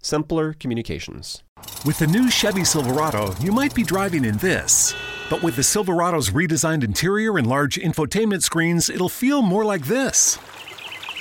[0.00, 1.42] simpler communications.
[1.84, 4.94] With the new Chevy Silverado, you might be driving in this.
[5.28, 10.38] But with the Silverado's redesigned interior and large infotainment screens, it'll feel more like this.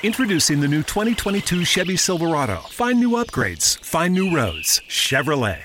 [0.04, 2.58] Introducing the new 2022 Chevy Silverado.
[2.70, 4.82] Find new upgrades, find new roads.
[4.88, 5.60] Chevrolet.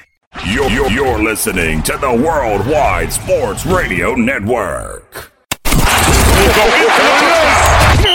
[0.47, 5.33] You're, you're, you're listening to the Worldwide Sports Radio Network.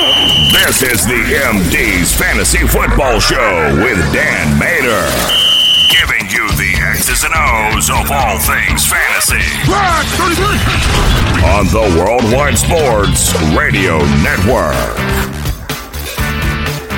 [0.05, 5.01] This is the MD's Fantasy Football Show with Dan Mater.
[5.89, 9.41] Giving you the X's and O's of all things fantasy.
[11.43, 15.44] On the Worldwide Sports Radio Network.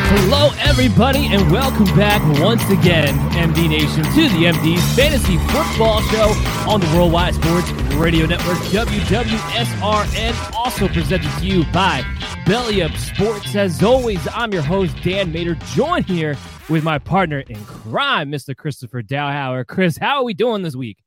[0.09, 6.29] Hello, everybody, and welcome back once again, MD Nation, to the MD's Fantasy Football Show
[6.65, 12.05] on the Worldwide Sports Radio Network, WWSRN, also presented to you by
[12.45, 13.53] Belly Up Sports.
[13.53, 16.37] As always, I'm your host, Dan Mater, joined here
[16.69, 18.55] with my partner in crime, Mr.
[18.55, 19.67] Christopher Dowhauer.
[19.67, 20.99] Chris, how are we doing this week?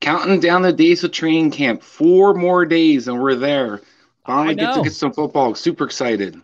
[0.00, 1.80] Counting down the days of training camp.
[1.80, 3.80] Four more days, and we're there.
[4.26, 5.54] Finally get to get some football.
[5.54, 6.42] Super excited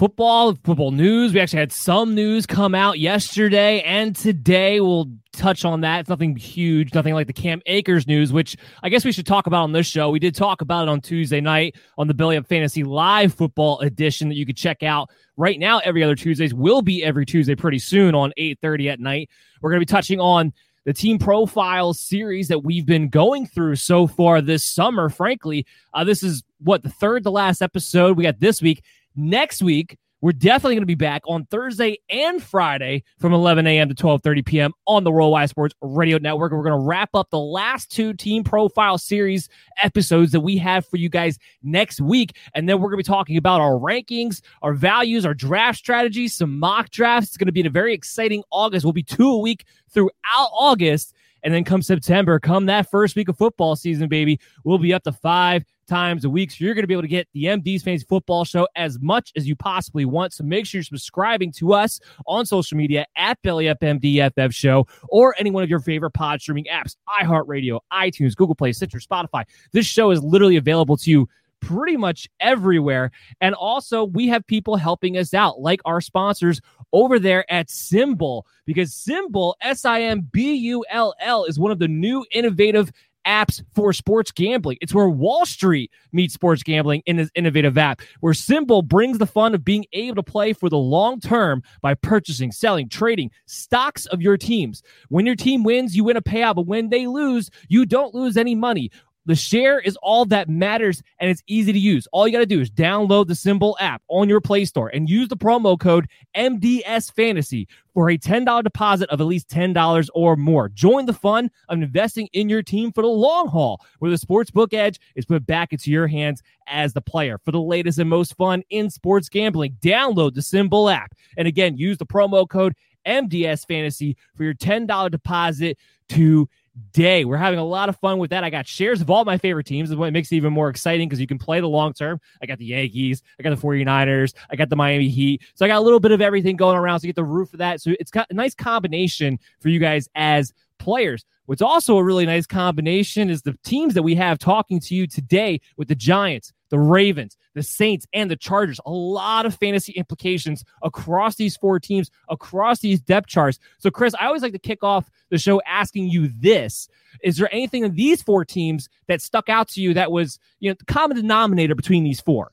[0.00, 1.34] football, football news.
[1.34, 4.80] We actually had some news come out yesterday and today.
[4.80, 6.00] We'll touch on that.
[6.00, 9.46] It's nothing huge, nothing like the Cam Akers news, which I guess we should talk
[9.46, 10.08] about on this show.
[10.08, 13.80] We did talk about it on Tuesday night on the Belly Up Fantasy Live Football
[13.80, 15.80] Edition that you could check out right now.
[15.80, 19.28] Every other Tuesdays will be every Tuesday pretty soon on 8:30 at night.
[19.60, 20.54] We're going to be touching on
[20.86, 25.10] the team profile series that we've been going through so far this summer.
[25.10, 28.82] Frankly, uh, this is what the third to last episode we got this week.
[29.16, 33.88] Next week, we're definitely going to be back on Thursday and Friday from 11 a.m.
[33.88, 34.72] to 12:30 p.m.
[34.86, 36.52] on the Worldwide Sports Radio Network.
[36.52, 39.48] We're going to wrap up the last two team profile series
[39.82, 43.14] episodes that we have for you guys next week, and then we're going to be
[43.14, 47.30] talking about our rankings, our values, our draft strategies, some mock drafts.
[47.30, 48.84] It's going to be a very exciting August.
[48.84, 50.10] We'll be two a week throughout
[50.52, 54.92] August, and then come September, come that first week of football season, baby, we'll be
[54.92, 56.52] up to five times a week.
[56.52, 59.32] So you're going to be able to get the MD's Fantasy Football Show as much
[59.36, 60.32] as you possibly want.
[60.32, 65.50] So make sure you're subscribing to us on social media at BellyUpMDFF Show or any
[65.50, 69.44] one of your favorite pod streaming apps, iHeartRadio, iTunes, Google Play, Stitcher, Spotify.
[69.72, 71.28] This show is literally available to you
[71.60, 73.10] pretty much everywhere.
[73.40, 76.60] And also, we have people helping us out, like our sponsors
[76.92, 81.70] over there at SimBull, because SimBull, S I M B U L L, is one
[81.70, 82.90] of the new innovative
[83.26, 84.78] apps for sports gambling.
[84.80, 89.26] It's where Wall Street meets sports gambling in this innovative app, where SimBull brings the
[89.26, 94.06] fun of being able to play for the long term by purchasing, selling, trading stocks
[94.06, 94.82] of your teams.
[95.10, 98.36] When your team wins, you win a payout, but when they lose, you don't lose
[98.36, 98.90] any money.
[99.26, 102.08] The share is all that matters and it's easy to use.
[102.12, 105.10] All you got to do is download the SimBull app on your Play Store and
[105.10, 110.36] use the promo code MDS Fantasy for a $10 deposit of at least $10 or
[110.36, 110.68] more.
[110.68, 114.72] Join the fun of investing in your team for the long haul, where the sportsbook
[114.72, 117.38] edge is put back into your hands as the player.
[117.44, 121.14] For the latest and most fun in sports gambling, download the SimBull app.
[121.36, 122.74] And again, use the promo code
[123.06, 125.78] MDS Fantasy for your $10 deposit
[126.10, 126.48] to
[126.92, 127.24] day.
[127.24, 128.44] We're having a lot of fun with that.
[128.44, 131.08] I got shares of all my favorite teams, is what makes it even more exciting
[131.08, 132.20] because you can play the long term.
[132.42, 135.42] I got the Yankees, I got the 49ers, I got the Miami Heat.
[135.54, 137.00] So I got a little bit of everything going around.
[137.00, 137.80] So you get the roof of that.
[137.80, 141.24] So it's got a nice combination for you guys as players.
[141.46, 145.06] What's also a really nice combination is the teams that we have talking to you
[145.08, 148.80] today with the Giants, the Ravens, the Saints, and the Chargers.
[148.86, 153.58] A lot of fantasy implications across these four teams, across these depth charts.
[153.78, 156.88] So, Chris, I always like to kick off the show asking you this.
[157.22, 160.70] Is there anything in these four teams that stuck out to you that was, you
[160.70, 162.52] know, the common denominator between these four?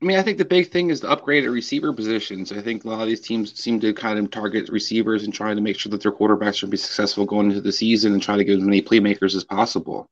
[0.00, 2.52] I mean, I think the big thing is the upgrade at receiver positions.
[2.52, 5.56] I think a lot of these teams seem to kind of target receivers and trying
[5.56, 8.36] to make sure that their quarterbacks will be successful going into the season and try
[8.36, 10.06] to get as many playmakers as possible.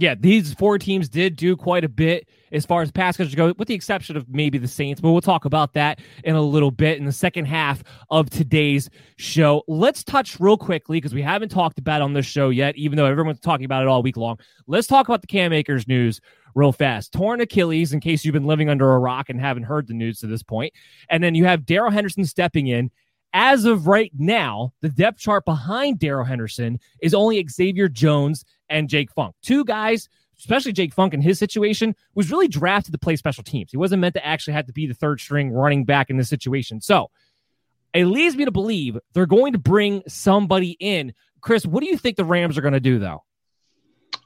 [0.00, 3.52] Yeah, these four teams did do quite a bit as far as pass catchers go,
[3.58, 6.70] with the exception of maybe the Saints, but we'll talk about that in a little
[6.70, 8.88] bit in the second half of today's
[9.18, 9.62] show.
[9.68, 13.04] Let's touch real quickly because we haven't talked about on this show yet, even though
[13.04, 14.38] everyone's talking about it all week long.
[14.66, 16.18] Let's talk about the Cam Akers news
[16.54, 17.12] real fast.
[17.12, 20.18] Torn Achilles, in case you've been living under a rock and haven't heard the news
[20.20, 20.72] to this point.
[21.10, 22.90] And then you have Darrell Henderson stepping in.
[23.32, 28.88] As of right now, the depth chart behind Darrell Henderson is only Xavier Jones and
[28.88, 29.36] Jake Funk.
[29.42, 33.70] Two guys, especially Jake Funk in his situation, was really drafted to play special teams.
[33.70, 36.28] He wasn't meant to actually have to be the third string running back in this
[36.28, 36.80] situation.
[36.80, 37.10] So
[37.94, 41.12] it leads me to believe they're going to bring somebody in.
[41.40, 43.22] Chris, what do you think the Rams are going to do, though?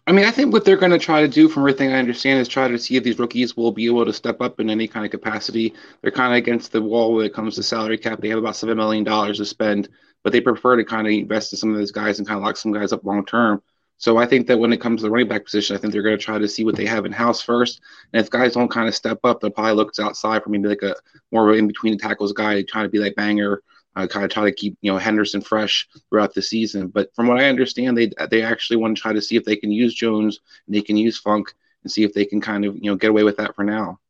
[0.07, 2.39] I mean, I think what they're going to try to do, from everything I understand,
[2.39, 4.87] is try to see if these rookies will be able to step up in any
[4.87, 5.73] kind of capacity.
[6.03, 8.21] They're kind of against the wall when it comes to salary cap.
[8.21, 9.89] They have about seven million dollars to spend,
[10.23, 12.45] but they prefer to kind of invest in some of those guys and kind of
[12.45, 13.63] lock some guys up long term.
[13.97, 16.03] So I think that when it comes to the running back position, I think they're
[16.03, 17.81] going to try to see what they have in house first.
[18.13, 20.83] And if guys don't kind of step up, they'll probably look outside for maybe like
[20.83, 20.97] a
[21.33, 23.63] more of in between the tackles guy, trying to be like banger
[23.97, 26.89] uh, kind of try to keep you know Henderson fresh throughout the season.
[26.89, 29.57] But from what I understand, they they actually want to try to see if they
[29.57, 32.77] can use Jones and they can use Funk and see if they can kind of
[32.77, 34.01] you know get away with that for now.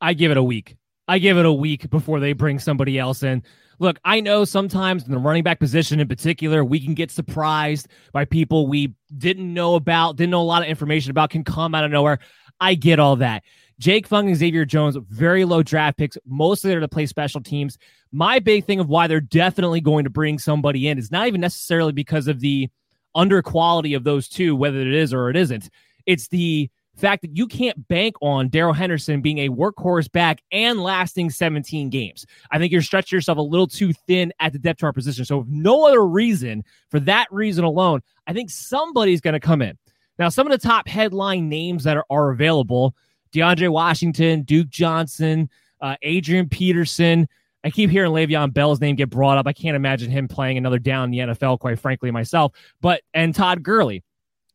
[0.00, 0.76] I give it a week.
[1.06, 3.42] I give it a week before they bring somebody else in.
[3.78, 7.88] Look, I know sometimes in the running back position in particular, we can get surprised
[8.12, 11.74] by people we didn't know about, didn't know a lot of information about, can come
[11.74, 12.20] out of nowhere.
[12.60, 13.42] I get all that.
[13.78, 17.78] Jake Funk and Xavier Jones, very low draft picks, mostly there to play special teams.
[18.12, 21.40] My big thing of why they're definitely going to bring somebody in is not even
[21.40, 22.68] necessarily because of the
[23.14, 25.70] under quality of those two, whether it is or it isn't.
[26.06, 30.80] It's the fact that you can't bank on Darrell Henderson being a workhorse back and
[30.80, 32.24] lasting 17 games.
[32.50, 35.24] I think you're stretching yourself a little too thin at the depth chart position.
[35.24, 39.76] So, no other reason, for that reason alone, I think somebody's going to come in.
[40.18, 42.94] Now, some of the top headline names that are, are available
[43.34, 45.50] DeAndre Washington, Duke Johnson,
[45.80, 47.28] uh, Adrian Peterson.
[47.64, 49.46] I keep hearing Le'Veon Bell's name get brought up.
[49.46, 52.52] I can't imagine him playing another down in the NFL, quite frankly, myself.
[52.80, 54.04] But and Todd Gurley.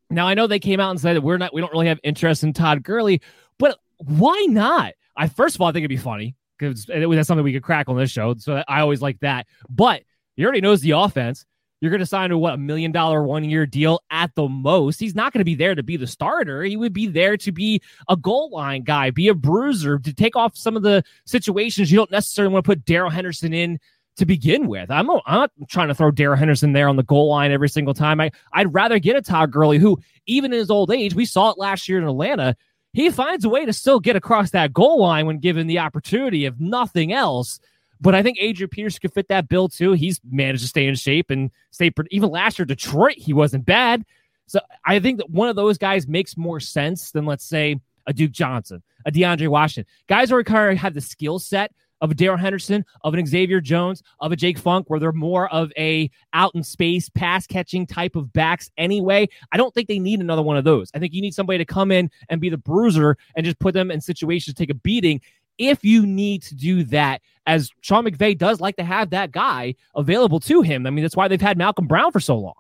[0.10, 2.00] Now I know they came out and said that we're not, we don't really have
[2.04, 3.22] interest in Todd Gurley,
[3.58, 4.94] but why not?
[5.16, 7.90] I first of all I think it'd be funny because that's something we could crack
[7.90, 8.36] on this show.
[8.38, 9.48] So I always like that.
[9.70, 10.04] But
[10.36, 11.46] he already knows the offense.
[11.82, 15.00] You're going to sign to what a million dollar one year deal at the most.
[15.00, 16.64] He's not going to be there to be the starter.
[16.64, 20.36] He would be there to be a goal line guy, be a bruiser, to take
[20.36, 23.80] off some of the situations you don't necessarily want to put Darrell Henderson in
[24.18, 24.92] to begin with.
[24.92, 27.94] I'm, I'm not trying to throw Darrell Henderson there on the goal line every single
[27.94, 28.20] time.
[28.20, 31.52] I, I'd rather get a Todd Gurley who, even in his old age, we saw
[31.52, 32.56] it last year in Atlanta.
[32.92, 36.46] He finds a way to still get across that goal line when given the opportunity,
[36.46, 37.60] if nothing else.
[38.02, 39.94] But I think Adrian Peterson could fit that bill too.
[39.94, 41.92] He's managed to stay in shape and stay.
[42.12, 44.06] Even last year, Detroit, he wasn't bad.
[44.48, 48.14] So I think that one of those guys makes more sense than let's say a
[48.14, 49.90] Duke Johnson, a DeAndre Washington.
[50.08, 51.72] Guys who kind of have the skill set
[52.02, 55.52] of a Darrell Henderson, of an Xavier Jones, of a Jake Funk, where they're more
[55.54, 59.28] of a out in space pass catching type of backs anyway.
[59.52, 60.90] I don't think they need another one of those.
[60.94, 63.74] I think you need somebody to come in and be the bruiser and just put
[63.74, 65.22] them in situations to take a beating
[65.60, 69.76] if you need to do that, as Sean McVay does like to have that guy
[69.96, 70.88] available to him.
[70.88, 72.54] I mean, that's why they've had Malcolm Brown for so long.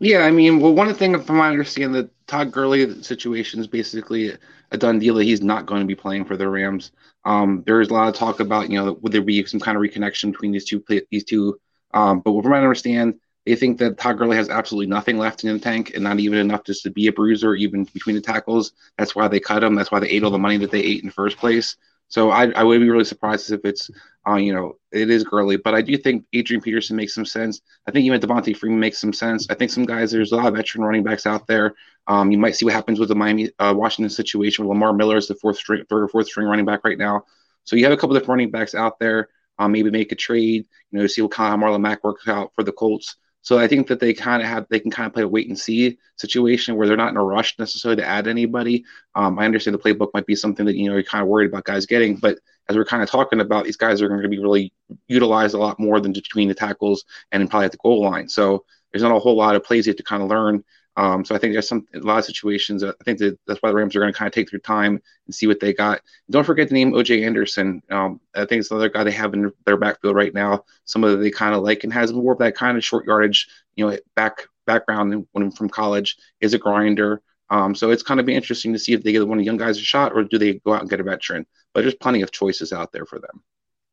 [0.00, 4.36] Yeah, I mean, well, one thing, from I understand, the Todd Gurley situation is basically
[4.70, 6.90] a done deal that he's not going to be playing for the Rams.
[7.24, 9.76] Um, there is a lot of talk about, you know, would there be some kind
[9.76, 11.58] of reconnection between these two, these two.
[11.94, 13.14] Um, but from what I understand,
[13.46, 16.38] they think that Todd Gurley has absolutely nothing left in the tank and not even
[16.38, 18.72] enough just to be a bruiser, even between the tackles.
[18.96, 19.74] That's why they cut him.
[19.74, 21.76] That's why they ate all the money that they ate in the first place.
[22.08, 23.90] So I, I would be really surprised if it's,
[24.26, 25.56] uh, you know, it is Gurley.
[25.56, 27.60] But I do think Adrian Peterson makes some sense.
[27.86, 29.46] I think even Devonta Freeman makes some sense.
[29.50, 31.74] I think some guys, there's a lot of veteran running backs out there.
[32.06, 34.66] Um, you might see what happens with the Miami uh, Washington situation.
[34.68, 37.24] Lamar Miller is the fourth string, third or fourth string running back right now.
[37.64, 39.28] So you have a couple different running backs out there.
[39.58, 40.66] Um, maybe make a trade.
[40.90, 43.16] You know, see what kind of Marlon Mack works out for the Colts.
[43.44, 45.48] So I think that they kind of have they can kind of play a wait
[45.48, 48.84] and see situation where they're not in a rush necessarily to add anybody.
[49.14, 51.50] Um, I understand the playbook might be something that you know you're kind of worried
[51.50, 52.38] about guys getting, but
[52.70, 54.72] as we're kind of talking about, these guys are going to be really
[55.08, 58.30] utilized a lot more than between the tackles and probably at the goal line.
[58.30, 60.64] So there's not a whole lot of plays you have to kind of learn
[60.96, 62.84] um, so I think there's some a lot of situations.
[62.84, 65.00] I think that that's why the Rams are going to kind of take their time
[65.26, 66.00] and see what they got.
[66.30, 67.82] Don't forget the name OJ Anderson.
[67.90, 70.64] Um, I think it's another guy they have in their backfield right now.
[70.84, 73.86] Somebody they kind of like and has more of that kind of short yardage, you
[73.86, 76.16] know, back background when from college.
[76.40, 77.22] Is a grinder.
[77.50, 79.46] Um, so it's kind of be interesting to see if they give one of the
[79.46, 81.44] young guys a shot or do they go out and get a veteran.
[81.72, 83.42] But there's plenty of choices out there for them.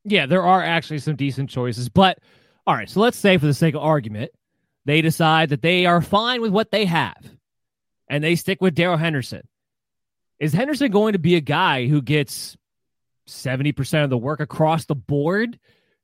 [0.03, 1.89] Yeah, there are actually some decent choices.
[1.89, 2.19] But
[2.65, 4.31] all right, so let's say for the sake of argument
[4.85, 7.17] they decide that they are fine with what they have
[8.07, 9.47] and they stick with Darrell Henderson.
[10.39, 12.57] Is Henderson going to be a guy who gets
[13.27, 15.59] 70% of the work across the board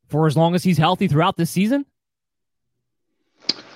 [0.07, 1.85] for as long as he's healthy throughout this season?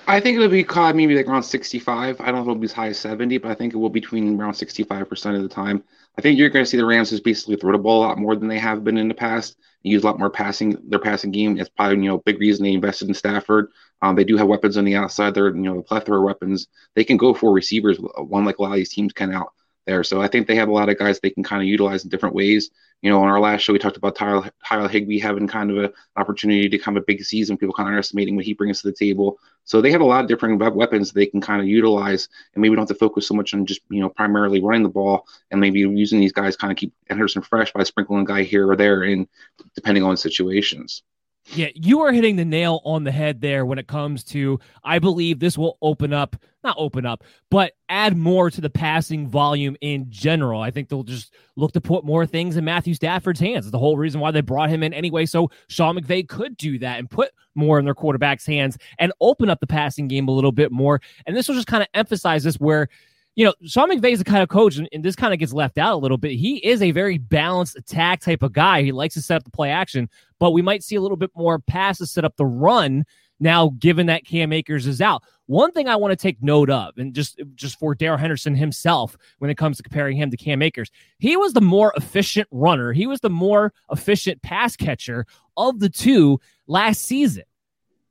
[0.06, 2.20] I think it'll be maybe like around 65.
[2.20, 3.90] I don't know if it'll be as high as 70, but I think it will
[3.90, 5.84] be between around 65% of the time.
[6.18, 8.18] I think you're going to see the Rams just basically throw the ball a lot
[8.18, 9.56] more than they have been in the past.
[9.82, 11.58] Use a lot more passing, their passing game.
[11.58, 13.70] It's probably, you know, big reason they invested in Stafford.
[14.02, 15.34] Um, they do have weapons on the outside.
[15.34, 16.68] They're, you know, a plethora of weapons.
[16.94, 19.52] They can go for receivers, one like a lot of these teams can out
[19.86, 20.04] there.
[20.04, 22.10] So I think they have a lot of guys they can kind of utilize in
[22.10, 22.70] different ways.
[23.00, 25.78] You know, on our last show, we talked about Tyler, Tyler Higbee having kind of
[25.78, 27.56] an opportunity to come a big season.
[27.56, 29.38] People kind of underestimating what he brings to the table.
[29.64, 32.76] So they have a lot of different weapons they can kind of utilize, and maybe
[32.76, 35.60] don't have to focus so much on just you know primarily running the ball, and
[35.60, 38.76] maybe using these guys kind of keep Henderson fresh by sprinkling a guy here or
[38.76, 39.26] there, and
[39.74, 41.02] depending on situations.
[41.46, 45.00] Yeah, you are hitting the nail on the head there when it comes to I
[45.00, 49.76] believe this will open up, not open up, but add more to the passing volume
[49.80, 50.60] in general.
[50.60, 53.66] I think they'll just look to put more things in Matthew Stafford's hands.
[53.66, 55.26] It's the whole reason why they brought him in anyway.
[55.26, 59.50] So Sean McVay could do that and put more in their quarterback's hands and open
[59.50, 61.00] up the passing game a little bit more.
[61.26, 62.88] And this will just kind of emphasize this where
[63.34, 65.78] you know, Sean McVay is the kind of coach, and, this kind of gets left
[65.78, 66.32] out a little bit.
[66.32, 68.82] He is a very balanced attack type of guy.
[68.82, 70.08] He likes to set up the play action,
[70.38, 73.04] but we might see a little bit more passes set up the run
[73.40, 75.22] now, given that Cam Akers is out.
[75.46, 79.16] One thing I want to take note of, and just just for Darrell Henderson himself,
[79.38, 82.92] when it comes to comparing him to Cam Akers, he was the more efficient runner.
[82.92, 87.42] He was the more efficient pass catcher of the two last season.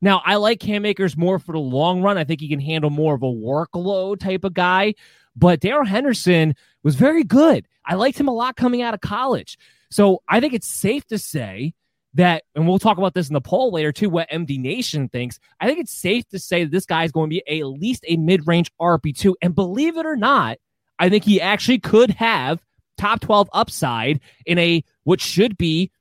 [0.02, 2.18] Now, I like Cam Akers more for the long run.
[2.18, 4.96] I think he can handle more of a workload type of guy.
[5.36, 7.68] But Darrell Henderson was very good.
[7.86, 9.58] I liked him a lot coming out of college.
[9.90, 11.74] So I think it's safe to say
[12.14, 15.40] that, and we'll talk about this in the poll later too, what MD Nation thinks.
[15.60, 18.04] I think it's safe to say that this guy is going to be at least
[18.08, 19.36] a mid range RB2.
[19.42, 20.58] And believe it or not,
[21.00, 22.62] I think he actually could have
[22.98, 25.92] top 12 upside in a what should be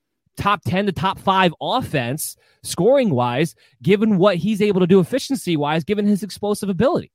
[0.41, 5.55] top 10 to top five offense scoring wise, given what he's able to do efficiency
[5.55, 7.11] wise, given his explosive ability.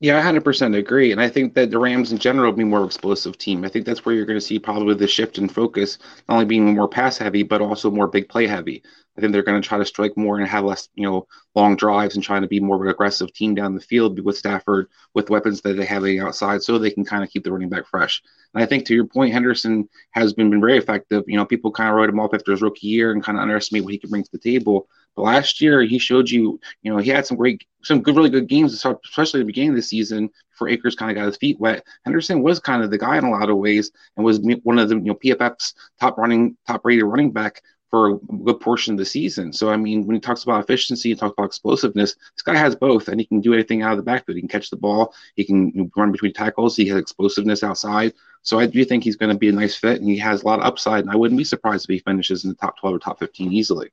[0.00, 1.12] Yeah, I 100% agree.
[1.12, 3.64] And I think that the Rams in general will be more explosive team.
[3.64, 5.98] I think that's where you're going to see probably the shift in focus,
[6.28, 8.82] not only being more pass heavy, but also more big play heavy.
[9.16, 11.76] I think they're going to try to strike more and have less, you know, long
[11.76, 14.88] drives and trying to be more of an aggressive team down the field with Stafford
[15.14, 17.86] with weapons that they have outside so they can kind of keep the running back
[17.86, 18.20] fresh.
[18.52, 21.22] And I think to your point, Henderson has been, been very effective.
[21.28, 23.42] You know, people kind of wrote him off after his rookie year and kind of
[23.42, 24.88] underestimate what he can bring to the table.
[25.16, 28.48] Last year he showed you, you know, he had some great, some good, really good
[28.48, 31.58] games, especially at the beginning of the season before Akers kind of got his feet
[31.60, 31.84] wet.
[32.04, 34.88] Henderson was kind of the guy in a lot of ways and was one of
[34.88, 37.62] the, you know, PFF's top running, top rated running back
[37.94, 39.52] for a good portion of the season.
[39.52, 42.74] So, I mean, when he talks about efficiency and talks about explosiveness, this guy has
[42.74, 44.34] both, and he can do anything out of the backfield.
[44.34, 48.12] He can catch the ball, he can run between tackles, he has explosiveness outside.
[48.42, 50.46] So, I do think he's going to be a nice fit, and he has a
[50.46, 51.04] lot of upside.
[51.04, 53.52] And I wouldn't be surprised if he finishes in the top 12 or top 15
[53.52, 53.90] easily.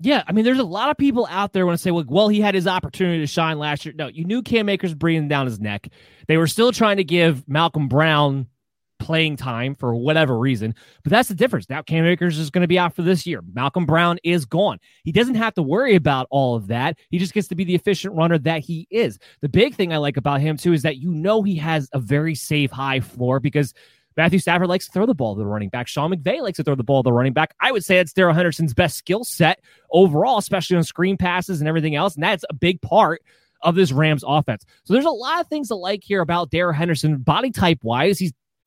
[0.00, 2.28] Yeah, I mean, there's a lot of people out there want to say, well, well,
[2.28, 3.94] he had his opportunity to shine last year.
[3.96, 5.88] No, you knew Cam Akers breathing down his neck.
[6.26, 8.48] They were still trying to give Malcolm Brown
[8.98, 10.74] playing time for whatever reason.
[11.02, 11.68] But that's the difference.
[11.68, 13.42] Now Cam Akers is going to be out for this year.
[13.52, 14.78] Malcolm Brown is gone.
[15.04, 16.98] He doesn't have to worry about all of that.
[17.10, 19.18] He just gets to be the efficient runner that he is.
[19.42, 21.98] The big thing I like about him too is that you know he has a
[21.98, 23.74] very safe high floor because
[24.16, 25.88] Matthew Stafford likes to throw the ball to the running back.
[25.88, 27.54] Sean McVay likes to throw the ball to the running back.
[27.60, 31.68] I would say it's Darrell Henderson's best skill set overall, especially on screen passes and
[31.68, 32.14] everything else.
[32.14, 33.22] And that's a big part
[33.62, 34.64] of this Rams offense.
[34.84, 38.18] So there's a lot of things to like here about Darrell Henderson, body type wise.
[38.18, 38.32] He's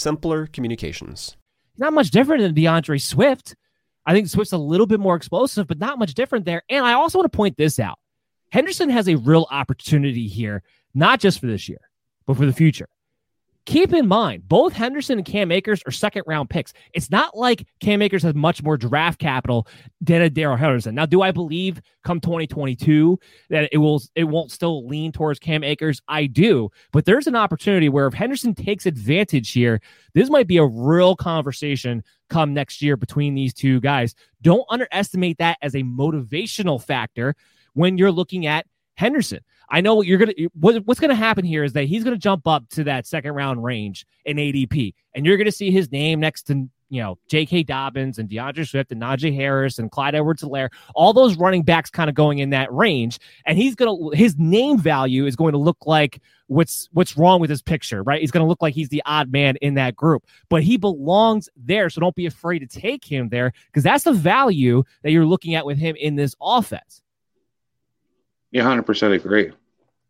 [0.00, 1.36] simpler communications
[1.80, 3.56] not much different than D'Andre Swift.
[4.06, 6.62] I think Swift's a little bit more explosive, but not much different there.
[6.68, 7.98] And I also want to point this out
[8.52, 10.62] Henderson has a real opportunity here,
[10.94, 11.80] not just for this year,
[12.26, 12.88] but for the future.
[13.70, 16.72] Keep in mind, both Henderson and Cam Akers are second round picks.
[16.92, 19.68] It's not like Cam Akers has much more draft capital
[20.00, 20.96] than a Darrell Henderson.
[20.96, 23.16] Now, do I believe come 2022
[23.48, 26.02] that it will it won't still lean towards Cam Akers?
[26.08, 29.80] I do, but there's an opportunity where if Henderson takes advantage here,
[30.14, 34.16] this might be a real conversation come next year between these two guys.
[34.42, 37.36] Don't underestimate that as a motivational factor
[37.74, 39.38] when you're looking at Henderson.
[39.70, 42.46] I know what you're gonna what, what's gonna happen here is that he's gonna jump
[42.46, 46.44] up to that second round range in ADP, and you're gonna see his name next
[46.44, 47.62] to you know J.K.
[47.62, 52.10] Dobbins and D'Andre Swift and Najee Harris and Clyde Edwards-Helaire, all those running backs kind
[52.10, 55.86] of going in that range, and he's gonna his name value is going to look
[55.86, 58.20] like what's what's wrong with his picture, right?
[58.20, 61.48] He's going to look like he's the odd man in that group, but he belongs
[61.56, 65.26] there, so don't be afraid to take him there because that's the value that you're
[65.26, 67.02] looking at with him in this offense.
[68.50, 69.52] Yeah, hundred percent agree.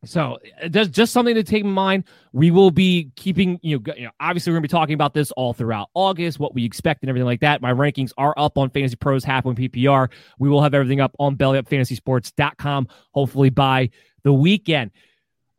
[0.04, 2.04] So that's just something to take in mind.
[2.32, 5.30] We will be keeping, you know, you know, obviously we're gonna be talking about this
[5.32, 7.60] all throughout August, what we expect and everything like that.
[7.60, 10.08] My rankings are up on Fantasy Pros half one PPR.
[10.38, 13.90] We will have everything up on bellyupfantasysports.com, hopefully by
[14.22, 14.90] the weekend.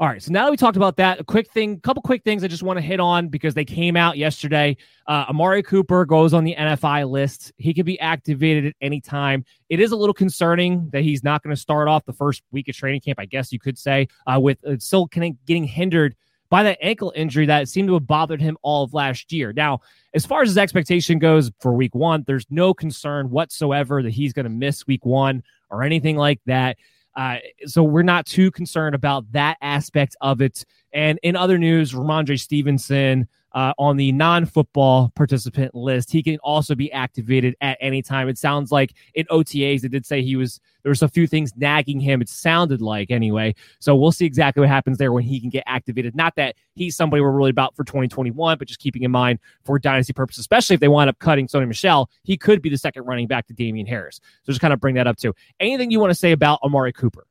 [0.02, 0.22] All right.
[0.22, 2.64] So now that we talked about that, a quick thing, couple quick things I just
[2.64, 4.76] want to hit on because they came out yesterday.
[5.06, 7.52] Uh, Amari Cooper goes on the NFI list.
[7.58, 9.46] He could be activated at any time.
[9.70, 12.68] It is a little concerning that he's not going to start off the first week
[12.68, 16.16] of training camp, I guess you could say, uh, with uh, still getting hindered
[16.50, 19.54] by that ankle injury that seemed to have bothered him all of last year.
[19.54, 19.82] Now,
[20.16, 24.34] as far as his expectation goes for week one, there's no concern whatsoever that he's
[24.34, 26.78] going to miss week one or anything like that.
[27.16, 30.66] Uh, so we're not too concerned about that aspect of it.
[30.94, 36.12] And in other news, Rhamondre Stevenson uh, on the non-football participant list.
[36.12, 38.30] He can also be activated at any time.
[38.30, 41.52] It sounds like in OTAs, they did say he was there was a few things
[41.56, 42.22] nagging him.
[42.22, 43.54] It sounded like anyway.
[43.80, 46.16] So we'll see exactly what happens there when he can get activated.
[46.16, 49.78] Not that he's somebody we're really about for 2021, but just keeping in mind for
[49.78, 53.04] dynasty purposes, especially if they wind up cutting Sony Michel, he could be the second
[53.04, 54.20] running back to Damien Harris.
[54.44, 55.36] So just kind of bring that up too.
[55.60, 57.28] Anything you want to say about Amari Cooper?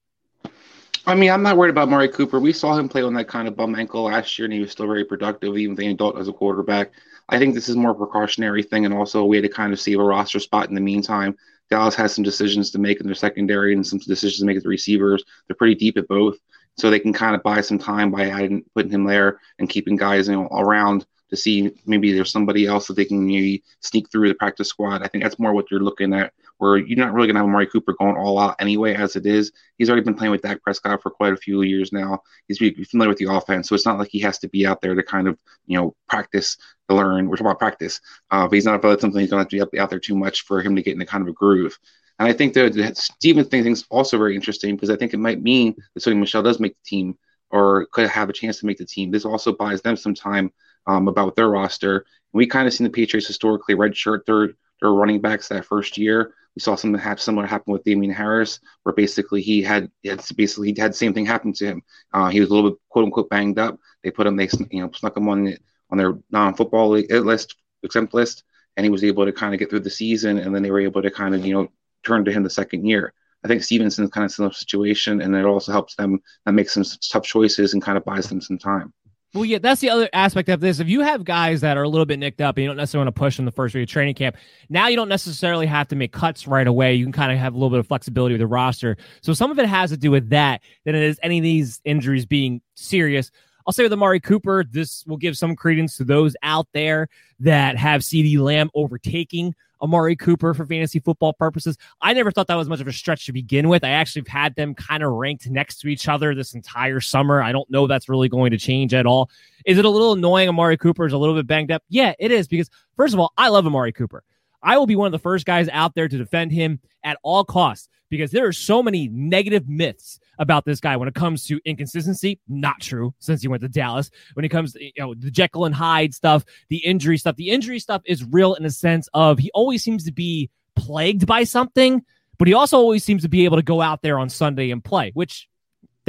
[1.11, 2.38] I mean, I'm not worried about Murray Cooper.
[2.38, 4.70] We saw him play on that kind of bum ankle last year, and he was
[4.70, 6.92] still very productive, even the adult as a quarterback.
[7.29, 9.81] I think this is more a precautionary thing and also a way to kind of
[9.81, 11.37] save a roster spot in the meantime.
[11.68, 14.62] Dallas has some decisions to make in their secondary and some decisions to make at
[14.62, 15.25] the receivers.
[15.49, 16.37] They're pretty deep at both,
[16.77, 19.96] so they can kind of buy some time by adding, putting him there and keeping
[19.96, 24.11] guys you know, around to see maybe there's somebody else that they can maybe sneak
[24.11, 25.03] through the practice squad.
[25.03, 27.49] I think that's more what you're looking at, where you're not really going to have
[27.49, 29.53] Amari Cooper going all out anyway, as it is.
[29.79, 32.21] He's already been playing with Dak Prescott for quite a few years now.
[32.49, 34.95] He's familiar with the offense, so it's not like he has to be out there
[34.95, 36.57] to kind of, you know, practice
[36.88, 37.29] to learn.
[37.29, 39.71] We're talking about practice, uh, but he's not about something he's going to have to
[39.71, 41.79] be out there too much for him to get in a kind of a groove.
[42.19, 45.19] And I think that the Stevens thing is also very interesting because I think it
[45.19, 47.16] might mean that Sony Michel does make the team
[47.51, 49.11] or could have a chance to make the team.
[49.11, 50.53] This also buys them some time
[50.87, 52.05] um, about their roster.
[52.33, 56.35] we kind of seen the Patriots historically redshirt their their running backs that first year.
[56.57, 60.73] We saw something happen, similar happen with Damien Harris, where basically he had, had basically
[60.73, 61.83] he had the same thing happen to him.
[62.12, 63.79] Uh, he was a little bit quote unquote banged up.
[64.03, 65.57] They put him, they you know snuck him on
[65.90, 68.45] on their non-football list, exempt list,
[68.77, 70.38] and he was able to kind of get through the season.
[70.38, 71.69] And then they were able to kind of you know
[72.05, 73.12] turn to him the second year.
[73.45, 76.85] I think Stevenson's kind of similar situation, and it also helps them that makes some
[77.11, 78.93] tough choices and kind of buys them some time.
[79.33, 80.81] Well, yeah, that's the other aspect of this.
[80.81, 83.07] If you have guys that are a little bit nicked up and you don't necessarily
[83.07, 84.37] want to push in the first week of training camp,
[84.69, 86.95] now you don't necessarily have to make cuts right away.
[86.95, 88.97] You can kind of have a little bit of flexibility with the roster.
[89.23, 91.81] So some of it has to do with that than it is any of these
[91.85, 93.31] injuries being serious.
[93.66, 97.77] I'll say with Amari Cooper, this will give some credence to those out there that
[97.77, 101.77] have CeeDee Lamb overtaking Amari Cooper for fantasy football purposes.
[102.01, 103.85] I never thought that was much of a stretch to begin with.
[103.85, 107.43] I actually have had them kind of ranked next to each other this entire summer.
[107.43, 109.31] I don't know that's really going to change at all.
[109.66, 110.49] Is it a little annoying?
[110.49, 111.83] Amari Cooper is a little bit banged up.
[111.88, 114.25] Yeah, it is because first of all, I love Amari Cooper.
[114.62, 117.44] I will be one of the first guys out there to defend him at all
[117.44, 121.61] costs because there are so many negative myths about this guy when it comes to
[121.64, 122.40] inconsistency.
[122.49, 124.11] Not true since he went to Dallas.
[124.35, 127.51] When it comes to you know the Jekyll and Hyde stuff, the injury stuff, the
[127.51, 131.44] injury stuff is real in a sense of he always seems to be plagued by
[131.44, 132.03] something,
[132.38, 134.83] but he also always seems to be able to go out there on Sunday and
[134.83, 135.49] play, which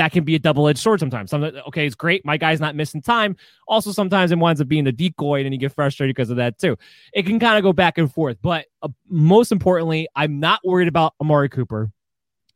[0.01, 1.29] that can be a double edged sword sometimes.
[1.29, 2.25] Some, okay, it's great.
[2.25, 3.35] My guy's not missing time.
[3.67, 6.57] Also, sometimes it winds up being a decoy and you get frustrated because of that
[6.57, 6.75] too.
[7.13, 8.37] It can kind of go back and forth.
[8.41, 11.91] But uh, most importantly, I'm not worried about Amari Cooper.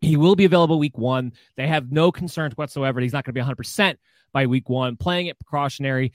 [0.02, 1.34] He will be available week one.
[1.56, 3.00] They have no concerns whatsoever.
[3.00, 3.98] He's not going to be 100%
[4.34, 6.14] by week one, playing it precautionary.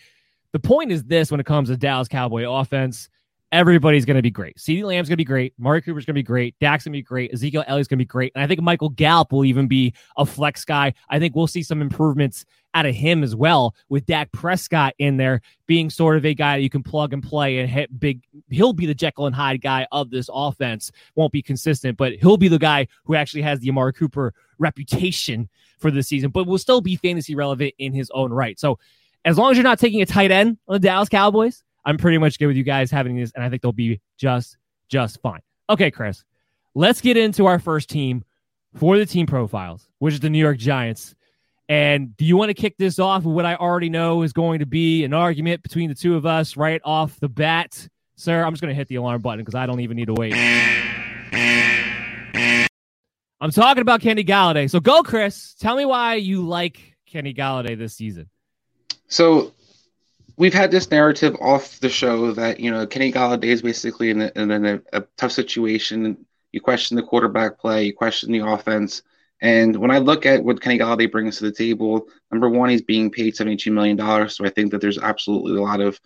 [0.50, 3.08] The point is this when it comes to Dallas Cowboy offense
[3.52, 4.56] everybody's going to be great.
[4.56, 5.54] CeeDee Lamb's going to be great.
[5.58, 6.54] Mari Cooper's going to be great.
[6.60, 7.32] Dak's going to be great.
[7.32, 8.32] Ezekiel Elliott's going to be great.
[8.34, 10.94] And I think Michael Gallup will even be a flex guy.
[11.08, 15.16] I think we'll see some improvements out of him as well with Dak Prescott in
[15.16, 18.22] there being sort of a guy that you can plug and play and hit big.
[18.48, 20.92] He'll be the Jekyll and Hyde guy of this offense.
[21.16, 25.48] Won't be consistent, but he'll be the guy who actually has the Amari Cooper reputation
[25.78, 28.60] for the season, but will still be fantasy relevant in his own right.
[28.60, 28.78] So
[29.24, 32.18] as long as you're not taking a tight end on the Dallas Cowboys, I'm pretty
[32.18, 34.56] much good with you guys having this, and I think they'll be just
[34.88, 35.40] just fine.
[35.68, 36.24] Okay, Chris,
[36.74, 38.24] let's get into our first team
[38.76, 41.14] for the team profiles, which is the New York Giants.
[41.68, 44.58] And do you want to kick this off with what I already know is going
[44.58, 47.88] to be an argument between the two of us right off the bat?
[48.16, 50.14] Sir, I'm just going to hit the alarm button because I don't even need to
[50.14, 50.34] wait.
[53.40, 54.68] I'm talking about Kenny Golladay.
[54.68, 55.54] So go, Chris.
[55.54, 58.28] Tell me why you like Kenny Golladay this season.
[59.06, 59.54] So
[60.40, 64.22] we've had this narrative off the show that you know Kenny Golladay is basically in,
[64.22, 66.24] a, in a, a, tough situation.
[66.50, 69.02] You question the quarterback play, you question the offense,
[69.42, 72.82] and when I look at what Kenny Golladay brings to the table, number one, he's
[72.82, 76.00] being paid seventy-two million dollars, so I think that there's absolutely a lot of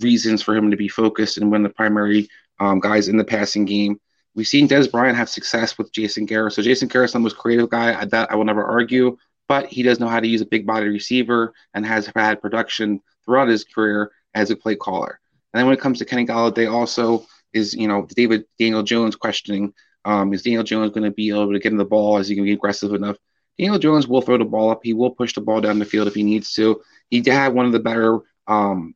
[0.00, 2.28] reasons for him to be focused and win the primary
[2.60, 3.98] um, guys in the passing game.
[4.34, 7.70] We've seen Dez Bryant have success with Jason Garrett, so Jason Garrett's the most creative
[7.70, 8.04] guy.
[8.04, 9.16] That I will never argue
[9.48, 13.00] but he does know how to use a big body receiver and has had production
[13.28, 15.20] throughout his career as a play caller.
[15.52, 19.16] And then when it comes to Kenny Golladay, also is you know David Daniel Jones
[19.16, 22.16] questioning um, is Daniel Jones going to be able to get him the ball?
[22.16, 23.16] Is he going to be aggressive enough?
[23.58, 24.80] Daniel Jones will throw the ball up.
[24.82, 26.80] He will push the ball down the field if he needs to.
[27.10, 28.94] He had one of the better um,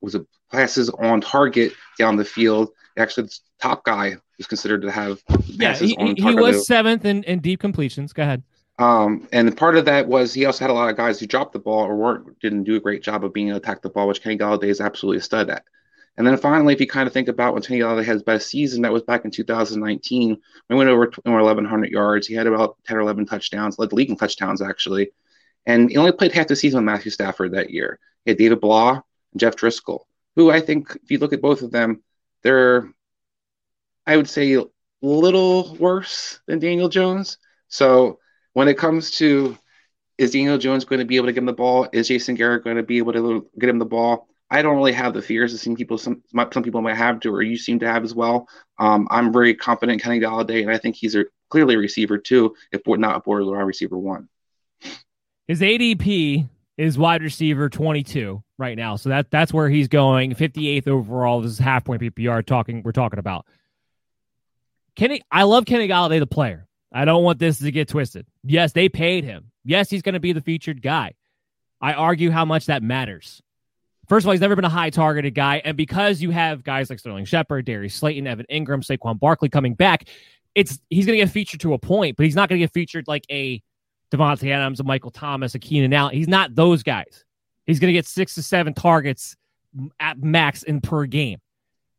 [0.00, 2.70] was it passes on target down the field.
[2.96, 5.76] Actually, the top guy is considered to have yeah.
[5.76, 8.12] He, he was seventh in, in deep completions.
[8.12, 8.42] Go ahead.
[8.78, 11.52] Um, and part of that was he also had a lot of guys who dropped
[11.52, 13.90] the ball or weren't didn't do a great job of being able to attack the
[13.90, 15.64] ball, which Kenny Golladay is absolutely a stud at.
[16.16, 18.48] And then finally, if you kind of think about when Kenny Golladay had his best
[18.48, 20.36] season, that was back in 2019.
[20.68, 22.26] We went over, over 1,100 yards.
[22.26, 25.10] He had about 10 or 11 touchdowns, led the league in touchdowns actually.
[25.66, 27.98] And he only played half the season with Matthew Stafford that year.
[28.24, 29.02] He had David and
[29.36, 30.04] Jeff Driskel,
[30.36, 32.02] who I think, if you look at both of them,
[32.42, 32.90] they're,
[34.06, 34.64] I would say, a
[35.02, 37.38] little worse than Daniel Jones.
[37.68, 38.18] So
[38.52, 39.56] when it comes to
[40.18, 41.88] is Daniel Jones going to be able to get him the ball?
[41.92, 44.28] Is Jason Garrett going to be able to get him the ball?
[44.50, 47.30] I don't really have the fears that some people some some people might have to,
[47.30, 48.48] or you seem to have as well.
[48.78, 52.18] Um, I'm very confident in Kenny Golladay, and I think he's a clearly a receiver
[52.18, 54.28] too, if not a borderline receiver one.
[55.46, 60.34] His ADP is wide receiver 22 right now, so that that's where he's going.
[60.34, 61.42] 58th overall.
[61.42, 62.82] This is half point PPR talking.
[62.82, 63.44] We're talking about
[64.96, 65.20] Kenny.
[65.30, 66.67] I love Kenny Golladay, the player.
[66.92, 68.26] I don't want this to get twisted.
[68.42, 69.50] Yes, they paid him.
[69.64, 71.14] Yes, he's going to be the featured guy.
[71.80, 73.42] I argue how much that matters.
[74.08, 75.60] First of all, he's never been a high targeted guy.
[75.64, 79.74] And because you have guys like Sterling Shepard, Darius Slayton, Evan Engram, Saquon Barkley coming
[79.74, 80.08] back,
[80.54, 82.72] it's he's going to get featured to a point, but he's not going to get
[82.72, 83.62] featured like a
[84.10, 86.14] Davante Adams, a Michael Thomas, a Keenan Allen.
[86.14, 87.24] He's not those guys.
[87.66, 89.36] He's going to get six to seven targets
[90.00, 91.38] at max in per game.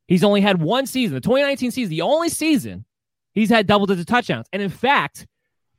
[0.07, 2.85] He's only had one season, the 2019 season, the only season
[3.33, 4.47] he's had double digit touchdowns.
[4.51, 5.27] And in fact,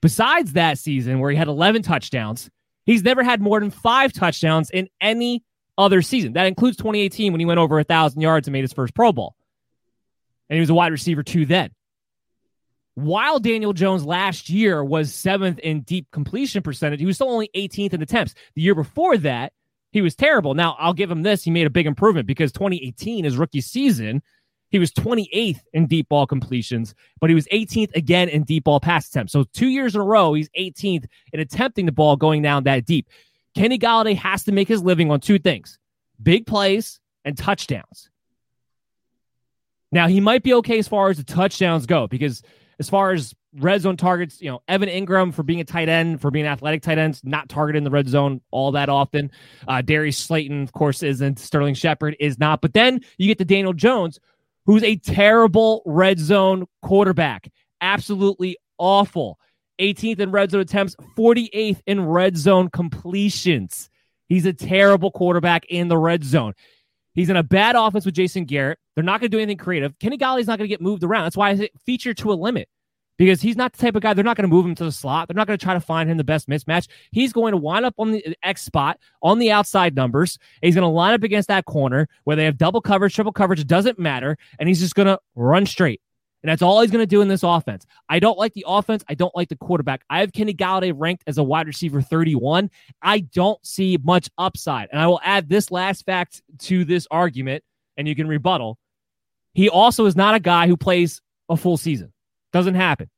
[0.01, 2.51] besides that season where he had 11 touchdowns,
[2.85, 5.45] he's never had more than five touchdowns in any
[5.79, 6.35] other season.
[6.35, 9.13] That includes 2018 when he went over a 1,000 yards and made his first Pro
[9.13, 9.35] Bowl.
[10.49, 11.71] And he was a wide receiver too then.
[12.95, 17.49] While Daniel Jones last year was seventh in deep completion percentage, he was still only
[17.57, 18.35] 18th in attempts.
[18.55, 19.53] The year before that,
[19.93, 20.55] he was terrible.
[20.55, 21.43] Now, I'll give him this.
[21.43, 24.23] He made a big improvement because 2018, his rookie season,
[24.71, 28.81] he was 28th in deep ball completions, but he was 18th again in deep ball
[28.81, 29.33] pass attempts.
[29.33, 32.87] So two years in a row, he's 18th in attempting the ball going down that
[32.87, 33.09] deep.
[33.55, 35.79] Kenny Golladay has to make his living on two things
[36.23, 38.11] big plays and touchdowns.
[39.93, 42.43] Now, he might be okay as far as the touchdowns go because
[42.79, 46.21] as far as red zone targets, you know, Evan Engram for being a tight end,
[46.21, 49.31] for being athletic tight end, not targeted in the red zone all that often.
[49.67, 51.39] Uh, Darius Slayton, of course, isn't.
[51.41, 52.61] Sterling Shepard is not.
[52.61, 54.21] But then you get to Daniel Jones,
[54.71, 57.51] who's a terrible red zone quarterback.
[57.81, 59.37] Absolutely awful.
[59.81, 63.91] 18th in red zone attempts, 48th in red zone completions.
[64.29, 66.53] He's a terrible quarterback in the red zone.
[67.15, 68.79] He's in a bad offense with Jason Garrett.
[68.95, 69.99] They're not going to do anything creative.
[69.99, 71.25] Kenny Golladay's not going to get moved around.
[71.25, 72.69] That's why I feature to a limit
[73.21, 74.15] because he's not the type of guy.
[74.15, 75.29] They're not going to move him to the slot.
[75.29, 76.89] They're not going to try to find him the best mismatch.
[77.11, 80.39] He's going to wind up on the uh, X spot on the outside numbers.
[80.63, 83.61] He's going to line up against that corner where they have double coverage, triple coverage.
[83.61, 84.39] It doesn't matter.
[84.59, 86.01] And he's just going to run straight.
[86.43, 87.85] And that's all he's going to do in this offense.
[88.09, 89.05] I don't like the offense.
[89.07, 90.01] I don't like the quarterback.
[90.09, 92.71] I have Kenny Golladay ranked as a wide receiver 31.
[93.03, 94.89] I don't see much upside.
[94.93, 97.65] And I will add this last fact to this argument,
[97.99, 98.79] and you can rebuttal.
[99.53, 102.15] He also is not a guy who plays a full season.
[102.53, 103.11] Doesn't happen.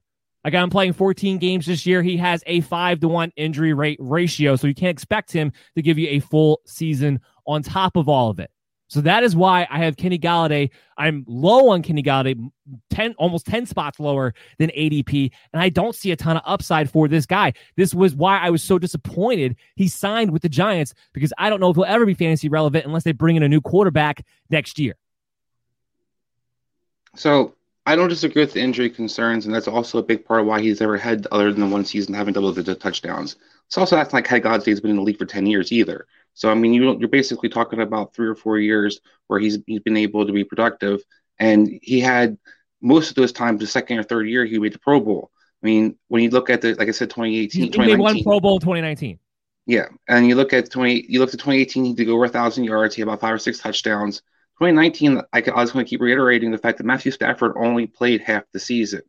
[0.45, 2.03] I got him playing 14 games this year.
[2.03, 4.57] He has a five to one injury rate ratio.
[4.57, 8.31] So you can't expect him to give you a full season on top of all
[8.31, 8.51] of it.
[8.93, 10.69] So that is why I have Kenny Golladay.
[10.99, 12.37] I'm low on Kenny Golladay,
[12.91, 16.91] 10 almost 10 spots lower than ADP, and I don't see a ton of upside
[16.91, 17.55] for this guy.
[17.75, 21.59] This was why I was so disappointed he signed with the Giants because I don't
[21.59, 24.79] know if he'll ever be fantasy relevant unless they bring in a new quarterback next
[24.79, 24.97] year.
[27.17, 30.47] So I don't disagree with the injury concerns, and that's also a big part of
[30.47, 33.37] why he's ever had other than the one season having double digit touchdowns.
[33.67, 36.07] It's also that's like Kenny Golladay's been in the league for 10 years either.
[36.35, 39.81] So I mean, you, you're basically talking about three or four years where he's he's
[39.81, 41.03] been able to be productive,
[41.39, 42.39] and he had
[42.81, 45.31] most of those times the second or third year he made the Pro Bowl.
[45.63, 48.41] I mean, when you look at the like I said, 2018, he made one Pro
[48.41, 49.19] Bowl in 2019.
[49.67, 52.29] Yeah, and you look at 20, you look at 2018, he did go over a
[52.29, 54.23] thousand yards, he had about five or six touchdowns.
[54.63, 58.21] 2019, I, I was going to keep reiterating the fact that Matthew Stafford only played
[58.21, 59.03] half the season,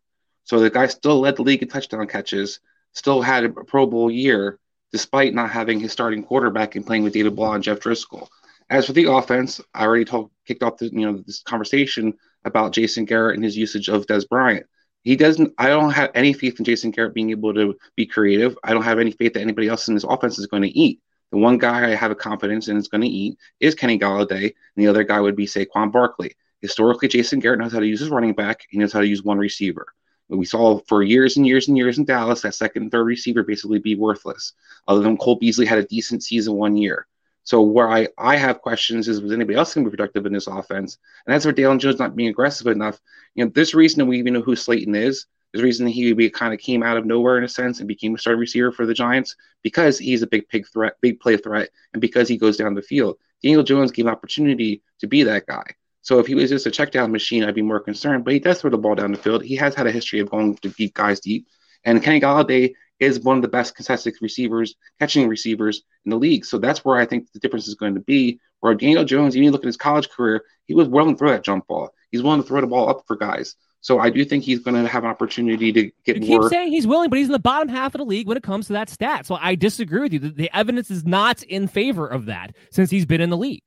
[0.46, 2.60] so the guy still led the league in touchdown catches,
[2.94, 4.58] still had a Pro Bowl year,
[4.92, 8.28] despite not having his starting quarterback and playing with David Blough and Jeff Driskel.
[8.72, 12.74] As for the offense, I already told, kicked off the, you know this conversation about
[12.74, 14.66] Jason Garrett and his usage of Dez Bryant.
[15.04, 15.54] He doesn't.
[15.60, 18.58] I don't have any faith in Jason Garrett being able to be creative.
[18.63, 21.00] I don't have any faith that anybody else in this offense is going to eat.
[21.34, 24.43] The one guy I have a confidence in is going to eat is Kenny Golladay,
[24.43, 26.36] and the other guy would be Saquon Barkley.
[26.62, 28.60] Historically, Jason Garrett knows how to use his running back.
[28.69, 29.88] He knows how to use one receiver.
[30.30, 33.06] But We saw for years and years and years in Dallas that second and third
[33.06, 34.54] receiver basically be worthless.
[34.88, 37.08] Other than Cole Beasley had a decent season one year.
[37.46, 40.34] So where I, I have questions is was anybody else going to be productive in
[40.34, 41.00] this offense?
[41.26, 43.00] And that's where Daniel Jones not being aggressive enough.
[43.34, 45.26] You know, there's reason that we even know who Slayton is.
[45.54, 48.16] There's reason that he kind of came out of nowhere in a sense and became
[48.16, 51.70] a starting receiver for the Giants because he's a big pig threat, big play threat,
[51.94, 53.18] and because he goes down the field.
[53.44, 55.63] Daniel Jones gave an opportunity to be that guy.
[56.02, 58.26] So if he was just a check down machine, I'd be more concerned.
[58.26, 59.44] But he does throw the ball down the field.
[59.44, 61.48] He has had a history of going to deep guys deep.
[61.86, 66.46] And Kenny Golladay is one of the best contested receivers, catching receivers in the league.
[66.46, 68.39] So that's where I think the difference is going to be.
[68.60, 71.44] Where Daniel Jones, even look at his college career, he was willing to throw that
[71.44, 71.94] jump ball.
[72.12, 73.56] He's willing to throw the ball up for guys.
[73.84, 76.43] So I do think he's going to have an opportunity to get you more.
[76.43, 78.43] keep saying he's willing, but he's in the bottom half of the league when it
[78.43, 79.26] comes to that stat.
[79.26, 80.19] So I disagree with you.
[80.19, 83.63] The, the evidence is not in favor of that since he's been in the league.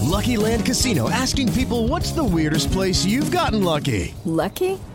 [0.00, 4.14] Lucky Land Casino asking people what's the weirdest place you've gotten lucky?
[4.24, 4.78] Lucky?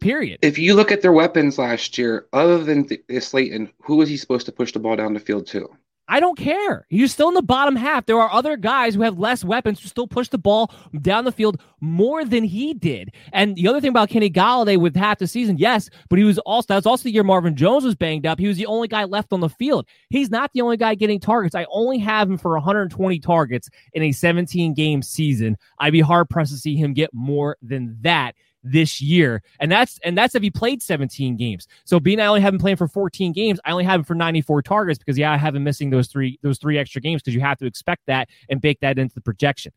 [0.00, 0.38] Period.
[0.42, 4.16] If you look at their weapons last year, other than Th- Slayton, who was he
[4.16, 5.68] supposed to push the ball down the field to?
[6.08, 6.86] I don't care.
[6.88, 8.06] He's still in the bottom half.
[8.06, 11.32] There are other guys who have less weapons who still push the ball down the
[11.32, 13.12] field more than he did.
[13.32, 16.38] And the other thing about Kenny Golladay with half the season, yes, but he was
[16.40, 18.38] also that's also the year Marvin Jones was banged up.
[18.38, 19.86] He was the only guy left on the field.
[20.08, 21.56] He's not the only guy getting targets.
[21.56, 25.56] I only have him for 120 targets in a 17 game season.
[25.80, 28.36] I'd be hard pressed to see him get more than that
[28.70, 29.42] this year.
[29.60, 31.66] And that's and that's if he played 17 games.
[31.84, 34.14] So being I only have him playing for 14 games, I only have him for
[34.14, 37.34] 94 targets because yeah, I have him missing those three those three extra games because
[37.34, 39.72] you have to expect that and bake that into the projection.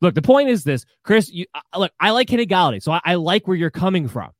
[0.00, 1.30] Look, the point is this, Chris.
[1.30, 4.30] You, look, I like Kenny Golladay, so I, I like where you're coming from.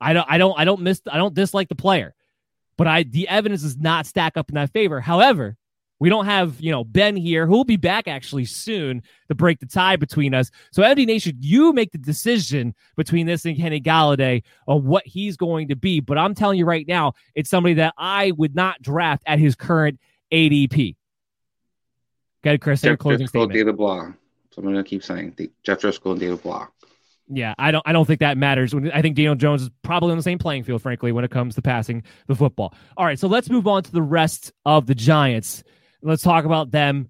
[0.00, 2.14] I don't, I don't, I don't miss, I don't dislike the player,
[2.76, 5.00] but I the evidence does not stack up in that favor.
[5.00, 5.56] However,
[6.02, 9.60] we don't have, you know, Ben here, who will be back actually soon to break
[9.60, 10.50] the tie between us.
[10.72, 15.36] So, MD Nation, you make the decision between this and Kenny Golladay on what he's
[15.36, 16.00] going to be.
[16.00, 19.54] But I'm telling you right now, it's somebody that I would not draft at his
[19.54, 20.00] current
[20.32, 20.96] ADP.
[22.42, 22.80] Go ahead, Chris.
[22.80, 23.52] Jeff closing Driskel, statement.
[23.52, 24.06] David Blah.
[24.50, 26.66] So I'm going to keep saying Jeff Driskel and David Blah.
[27.28, 27.82] Yeah, I don't.
[27.86, 28.74] I don't think that matters.
[28.74, 31.54] I think Daniel Jones is probably on the same playing field, frankly, when it comes
[31.54, 32.74] to passing the football.
[32.96, 35.62] All right, so let's move on to the rest of the Giants.
[36.02, 37.08] Let's talk about them.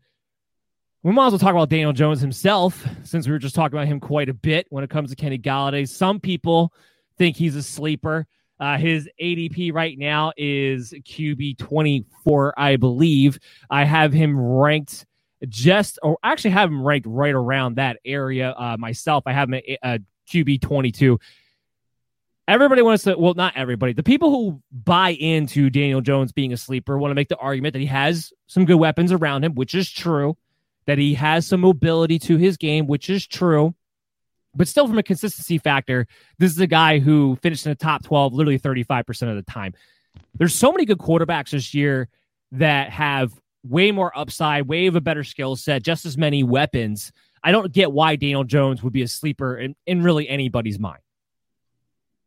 [1.03, 3.89] We might as well talk about Daniel Jones himself, since we were just talking about
[3.89, 5.89] him quite a bit when it comes to Kenny Golladay.
[5.89, 6.73] Some people
[7.17, 8.27] think he's a sleeper.
[8.61, 13.39] Uh, his ADP right now is QB 24, I believe.
[13.71, 15.07] I have him ranked
[15.49, 19.25] just, or actually have him ranked right around that area uh, myself.
[19.27, 19.99] I have him at uh,
[20.31, 21.19] QB 22
[22.49, 26.57] everybody wants to well not everybody the people who buy into daniel jones being a
[26.57, 29.75] sleeper want to make the argument that he has some good weapons around him which
[29.75, 30.37] is true
[30.87, 33.75] that he has some mobility to his game which is true
[34.55, 36.07] but still from a consistency factor
[36.39, 39.73] this is a guy who finished in the top 12 literally 35% of the time.
[40.35, 42.09] There's so many good quarterbacks this year
[42.53, 43.33] that have
[43.65, 47.13] way more upside way of a better skill set just as many weapons.
[47.45, 51.02] I don't get why daniel jones would be a sleeper in, in really anybody's mind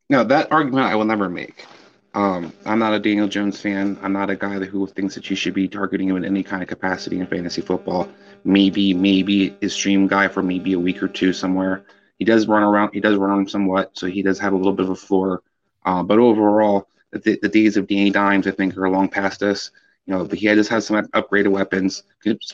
[0.10, 1.66] no, that argument I will never make.
[2.14, 4.00] Um, I'm not a Daniel Jones fan.
[4.02, 6.64] I'm not a guy who thinks that you should be targeting him in any kind
[6.64, 8.10] of capacity in fantasy football.
[8.46, 11.84] Maybe, maybe his stream guy for maybe a week or two somewhere.
[12.18, 12.92] He does run around.
[12.94, 15.44] He does run on somewhat, so he does have a little bit of a floor.
[15.86, 19.72] Uh, but overall, the, the days of Danny Dimes, I think, are long past us.
[20.06, 22.04] You know, but he just has some upgraded weapons,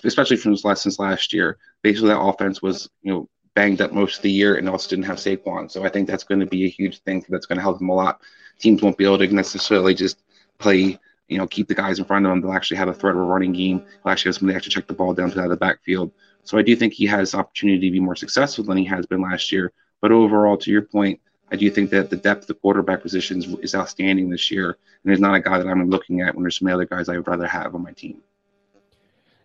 [0.04, 1.58] especially from his lessons last year.
[1.82, 5.06] Basically, that offense was, you know, banged up most of the year and also didn't
[5.06, 5.70] have Saquon.
[5.70, 7.90] So I think that's going to be a huge thing that's going to help him
[7.90, 8.22] a lot.
[8.60, 10.24] Teams won't be able to necessarily just
[10.58, 12.42] play, you know, keep the guys in front of them.
[12.42, 13.80] They'll actually have a threat of a running game.
[13.80, 16.12] They'll actually have somebody actually check the ball down to the backfield.
[16.44, 19.22] So I do think he has opportunity to be more successful than he has been
[19.22, 19.72] last year.
[20.02, 21.20] But overall, to your point,
[21.52, 24.70] I do think that the depth of the quarterback positions is outstanding this year.
[24.70, 27.18] And there's not a guy that I'm looking at when there's some other guys I
[27.18, 28.22] would rather have on my team.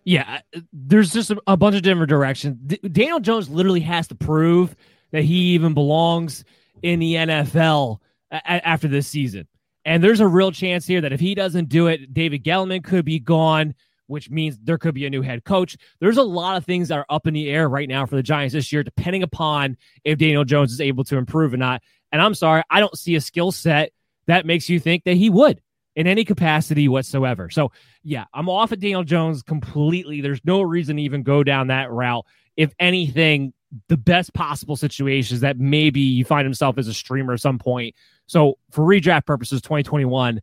[0.07, 2.57] Yeah, uh, there's just a, a bunch of different directions.
[2.65, 4.73] D- Daniel Jones literally has to prove
[5.11, 6.45] that he even belongs
[6.81, 7.97] in the NFL
[8.31, 9.49] a- after this season.
[9.83, 13.03] And there's a real chance here that if he doesn't do it, David Gettleman could
[13.03, 15.75] be gone, which means there could be a new head coach.
[15.99, 18.23] There's a lot of things that are up in the air right now for the
[18.23, 21.83] Giants this year, depending upon if Daniel Jones is able to improve or not.
[22.13, 23.91] And I'm sorry, I don't see a skill set
[24.27, 25.59] that makes you think that he would
[25.97, 27.49] in any capacity whatsoever.
[27.49, 27.71] So,
[28.03, 30.21] yeah, I'm off of Daniel Jones completely.
[30.21, 32.23] There's no reason to even go down that route.
[32.55, 33.51] If anything,
[33.89, 37.57] the best possible situation is that maybe you find himself as a streamer at some
[37.57, 37.95] point.
[38.27, 40.39] So, for redraft purposes, 2021,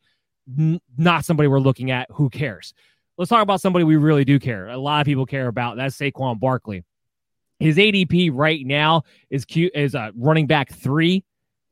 [0.59, 2.09] n- not somebody we're looking at.
[2.11, 2.75] Who cares?
[3.17, 4.67] Let's talk about somebody we really do care.
[4.67, 5.77] A lot of people care about.
[5.77, 6.85] That's Saquon Barkley.
[7.61, 11.23] His ADP right now is cute is a running back three.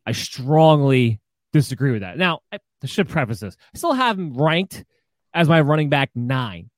[0.06, 1.20] I strongly
[1.52, 2.16] disagree with that.
[2.16, 3.56] Now, I, I should preface this.
[3.74, 4.84] I still have him ranked
[5.34, 6.70] as my running back nine.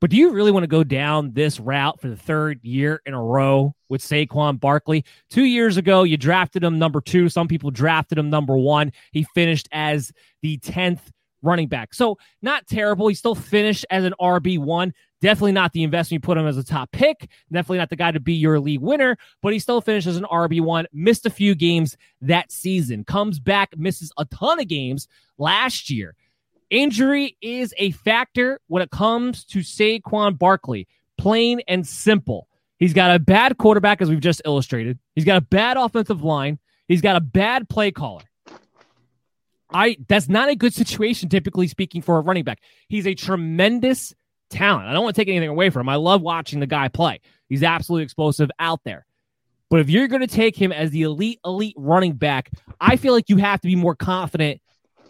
[0.00, 3.14] But do you really want to go down this route for the third year in
[3.14, 5.04] a row with Saquon Barkley?
[5.30, 7.30] Two years ago, you drafted him number two.
[7.30, 8.92] Some people drafted him number one.
[9.12, 10.12] He finished as
[10.42, 11.00] the 10th
[11.40, 11.94] running back.
[11.94, 13.08] So, not terrible.
[13.08, 14.92] He still finished as an RB1.
[15.24, 17.30] Definitely not the investment you put him as a top pick.
[17.50, 20.26] Definitely not the guy to be your league winner, but he still finished as an
[20.30, 20.84] RB1.
[20.92, 23.04] Missed a few games that season.
[23.04, 25.08] Comes back, misses a ton of games
[25.38, 26.14] last year.
[26.68, 30.86] Injury is a factor when it comes to Saquon Barkley.
[31.16, 32.46] Plain and simple.
[32.78, 34.98] He's got a bad quarterback, as we've just illustrated.
[35.14, 36.58] He's got a bad offensive line.
[36.86, 38.24] He's got a bad play caller.
[39.72, 42.60] I that's not a good situation, typically speaking, for a running back.
[42.88, 44.12] He's a tremendous
[44.50, 44.86] talent.
[44.86, 45.88] I don't want to take anything away from him.
[45.88, 47.20] I love watching the guy play.
[47.48, 49.06] He's absolutely explosive out there.
[49.70, 53.12] But if you're going to take him as the elite, elite running back, I feel
[53.12, 54.60] like you have to be more confident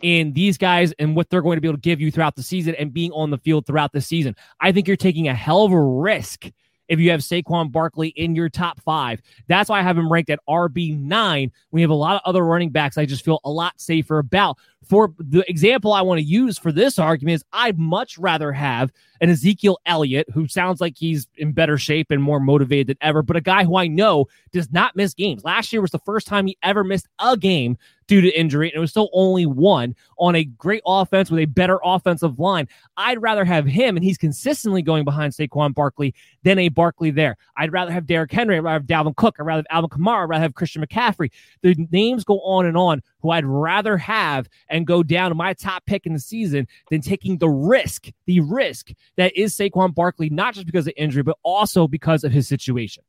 [0.02, 2.42] in these guys and what they're going to be able to give you throughout the
[2.42, 4.36] season and being on the field throughout the season.
[4.60, 6.50] I think you're taking a hell of a risk
[6.88, 9.20] if you have Saquon Barkley in your top five.
[9.48, 11.50] That's why I have him ranked at RB9.
[11.70, 14.58] We have a lot of other running backs I just feel a lot safer about.
[14.86, 18.92] For the example I want to use for this argument is I'd much rather have
[19.20, 23.22] an Ezekiel Elliott, who sounds like he's in better shape and more motivated than ever,
[23.22, 25.42] but a guy who I know does not miss games.
[25.42, 28.76] Last year was the first time he ever missed a game due to injury, and
[28.76, 32.68] it was still only one on a great offense with a better offensive line.
[32.96, 37.36] I'd rather have him, and he's consistently going behind Saquon Barkley than a Barkley there.
[37.56, 38.56] I'd rather have Derrick Henry.
[38.56, 39.36] I'd rather have Dalvin Cook.
[39.38, 40.24] I'd rather have Alvin Kamara.
[40.24, 41.30] I'd rather have Christian McCaffrey.
[41.62, 45.54] The names go on and on who I'd rather have and go down to my
[45.54, 50.30] top pick in the season than taking the risk, the risk that is Saquon Barkley,
[50.30, 53.02] not just because of injury, but also because of his situation.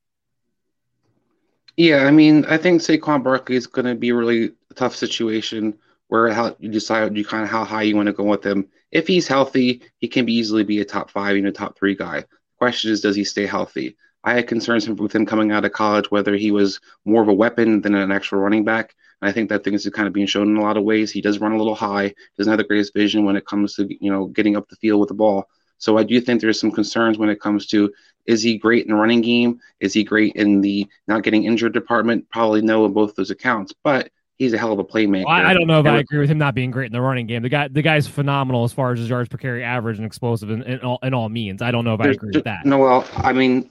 [1.78, 5.78] Yeah, I mean, I think Saquon Barkley is going to be a really tough situation
[6.08, 8.70] where how you decide you kind of how high you want to go with him.
[8.92, 11.96] If he's healthy, he can be easily be a top five, even a top three
[11.96, 12.22] guy.
[12.22, 13.98] The question is, does he stay healthy?
[14.24, 17.34] I had concerns with him coming out of college, whether he was more of a
[17.34, 18.96] weapon than an actual running back.
[19.22, 21.12] And I think that thing is kind of being shown in a lot of ways.
[21.12, 23.88] He does run a little high, doesn't have the greatest vision when it comes to
[24.00, 25.46] you know getting up the field with the ball.
[25.78, 27.92] So I do think there's some concerns when it comes to
[28.26, 29.60] is he great in the running game?
[29.80, 32.30] Is he great in the not getting injured department?
[32.32, 35.26] Probably no in both those accounts, but he's a hell of a playmaker.
[35.26, 37.28] Well, I don't know if I agree with him not being great in the running
[37.28, 37.44] game.
[37.44, 40.50] The guy, the guy's phenomenal as far as his yards per carry average and explosive
[40.50, 41.62] in, in all in all means.
[41.62, 42.66] I don't know if I agree with that.
[42.66, 43.70] No, well, I mean,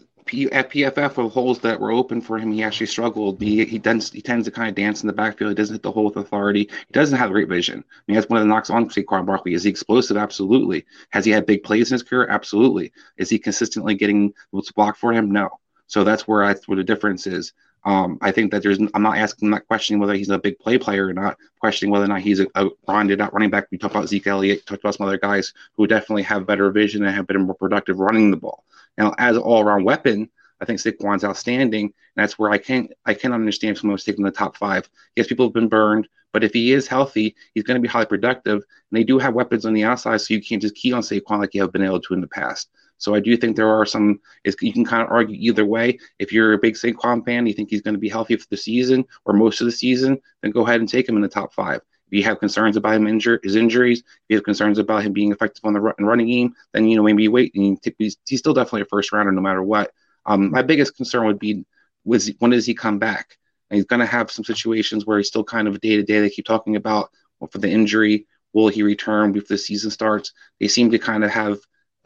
[0.53, 3.41] At PFF with holes that were open for him, he actually struggled.
[3.41, 5.51] He he tends he tends to kind of dance in the backfield.
[5.51, 6.71] He doesn't hit the hole with authority.
[6.71, 7.85] He doesn't have great vision.
[7.89, 9.55] I mean, that's one of the knocks on Saquon Barkley.
[9.55, 10.17] Is he explosive?
[10.17, 10.87] Absolutely.
[11.11, 12.27] Has he had big plays in his career?
[12.29, 12.93] Absolutely.
[13.17, 15.31] Is he consistently getting what's blocked for him?
[15.31, 15.61] No.
[15.87, 17.53] So that's where I where the difference is.
[17.85, 18.79] Um, I think that there's.
[18.95, 21.37] I'm not asking, I'm not questioning whether he's a big play player or not.
[21.61, 23.67] Questioning whether or not he's a, a rounded out running back.
[23.71, 24.65] We talked about Zeke Elliott.
[24.65, 27.99] Talked about some other guys who definitely have better vision and have been more productive
[27.99, 28.65] running the ball.
[28.97, 30.31] Now, as an all-around weapon,
[30.61, 31.85] I think Saquon's outstanding.
[31.85, 34.89] And that's where I can't I can't understand someone was taking the top five.
[35.17, 38.07] Yes, people have been burned, but if he is healthy, he's going to be highly
[38.07, 38.57] productive.
[38.57, 41.39] And they do have weapons on the outside, so you can't just key on Saquon
[41.39, 42.71] like you have been able to in the past.
[42.99, 44.21] So I do think there are some.
[44.45, 45.99] you can kind of argue either way.
[46.19, 48.57] If you're a big Saquon fan, you think he's going to be healthy for the
[48.57, 51.53] season or most of the season, then go ahead and take him in the top
[51.53, 51.81] five.
[52.07, 55.13] If you have concerns about him injure his injuries, if you have concerns about him
[55.13, 57.95] being effective on the run, running game, then you know maybe you wait and you
[57.99, 59.93] he's, he's still definitely a first rounder no matter what.
[60.27, 61.65] Um, my biggest concern would be
[62.05, 63.37] was when does he come back?
[63.71, 66.21] And he's going to have some situations where he's still kind of day to day.
[66.21, 70.33] They keep talking about well, for the injury, will he return before the season starts?
[70.61, 71.59] They seem to kind of have,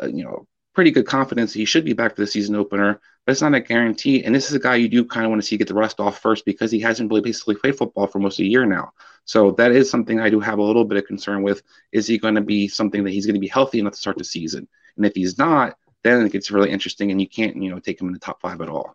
[0.02, 0.46] uh, you know,
[0.78, 3.58] pretty good confidence he should be back for the season opener, but it's not a
[3.58, 4.22] guarantee.
[4.22, 5.98] And this is a guy you do kind of want to see get the rust
[5.98, 8.92] off first because he hasn't really basically played football for most of the year now.
[9.24, 11.64] So that is something I do have a little bit of concern with.
[11.90, 14.18] Is he going to be something that he's going to be healthy enough to start
[14.18, 14.68] the season?
[14.96, 18.00] And if he's not, then it gets really interesting and you can't, you know, take
[18.00, 18.94] him in the top five at all.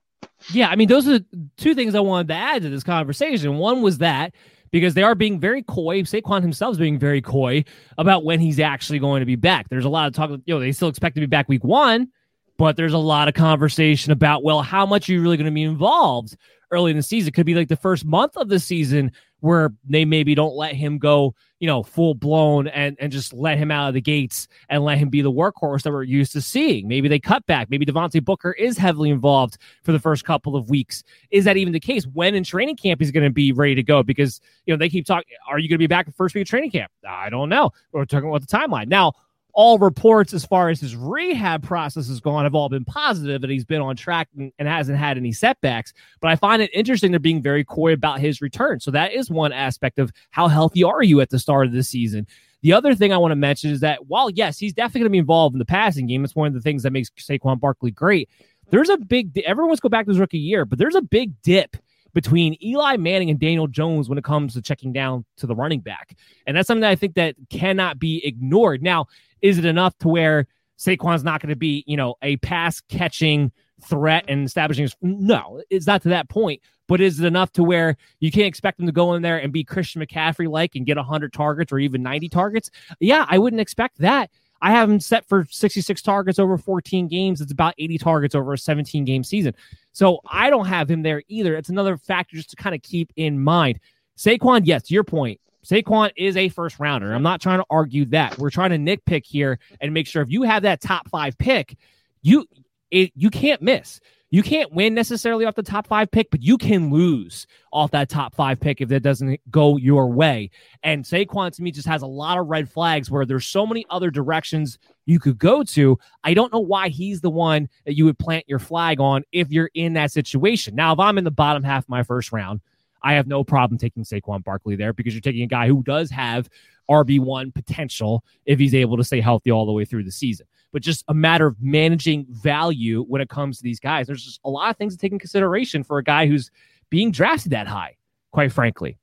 [0.53, 1.19] Yeah, I mean, those are
[1.57, 3.57] two things I wanted to add to this conversation.
[3.57, 4.33] One was that
[4.73, 6.01] because they are being very coy.
[6.01, 7.63] Saquon himself is being very coy
[7.97, 9.69] about when he's actually going to be back.
[9.69, 12.09] There's a lot of talk, you know, they still expect to be back week one,
[12.57, 15.51] but there's a lot of conversation about, well, how much are you really going to
[15.51, 16.35] be involved
[16.71, 17.31] early in the season?
[17.31, 19.11] Could be like the first month of the season
[19.43, 23.57] where they maybe don't let him go, you know, full blown and and just let
[23.57, 26.39] him out of the gates and let him be the workhorse that we're used to
[26.39, 26.87] seeing.
[26.87, 27.69] Maybe they cut back.
[27.69, 31.03] Maybe Devontae Booker is heavily involved for the first couple of weeks.
[31.29, 32.07] Is that even the case?
[32.07, 34.01] When in training camp he's going to be ready to go?
[34.01, 35.35] Because you know they keep talking.
[35.45, 36.89] Are you going to be back in first week of training camp?
[37.05, 37.71] I don't know.
[37.91, 39.11] We're talking about the timeline now
[39.53, 43.49] all reports as far as his rehab process has gone have all been positive that
[43.49, 45.93] he's been on track and, and, hasn't had any setbacks.
[46.21, 48.79] But I find it interesting they're being very coy about his return.
[48.79, 51.83] So that is one aspect of how healthy are you at the start of the
[51.83, 52.25] season.
[52.61, 55.11] The other thing I want to mention is that while yes, he's definitely going to
[55.11, 57.91] be involved in the passing game, it's one of the things that makes Saquon Barkley
[57.91, 58.29] great.
[58.69, 61.77] There's a big everyone's go back to his rookie year, but there's a big dip
[62.13, 65.79] between Eli Manning and Daniel Jones when it comes to checking down to the running
[65.79, 66.15] back.
[66.45, 68.81] And that's something that I think that cannot be ignored.
[68.81, 69.07] Now,
[69.41, 70.47] is it enough to where
[70.77, 73.51] Saquon's not going to be, you know, a pass catching
[73.83, 76.61] threat and establishing his no, it's not to that point.
[76.87, 79.53] But is it enough to where you can't expect him to go in there and
[79.53, 82.69] be Christian McCaffrey like and get 100 targets or even 90 targets?
[82.99, 84.29] Yeah, I wouldn't expect that.
[84.63, 87.41] I have him set for 66 targets over 14 games.
[87.41, 89.53] It's about 80 targets over a 17 game season.
[89.91, 91.57] So I don't have him there either.
[91.57, 93.81] It's another factor just to kind of keep in mind.
[94.17, 97.13] Saquon, yes, to your point, Saquon is a first rounder.
[97.13, 98.37] I'm not trying to argue that.
[98.37, 101.77] We're trying to nitpick here and make sure if you have that top five pick,
[102.21, 102.47] you
[102.89, 103.99] it, you can't miss.
[104.33, 108.09] You can't win necessarily off the top five pick, but you can lose off that
[108.09, 110.49] top five pick if that doesn't go your way.
[110.81, 113.85] And Saquon to me just has a lot of red flags where there's so many
[113.91, 115.99] other directions you could go to.
[116.23, 119.51] I don't know why he's the one that you would plant your flag on if
[119.51, 120.73] you're in that situation.
[120.73, 122.59] Now, if I'm in the bottom half of my first round,
[123.03, 126.09] I have no problem taking Saquon Barkley there because you're taking a guy who does
[126.09, 126.49] have
[126.89, 130.81] RB1 potential if he's able to stay healthy all the way through the season but
[130.81, 134.07] just a matter of managing value when it comes to these guys.
[134.07, 136.51] There's just a lot of things to take in consideration for a guy who's
[136.89, 137.95] being drafted that high,
[138.31, 138.97] quite frankly.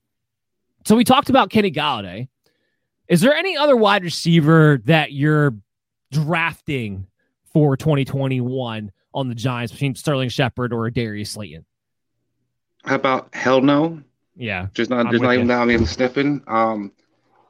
[0.85, 2.29] So we talked about Kenny Golladay.
[3.09, 5.55] Is there any other wide receiver that you're
[6.11, 7.07] drafting
[7.53, 11.65] for 2021 on the Giants between Sterling Shepard or Darius Slayton?
[12.85, 14.03] How about hell no?
[14.37, 15.11] Yeah, just not.
[15.11, 16.43] Just not even that even stepping.
[16.47, 16.93] Um,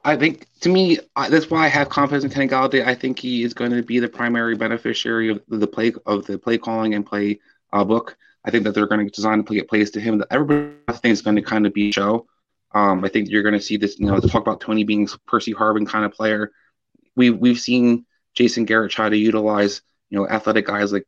[0.03, 2.85] I think to me I, that's why I have confidence in Kenny Golladay.
[2.85, 6.37] I think he is going to be the primary beneficiary of the play of the
[6.37, 7.39] play calling and play
[7.73, 8.17] uh, book.
[8.43, 10.17] I think that they're going to design to play get plays to him.
[10.17, 12.27] That everybody thinks is going to kind of be show.
[12.73, 13.99] Um, I think you're going to see this.
[13.99, 16.51] You know, talk about Toney being Percy Harvin kind of player.
[17.15, 21.05] We we've seen Jason Garrett try to utilize you know athletic guys like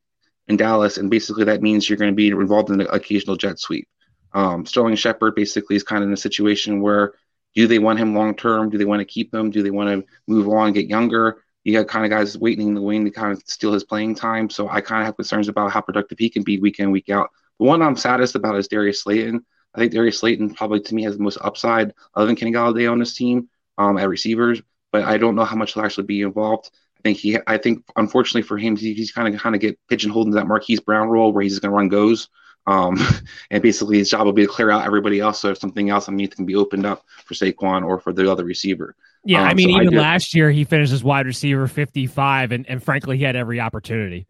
[0.48, 3.60] in Dallas, and basically that means you're going to be involved in an occasional jet
[3.60, 3.88] sweep.
[4.34, 7.14] Um, Sterling Shepard basically is kind of in a situation where
[7.56, 8.70] do they want him long term?
[8.70, 9.51] Do they want to keep him?
[9.51, 11.43] Do they want to move on, get younger?
[11.64, 14.16] You got kind of guys waiting in the wing to kind of steal his playing
[14.16, 14.49] time.
[14.49, 17.10] So I kind of have concerns about how productive he can be week in, week
[17.10, 17.30] out.
[17.60, 19.45] The one I'm saddest about is Darius Slayton.
[19.74, 22.91] I think Darius Slayton probably to me has the most upside other than Kenny Golladay
[22.91, 26.22] on this team um, at receivers, but I don't know how much he'll actually be
[26.22, 26.70] involved.
[26.97, 30.28] I think he, I think unfortunately for him, he's kind of kind of get pigeonholed
[30.28, 32.30] into that Marquise Brown role where he's going to run goes.
[32.66, 32.97] Um,
[33.51, 35.39] and basically, his job will be to clear out everybody else.
[35.39, 38.45] So if something else underneath can be opened up for Saquon or for the other
[38.45, 38.95] receiver.
[39.26, 42.51] Yeah, um, I mean, so even I last year he finished as wide receiver 55,
[42.51, 44.28] and, and frankly, he had every opportunity.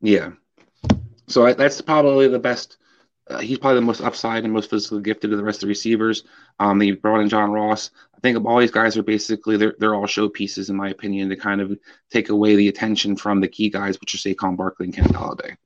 [0.00, 0.32] Yeah.
[1.26, 2.76] So I, that's probably the best.
[3.28, 5.68] Uh, he's probably the most upside and most physically gifted of the rest of the
[5.68, 6.22] receivers.
[6.60, 7.90] Um, they brought in John Ross.
[8.14, 11.36] I think all these guys are basically they're they're all showpieces in my opinion to
[11.36, 11.76] kind of
[12.10, 15.56] take away the attention from the key guys, which are Saquon Barkley and Ken Golladay.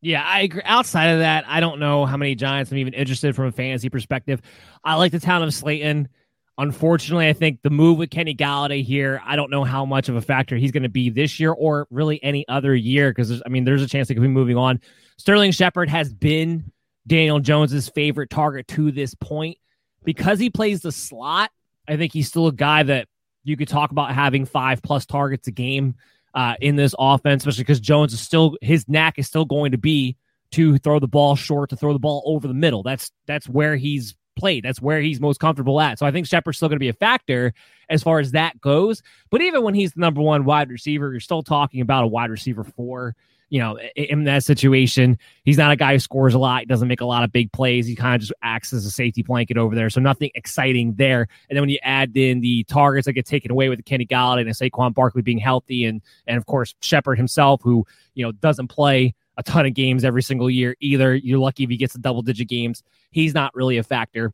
[0.00, 0.62] Yeah, I agree.
[0.64, 3.88] Outside of that, I don't know how many Giants I'm even interested from a fantasy
[3.88, 4.40] perspective.
[4.84, 6.08] I like the town of Slayton.
[6.56, 10.16] Unfortunately, I think the move with Kenny Golladay here, I don't know how much of
[10.16, 13.48] a factor he's going to be this year or really any other year because I
[13.48, 14.80] mean, there's a chance they could be moving on.
[15.18, 16.72] Sterling Shepard has been
[17.06, 19.58] Daniel Jones's favorite target to this point
[20.04, 21.50] because he plays the slot.
[21.88, 23.08] I think he's still a guy that
[23.44, 25.94] you could talk about having five plus targets a game
[26.34, 29.78] uh, in this offense, especially because Jones is still his knack is still going to
[29.78, 30.16] be
[30.52, 32.82] to throw the ball short, to throw the ball over the middle.
[32.82, 34.64] That's that's where he's played.
[34.64, 35.98] That's where he's most comfortable at.
[35.98, 37.52] So I think Shepard's still going to be a factor
[37.90, 39.02] as far as that goes.
[39.30, 42.30] But even when he's the number one wide receiver, you're still talking about a wide
[42.30, 43.16] receiver four
[43.50, 46.60] you know, in that situation, he's not a guy who scores a lot.
[46.60, 47.86] He doesn't make a lot of big plays.
[47.86, 49.88] He kind of just acts as a safety blanket over there.
[49.88, 51.26] So nothing exciting there.
[51.48, 54.40] And then when you add in the targets that get taken away with Kenny Golladay
[54.40, 58.68] and Saquon Barkley being healthy, and and of course Shepard himself, who you know doesn't
[58.68, 61.14] play a ton of games every single year either.
[61.14, 62.82] You're lucky if he gets a double digit games.
[63.10, 64.32] He's not really a factor.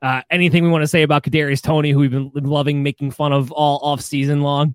[0.00, 3.32] Uh, anything we want to say about Kadarius Toney, who we've been loving making fun
[3.32, 4.74] of all off season long?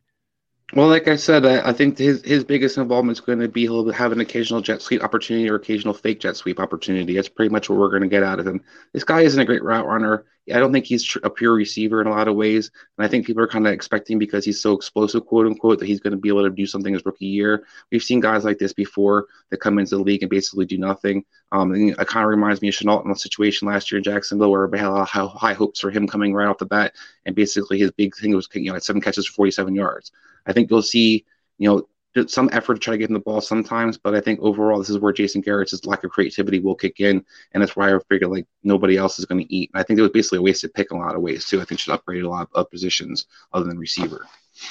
[0.73, 3.61] Well, like I said, I, I, think his his biggest involvement is going to be
[3.61, 7.15] he'll have an occasional jet sweep opportunity or occasional fake jet sweep opportunity.
[7.15, 8.63] That's pretty much what we're going to get out of him.
[8.93, 10.25] This guy isn't a great route runner.
[10.53, 13.25] I don't think he's a pure receiver in a lot of ways, and I think
[13.25, 16.17] people are kind of expecting because he's so explosive, quote unquote, that he's going to
[16.17, 17.65] be able to do something his rookie year.
[17.91, 21.23] We've seen guys like this before that come into the league and basically do nothing.
[21.51, 24.03] Um, and it kind of reminds me of Shenault in the situation last year in
[24.03, 26.65] Jacksonville, where we had a lot of high hopes for him coming right off the
[26.65, 26.95] bat,
[27.25, 30.11] and basically his big thing was you know seven catches for 47 yards.
[30.45, 31.25] I think you'll see
[31.57, 31.87] you know
[32.27, 34.89] some effort to try to get him the ball sometimes, but I think overall this
[34.89, 38.31] is where Jason Garrett's lack of creativity will kick in, and that's why I figured
[38.31, 39.69] like nobody else is going to eat.
[39.73, 41.61] And I think it was basically a wasted pick in a lot of ways too.
[41.61, 44.25] I think should upgrade a lot of positions other than receiver.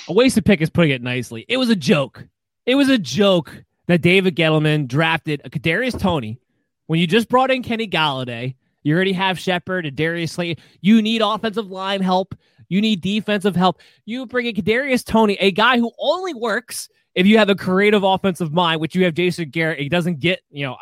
[0.09, 1.45] A wasted pick is putting it nicely.
[1.49, 2.26] It was a joke.
[2.66, 6.39] It was a joke that David Gettleman drafted a Kadarius Toney
[6.86, 8.55] when you just brought in Kenny Golladay.
[8.82, 10.62] You already have Shepard and Darius Slayton.
[10.80, 12.34] You need offensive line help.
[12.68, 13.80] You need defensive help.
[14.05, 16.89] You bring in Kadarius Toney, a guy who only works
[17.19, 20.39] if you have a creative offensive mind, which you have Jason Garrett, he doesn't get,
[20.53, 20.77] you know,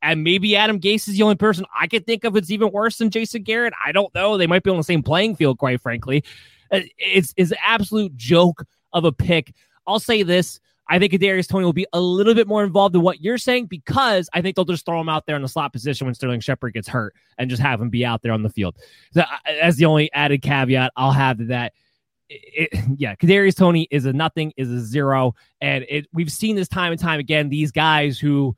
[0.00, 2.98] and maybe Adam Gase is the only person I could think of it's even worse
[2.98, 3.74] than Jason Garrett.
[3.84, 4.36] I don't know.
[4.36, 6.22] They might be on the same playing field, quite frankly.
[6.70, 8.62] Uh, it's, it's an absolute joke
[8.92, 9.52] of a pick.
[9.84, 10.60] I'll say this.
[10.88, 13.66] I think Kadarius Toney will be a little bit more involved in what you're saying
[13.66, 16.38] because I think they'll just throw him out there in the slot position when Sterling
[16.38, 18.76] Shepard gets hurt and just have him be out there on the field.
[19.12, 21.72] So that's the only added caveat I'll have that.
[22.30, 26.68] It, yeah, Kadarius Toney is a nothing, is a zero, and it we've seen this
[26.68, 27.48] time and time again.
[27.48, 28.56] These guys who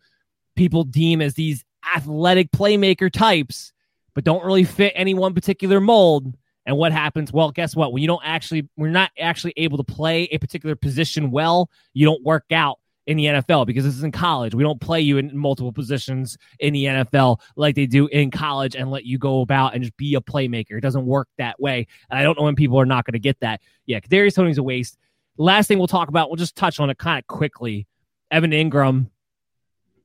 [0.54, 1.64] people deem as these
[1.96, 3.72] athletic playmaker types,
[4.14, 6.36] but don't really fit any one particular mold.
[6.64, 7.32] And what happens?
[7.32, 7.92] Well, guess what?
[7.92, 12.06] When you don't actually, we're not actually able to play a particular position well, you
[12.06, 14.54] don't work out in the NFL because this is in college.
[14.54, 18.76] We don't play you in multiple positions in the NFL like they do in college
[18.76, 20.72] and let you go about and just be a playmaker.
[20.72, 21.86] It doesn't work that way.
[22.10, 23.60] And I don't know when people are not going to get that.
[23.86, 24.98] Yeah, Kadarius Toney's a waste.
[25.36, 27.86] Last thing we'll talk about, we'll just touch on it kind of quickly.
[28.30, 29.10] Evan Engram,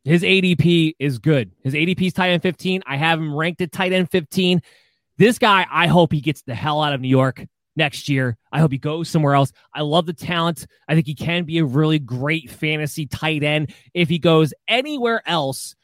[0.04, 1.52] his ADP is good.
[1.64, 2.82] His ADP is tight end 15.
[2.86, 4.62] I have him ranked at tight end 15.
[5.18, 7.46] This guy, I hope he gets the hell out of New York
[7.78, 8.38] next year.
[8.52, 9.54] I hope he goes somewhere else.
[9.74, 10.68] I love the talent.
[10.88, 15.22] I think he can be a really great fantasy tight end if he goes anywhere
[15.26, 15.76] else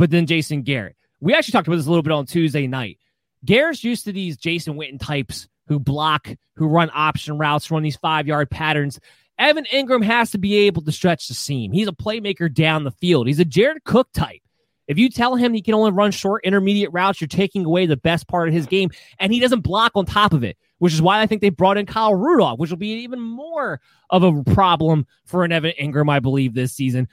[0.00, 0.96] but then Jason Garrett.
[1.20, 2.98] We actually talked about this a little bit on Tuesday night.
[3.44, 7.98] Garrett's used to these Jason Witten types who block, who run option routes, run these
[7.98, 8.98] five yard patterns.
[9.38, 11.70] Evan Engram has to be able to stretch the seam.
[11.72, 13.26] He's a playmaker down the field.
[13.26, 14.40] He's a Jared Cook type.
[14.88, 17.98] If you tell him he can only run short intermediate routes, you're taking away the
[17.98, 21.02] best part of his game, and he doesn't block on top of it, which is
[21.02, 24.42] why I think they brought in Kyle Rudolph, which will be even more of a
[24.44, 27.06] problem for an Evan Engram, I believe, this season.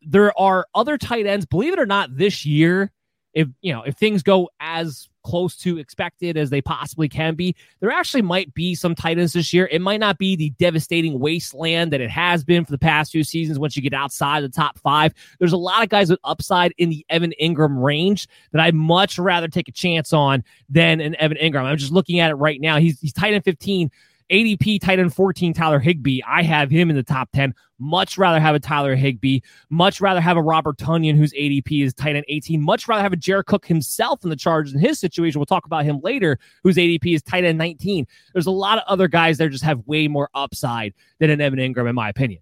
[0.00, 2.92] There are other tight ends, believe it or not, this year.
[3.34, 7.54] If you know, if things go as close to expected as they possibly can be.
[7.80, 9.68] There actually might be some tight ends this year.
[9.70, 13.24] It might not be the devastating wasteland that it has been for the past few
[13.24, 15.14] seasons once you get outside the top five.
[15.38, 19.18] There's a lot of guys with upside in the Evan Engram range that I'd much
[19.18, 21.64] rather take a chance on than an Evan Engram.
[21.64, 22.78] I'm just looking at it right now.
[22.78, 23.90] He's, he's tight end 15
[24.32, 26.20] ADP tight end 14, Tyler Higbee.
[26.26, 27.54] I have him in the top 10.
[27.78, 29.40] Much rather have a Tyler Higbee.
[29.68, 32.60] Much rather have a Robert Tonyan, whose ADP is tight end 18.
[32.62, 35.38] Much rather have a Jared Cook himself in the Chargers in his situation.
[35.38, 38.06] We'll talk about him later, whose ADP is tight end 19.
[38.32, 41.58] There's a lot of other guys there just have way more upside than an Evan
[41.58, 42.40] Engram, in my opinion.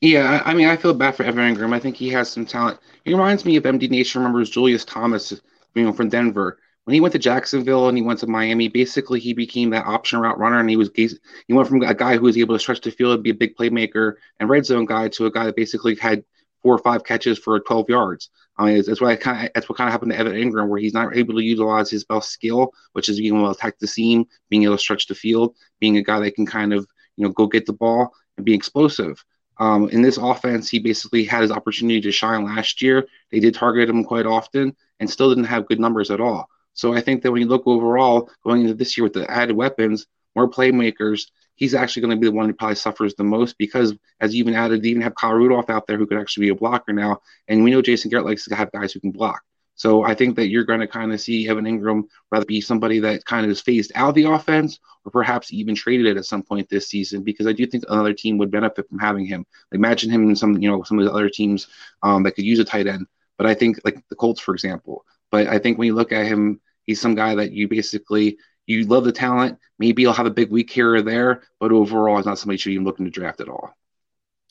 [0.00, 1.72] Yeah, I mean, I feel bad for Evan Engram.
[1.72, 2.78] I think he has some talent.
[3.04, 5.32] He reminds me of MD Nation remembers Julius Thomas,
[5.74, 9.20] you know, from Denver when he went to Jacksonville and he went to Miami, basically
[9.20, 11.08] he became that option route runner, and he was he
[11.48, 14.14] went from a guy who was able to stretch the field, be a big playmaker
[14.40, 16.24] and red zone guy, to a guy that basically had
[16.62, 18.30] four or five catches for 12 yards.
[18.56, 20.80] I mean, that's what kind of that's what kind of happened to Evan Engram, where
[20.80, 23.86] he's not able to utilize his best skill, which is being able to attack the
[23.86, 27.24] seam, being able to stretch the field, being a guy that can kind of you
[27.24, 29.24] know go get the ball and be explosive.
[29.58, 33.06] Um, in this offense, he basically had his opportunity to shine last year.
[33.30, 36.48] They did target him quite often, and still didn't have good numbers at all.
[36.74, 39.56] So I think that when you look overall going into this year with the added
[39.56, 43.58] weapons, more playmakers, he's actually going to be the one who probably suffers the most
[43.58, 46.46] because, as you even added, they even have Kyle Rudolph out there who could actually
[46.46, 47.20] be a blocker now.
[47.48, 49.42] And we know Jason Garrett likes to have guys who can block.
[49.74, 52.98] So I think that you're going to kind of see Evan Engram rather be somebody
[53.00, 56.24] that kind of is phased out of the offense or perhaps even traded it at
[56.24, 59.46] some point this season because I do think another team would benefit from having him.
[59.72, 61.68] Imagine him in some, you know, some of the other teams
[62.02, 63.06] um, that could use a tight end.
[63.38, 66.26] But I think like the Colts, for example, but I think when you look at
[66.26, 69.58] him, he's some guy that you basically you love the talent.
[69.78, 72.58] Maybe he'll have a big week here or there, but overall, he's not somebody you
[72.58, 73.74] should even looking to draft at all.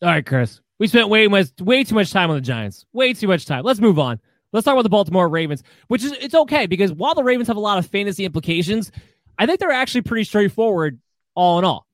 [0.02, 0.60] All right, Chris.
[0.80, 2.86] We spent way much, way too much time on the Giants.
[2.92, 3.64] Way too much time.
[3.64, 4.20] Let's move on.
[4.52, 7.56] Let's talk about the Baltimore Ravens, which is it's okay because while the Ravens have
[7.56, 8.92] a lot of fantasy implications,
[9.38, 11.00] I think they're actually pretty straightforward
[11.36, 11.88] all in all.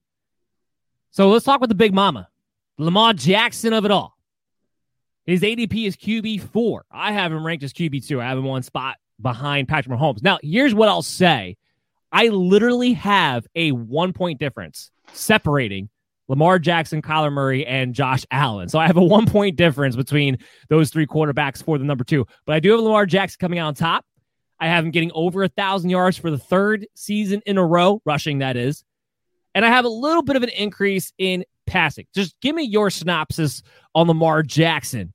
[1.11, 2.29] So let's talk about the big mama,
[2.77, 4.16] Lamar Jackson of it all.
[5.28, 6.86] His ADP is QB four.
[6.89, 8.21] I have him ranked as QB two.
[8.21, 10.23] I have him one spot behind Patrick Mahomes.
[10.23, 11.57] Now, here's what I'll say.
[12.13, 15.89] I literally have a one point difference separating
[16.30, 18.69] Lamar Jackson, Kyler Murray, and Josh Allen.
[18.69, 20.38] So I have a one point difference between
[20.69, 22.25] those three quarterbacks for the number two.
[22.45, 24.05] But I do have Lamar Jackson coming out on top.
[24.61, 28.01] I have him getting over a thousand yards for the third season in a row,
[28.05, 28.84] rushing that is.
[29.53, 32.05] And I have a little bit of an increase in passing.
[32.15, 33.61] Just give me your synopsis
[33.93, 35.13] on Lamar Jackson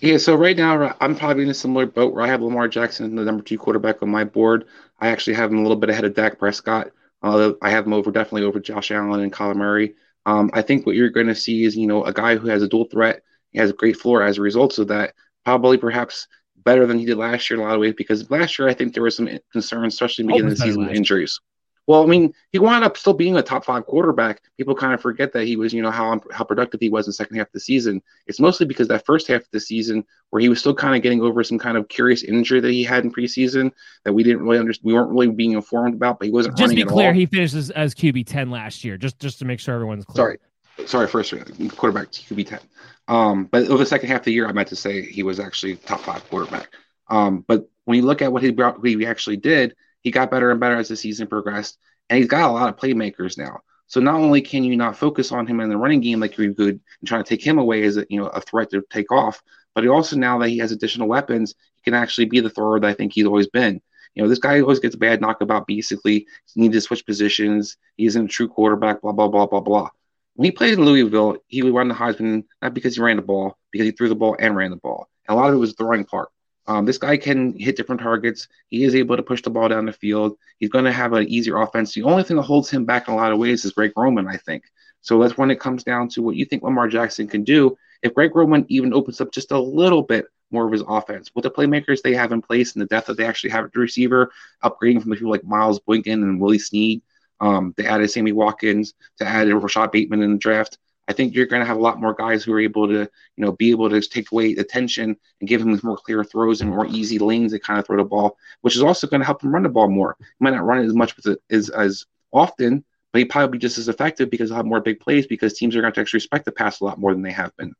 [0.00, 3.14] yeah, so right now I'm probably in a similar boat where I have Lamar Jackson,
[3.14, 4.66] the number two quarterback on my board.
[5.00, 6.90] I actually have him a little bit ahead of Dak Prescott.
[7.22, 9.94] Uh, I have him over definitely over Josh Allen and Kyler Murray.
[10.26, 12.62] Um, I think what you're going to see is you know a guy who has
[12.62, 13.22] a dual threat.
[13.50, 15.14] He has a great floor as a result of that.
[15.44, 18.58] Probably perhaps better than he did last year in a lot of ways because last
[18.58, 20.96] year I think there was some concerns, especially in the beginning of the season with
[20.96, 21.40] injuries.
[21.88, 24.42] Well, I mean, he wound up still being a top five quarterback.
[24.58, 27.08] People kind of forget that he was, you know, how how productive he was in
[27.08, 28.02] the second half of the season.
[28.26, 31.00] It's mostly because that first half of the season, where he was still kind of
[31.00, 33.72] getting over some kind of curious injury that he had in preseason
[34.04, 36.18] that we didn't really understand, we weren't really being informed about.
[36.18, 36.58] But he wasn't.
[36.58, 38.98] Just be clear, he finished as, as QB ten last year.
[38.98, 40.38] Just just to make sure everyone's clear.
[40.76, 41.32] Sorry, sorry, first
[41.74, 42.60] quarterback QB ten.
[43.08, 45.40] Um, but over the second half of the year, I meant to say he was
[45.40, 46.68] actually top five quarterback.
[47.08, 50.30] Um, but when you look at what he brought, what he actually did he got
[50.30, 51.78] better and better as the season progressed,
[52.08, 53.60] and he's got a lot of playmakers now.
[53.86, 56.54] So not only can you not focus on him in the running game like you
[56.54, 59.10] could and trying to take him away as a you know a threat to take
[59.10, 59.42] off,
[59.74, 62.78] but he also now that he has additional weapons, he can actually be the thrower
[62.78, 63.80] that I think he's always been.
[64.14, 65.66] You know, this guy always gets a bad knockabout.
[65.66, 67.76] Basically, he needs to switch positions.
[67.96, 69.00] He isn't a true quarterback.
[69.00, 69.88] Blah blah blah blah blah.
[70.34, 73.22] When he played in Louisville, he would run the Heisman not because he ran the
[73.22, 75.08] ball, because he threw the ball and ran the ball.
[75.26, 76.28] And a lot of it was throwing part.
[76.68, 78.46] Um, this guy can hit different targets.
[78.68, 80.36] He is able to push the ball down the field.
[80.58, 81.94] He's going to have an easier offense.
[81.94, 84.28] The only thing that holds him back in a lot of ways is Greg Roman,
[84.28, 84.64] I think.
[85.00, 87.78] So that's when it comes down to what you think Lamar Jackson can do.
[88.02, 91.44] If Greg Roman even opens up just a little bit more of his offense with
[91.44, 93.80] the playmakers they have in place and the depth that they actually have at the
[93.80, 94.30] receiver,
[94.62, 97.00] upgrading from the people like Miles Boykin and Willie Snead.
[97.40, 100.76] Um, they added Sammy Watkins to add Rashod Bateman in the draft.
[101.08, 103.44] I think you're going to have a lot more guys who are able to, you
[103.44, 106.86] know, be able to take away attention and give him more clear throws and more
[106.86, 109.52] easy lanes to kind of throw the ball, which is also going to help him
[109.52, 110.16] run the ball more.
[110.20, 113.62] He might not run it as much with as, as often, but he probably be
[113.62, 116.18] just as effective because he'll have more big plays because teams are going to actually
[116.18, 117.74] respect the pass a lot more than they have been.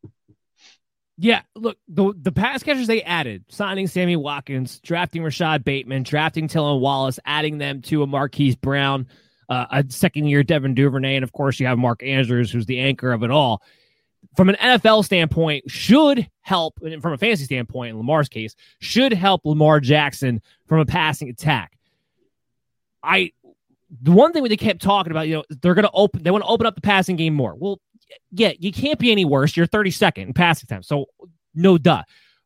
[1.20, 6.47] Yeah, look, the the pass catchers they added, signing Sammy Watkins, drafting Rashod Bateman, drafting
[6.47, 9.09] Tylan Wallace, adding them to a Marquise Brown,
[9.49, 12.80] uh, a second year Devin Duvernay, and of course you have Mark Andrews, who's the
[12.80, 13.62] anchor of it all.
[14.36, 19.12] From an NFL standpoint, should help, and from a fantasy standpoint, in Lamar's case, should
[19.12, 21.78] help Lamar Jackson from a passing attack.
[23.03, 23.32] I,
[24.03, 26.44] the one thing they kept talking about, you know, they're going to open, they want
[26.44, 27.55] to open up the passing game more.
[27.55, 27.80] Well,
[28.32, 29.57] yeah, you can't be any worse.
[29.57, 31.07] You're 32nd in passing time, so
[31.55, 32.03] no duh.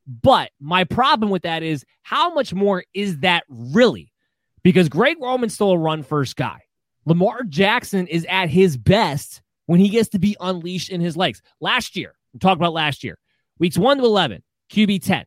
[0.07, 4.12] But my problem with that is how much more is that really?
[4.62, 6.61] Because Greg Roman's still a run first guy.
[7.05, 11.42] Lamar Jackson is at his best when he gets to be unleashed in his legs.
[11.61, 13.18] Last year, we talked about last year,
[13.59, 15.24] weeks 1 to 11, QB 10.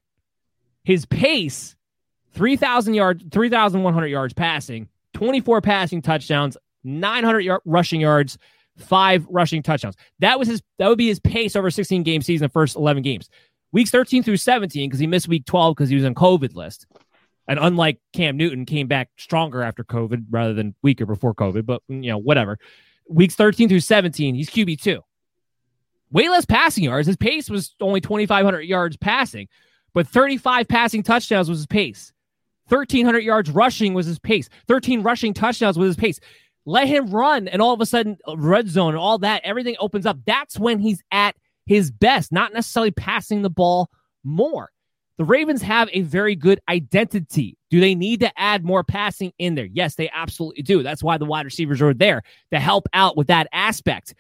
[0.84, 1.76] His pace,
[2.34, 8.38] 3,000 yards, 3,100 yards passing, 24 passing touchdowns, 900 yard, rushing yards,
[8.78, 9.96] five rushing touchdowns.
[10.20, 10.62] That was his.
[10.78, 13.30] That would be his pace over 16 game season, the first 11 games.
[13.72, 16.86] Weeks 13 through 17, because he missed week 12 because he was on COVID list.
[17.48, 21.66] And unlike Cam Newton, came back stronger after COVID rather than weaker before COVID.
[21.66, 22.58] But you know, whatever.
[23.08, 25.02] Weeks 13 through 17, he's QB two.
[26.12, 27.08] Way less passing yards.
[27.08, 29.48] His pace was only 2,500 yards passing,
[29.94, 32.14] but 35 passing touchdowns was his pace.
[32.70, 34.50] 1,300 yards rushing was his pace.
[34.68, 36.20] 13 rushing touchdowns was his pace.
[36.66, 39.76] Let him run, and all of a sudden, uh, red zone and all that, everything
[39.80, 40.18] opens up.
[40.26, 41.36] That's when he's at
[41.68, 43.90] his best, not necessarily passing the ball
[44.24, 44.72] more.
[45.18, 47.58] The Ravens have a very good identity.
[47.70, 49.66] Do they need to add more passing in there?
[49.66, 50.84] Yes, they absolutely do.
[50.84, 54.14] That's why the wide receivers are there to help out with that aspect.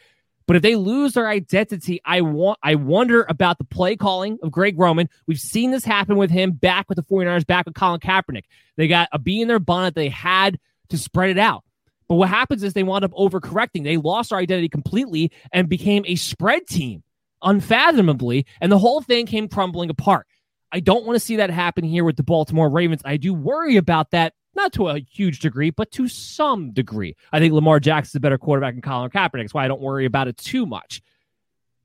[0.47, 4.51] But if they lose their identity, I want I wonder about the play calling of
[4.51, 5.09] Greg Roman.
[5.27, 8.43] We've seen this happen with him back with the 49ers, back with Colin Kaepernick.
[8.77, 9.95] They got a bee in their bonnet.
[9.95, 11.63] They had to spread it out.
[12.07, 13.83] But what happens is they wound up overcorrecting.
[13.83, 17.01] They lost their identity completely and became a spread team
[17.41, 20.27] unfathomably, and the whole thing came crumbling apart.
[20.75, 23.01] I don't want to see that happen here with the Baltimore Ravens.
[23.05, 27.15] I do worry about that, not to a huge degree, but to some degree.
[27.31, 29.43] I think Lamar Jackson's a better quarterback than Colin Kaepernick.
[29.43, 31.01] That's why I don't worry about it too much.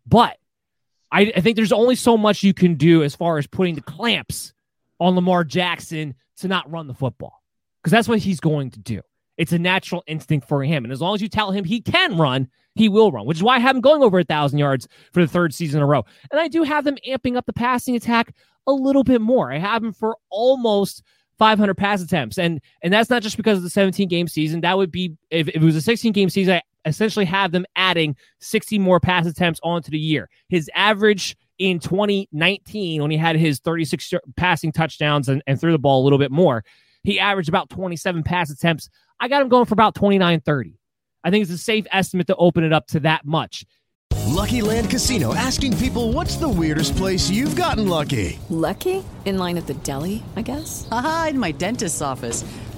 [0.09, 0.39] But
[1.13, 3.81] I, I think there's only so much you can do as far as putting the
[3.81, 4.55] clamps
[4.99, 7.45] on Lamar Jackson to not run the football
[7.81, 9.03] because that's what he's going to do.
[9.37, 10.85] It's a natural instinct for him.
[10.85, 13.43] And as long as you tell him he can run, he will run, which is
[13.43, 15.87] why I have him going over a thousand yards for the third season in a
[15.87, 16.05] row.
[16.31, 18.35] And I do have them amping up the passing attack
[18.67, 19.53] a little bit more.
[19.53, 21.03] I have him for almost
[21.39, 22.39] 500 pass attempts.
[22.39, 24.61] And and that's not just because of the 17 game season.
[24.61, 27.65] That would be if, if it was a 16 game season, I essentially have them
[27.77, 30.29] adding 60 more pass attempts onto the year.
[30.49, 35.79] His average in 2019, when he had his 36 passing touchdowns and, and threw the
[35.79, 36.63] ball a little bit more,
[37.05, 38.89] he averaged about 27 pass attempts
[39.21, 40.79] I got him going for about 29 30.
[41.23, 43.67] I think it's a safe estimate to open it up to that much.
[44.27, 48.39] Lucky Land Casino asking people what's the weirdest place you've gotten lucky?
[48.49, 49.05] Lucky?
[49.27, 50.89] In line at the deli, I guess?
[50.91, 52.45] Aha, in my dentist's office.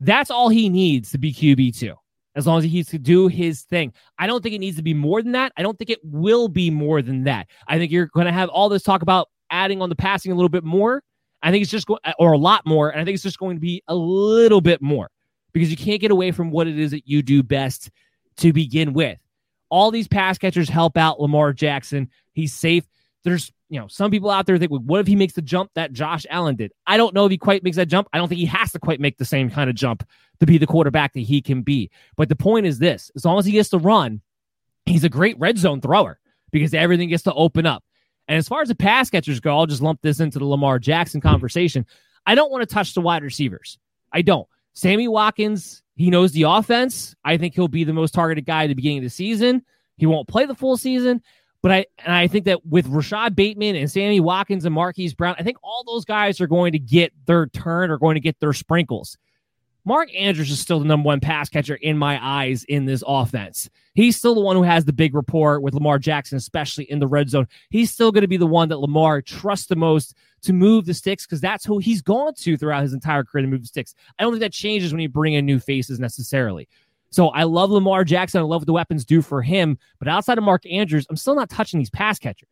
[0.00, 1.94] That's all he needs to be QB2.
[2.36, 3.92] as long as he to do his thing.
[4.18, 5.52] I don't think it needs to be more than that.
[5.56, 7.48] I don't think it will be more than that.
[7.66, 10.34] I think you're going to have all this talk about adding on the passing a
[10.34, 11.02] little bit more.
[11.42, 12.90] I think it's just going, or a lot more.
[12.90, 15.08] And I think it's just going to be a little bit more
[15.52, 17.90] because you can't get away from what it is that you do best
[18.38, 19.18] to begin with.
[19.70, 22.10] All these pass catchers help out Lamar Jackson.
[22.34, 22.84] He's safe.
[23.26, 25.92] There's, you know, some people out there think, what if he makes the jump that
[25.92, 26.72] Josh Allen did?
[26.86, 28.08] I don't know if he quite makes that jump.
[28.12, 30.08] I don't think he has to quite make the same kind of jump
[30.38, 31.90] to be the quarterback that he can be.
[32.16, 34.20] But the point is this as long as he gets to run,
[34.84, 36.20] he's a great red zone thrower
[36.52, 37.82] because everything gets to open up.
[38.28, 40.78] And as far as the pass catchers go, I'll just lump this into the Lamar
[40.78, 41.84] Jackson conversation.
[42.26, 43.76] I don't want to touch the wide receivers.
[44.12, 44.48] I don't.
[44.72, 47.16] Sammy Watkins, he knows the offense.
[47.24, 49.62] I think he'll be the most targeted guy at the beginning of the season.
[49.96, 51.22] He won't play the full season,
[51.66, 55.34] but I and I think that with Rashod Bateman and Sammy Watkins and Marquise Brown,
[55.36, 58.38] I think all those guys are going to get their turn or going to get
[58.38, 59.18] their sprinkles.
[59.84, 63.68] Mark Andrews is still the number one pass catcher in my eyes in this offense.
[63.94, 67.08] He's still the one who has the big rapport with Lamar Jackson, especially in the
[67.08, 67.48] red zone.
[67.70, 70.94] He's still going to be the one that Lamar trusts the most to move the
[70.94, 73.92] sticks because that's who he's gone to throughout his entire career to move the sticks.
[74.20, 76.68] I don't think that changes when you bring in new faces necessarily.
[77.16, 78.40] So I love Lamar Jackson.
[78.40, 79.78] I love what the weapons do for him.
[79.98, 82.50] But outside of Mark Andrews, I'm still not touching these pass catchers.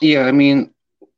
[0.00, 0.72] Yeah, I mean,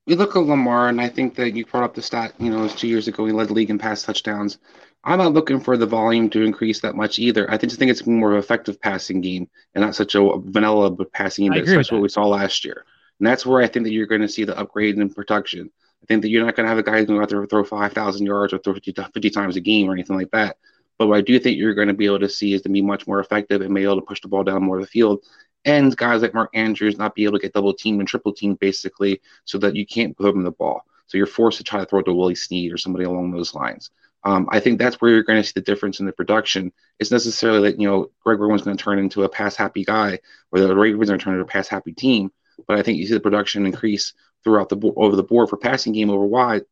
[0.09, 2.59] we look at Lamar, and I think that you brought up the stat, you know,
[2.59, 4.59] it was two years ago, he led the league in pass touchdowns.
[5.05, 7.49] I'm not looking for the volume to increase that much either.
[7.49, 10.97] I just think it's more of an effective passing game and not such a vanilla
[11.13, 11.65] passing game.
[11.65, 12.85] That's what we saw last year.
[13.21, 15.71] And that's where I think that you're going to see the upgrade in production.
[16.05, 17.47] I think that you're not going to have a guy who's going to out there
[17.47, 20.59] throw 5,000 yards or throw 50, 50 times a game or anything like that.
[20.99, 22.83] But what I do think you're going to be able to see is to be
[22.83, 25.25] much more effective and be able to push the ball down more of the field
[25.65, 28.59] and guys like Mark Andrews not be able to get double teamed and triple teamed
[28.59, 30.85] basically so that you can't throw them the ball.
[31.07, 33.55] So you're forced to try to throw it to Willie Snead or somebody along those
[33.55, 33.91] lines.
[34.25, 36.73] Um, I think that's where you're going to see the difference in the production.
[36.99, 40.19] It's necessarily that, you know, Greg Roman's going to turn into a pass happy guy
[40.51, 42.31] or the Ravens are going to turn into a pass happy team.
[42.67, 45.57] But I think you see the production increase throughout the board, over the board for
[45.57, 46.63] passing game over wide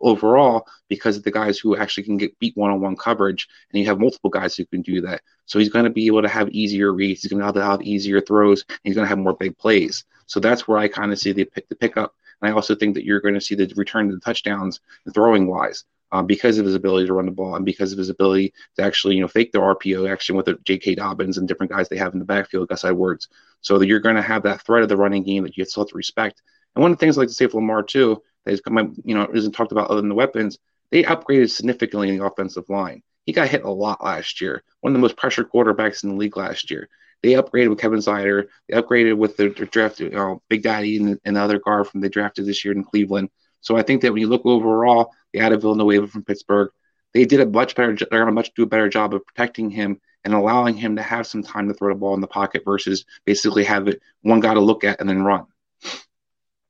[0.00, 3.80] overall because of the guys who actually can get beat one on one coverage, and
[3.80, 5.20] you have multiple guys who can do that.
[5.46, 7.22] So he's going to be able to have easier reads.
[7.22, 8.64] He's going to have, easier throws.
[8.82, 10.04] he's going to have more big plays.
[10.26, 12.14] So that's where I kind of see the the pickup.
[12.40, 14.80] And I also think that you're going to see the return to the touchdowns,
[15.12, 15.84] throwing wise.
[16.10, 18.82] Um, because of his ability to run the ball and because of his ability to
[18.82, 20.94] actually, you know, fake the RPO action with the J.K.
[20.94, 23.28] Dobbins and different guys they have in the backfield, Gus Edwards.
[23.60, 25.82] So that you're going to have that threat of the running game that you still
[25.82, 26.40] have to respect.
[26.74, 28.62] And one of the things I like to say for Lamar too, that is
[29.04, 30.58] you know, isn't talked about other than the weapons,
[30.90, 33.02] they upgraded significantly in the offensive line.
[33.26, 34.62] He got hit a lot last year.
[34.80, 36.88] One of the most pressured quarterbacks in the league last year.
[37.22, 38.48] They upgraded with Kevin Snyder.
[38.68, 41.88] They upgraded with the, the draft, you know, Big Daddy and, and the other guard
[41.88, 43.28] from the drafted this year in Cleveland.
[43.60, 46.70] So I think that when you look overall, they added Villanueva from Pittsburgh.
[47.14, 47.94] They did a much better.
[47.94, 51.02] They're going to much do a better job of protecting him and allowing him to
[51.02, 54.40] have some time to throw the ball in the pocket versus basically have it one
[54.40, 55.46] guy to look at and then run.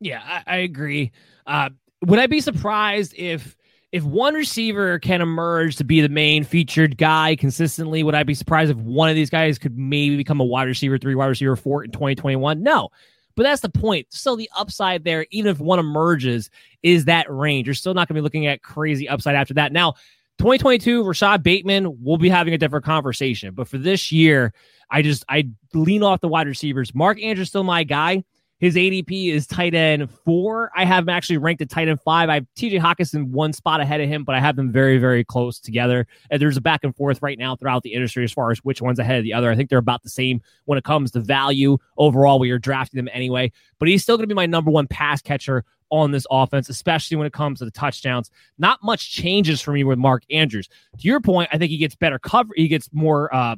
[0.01, 1.12] Yeah, I, I agree.
[1.47, 1.70] Uh,
[2.03, 3.57] would I be surprised if
[3.91, 8.03] if one receiver can emerge to be the main featured guy consistently?
[8.03, 10.99] Would I be surprised if one of these guys could maybe become a wide receiver
[10.99, 12.62] three, wide receiver four in 2021?
[12.62, 12.91] No.
[13.39, 14.09] But that's the point.
[14.11, 16.51] Still, the upside there, even if one emerges,
[16.82, 17.68] is that range.
[17.68, 19.70] You're still not going to be looking at crazy upside after that.
[19.70, 19.93] Now,
[20.39, 23.55] 2022, Rashod Bateman, we'll be having a different conversation.
[23.55, 24.53] But for this year,
[24.91, 26.93] I just I lean off the wide receivers.
[26.97, 28.24] Mark Andrews still my guy.
[28.59, 30.70] His ADP is tight end four.
[30.74, 32.28] I have him actually ranked at tight end five.
[32.28, 35.22] I have TJ Hockenson one spot ahead of him, but I have them very, very
[35.24, 36.06] close together.
[36.30, 38.82] And there's a back and forth right now throughout the industry as far as which
[38.82, 39.50] one's ahead of the other.
[39.50, 42.40] I think they're about the same when it comes to value overall.
[42.40, 45.22] We are drafting them anyway, but he's still going to be my number one pass
[45.22, 48.30] catcher on this offense, especially when it comes to the touchdowns.
[48.59, 50.68] Not much changes for me with Mark Andrews.
[50.98, 52.50] To your point, I think he gets better cover.
[52.56, 53.56] He gets more uh,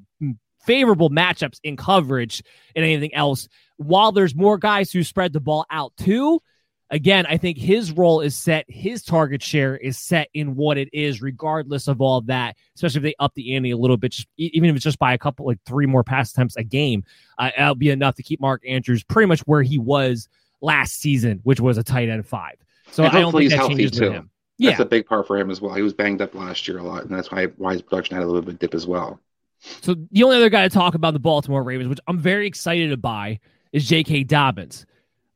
[0.64, 2.42] favorable matchups in coverage
[2.74, 3.48] and anything else
[3.80, 6.42] while there's more guys who spread the ball out too,
[6.90, 10.90] again, I think his role is set, his target share is set in what it
[10.92, 14.12] is, regardless of all of that, especially if they up the ante a little bit,
[14.12, 17.04] just, even if it's just by a couple, like three more pass attempts a game,
[17.38, 20.28] uh, that'll be enough to keep Mark Andrews pretty much where he was
[20.60, 22.56] last season, which was a tight end five.
[22.90, 24.10] So I don't think that changes too.
[24.10, 24.30] him.
[24.58, 24.70] Yeah.
[24.70, 25.72] That's a big part for him as well.
[25.72, 28.24] He was banged up last year a lot, and that's why why his production had
[28.24, 29.18] a little bit dip as well.
[29.60, 32.90] So the only other guy to talk about the Baltimore Ravens, which I'm very excited
[32.90, 33.40] to buy,
[33.72, 34.24] is J.K.
[34.24, 34.86] Dobbins.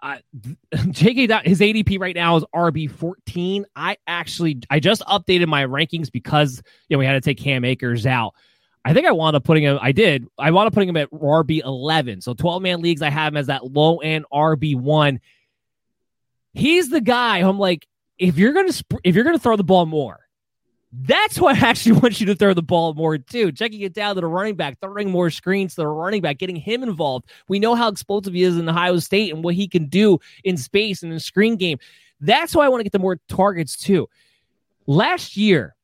[0.02, 0.16] Uh,
[0.90, 1.28] J.K.
[1.44, 3.66] his ADP right now is RB 14.
[3.76, 7.64] I actually I just updated my rankings because you know we had to take Cam
[7.64, 8.34] Akers out.
[8.84, 9.78] I think I wound up putting him.
[9.80, 10.26] I did.
[10.38, 12.20] I wound up putting him at RB 11.
[12.20, 15.20] So 12 man leagues, I have him as that low end RB one.
[16.52, 17.38] He's the guy.
[17.38, 17.86] I'm like,
[18.18, 18.72] if you're gonna
[19.02, 20.20] if you're gonna throw the ball more,
[21.02, 23.50] That's why I actually want you to throw the ball more too.
[23.52, 26.56] Checking it down to the running back, throwing more screens to the running back, getting
[26.56, 27.26] him involved.
[27.48, 30.56] We know how explosive he is in Ohio State and what he can do in
[30.56, 31.78] space and in screen game.
[32.20, 34.08] That's why I want to get the more targets too.
[34.86, 35.74] Last year,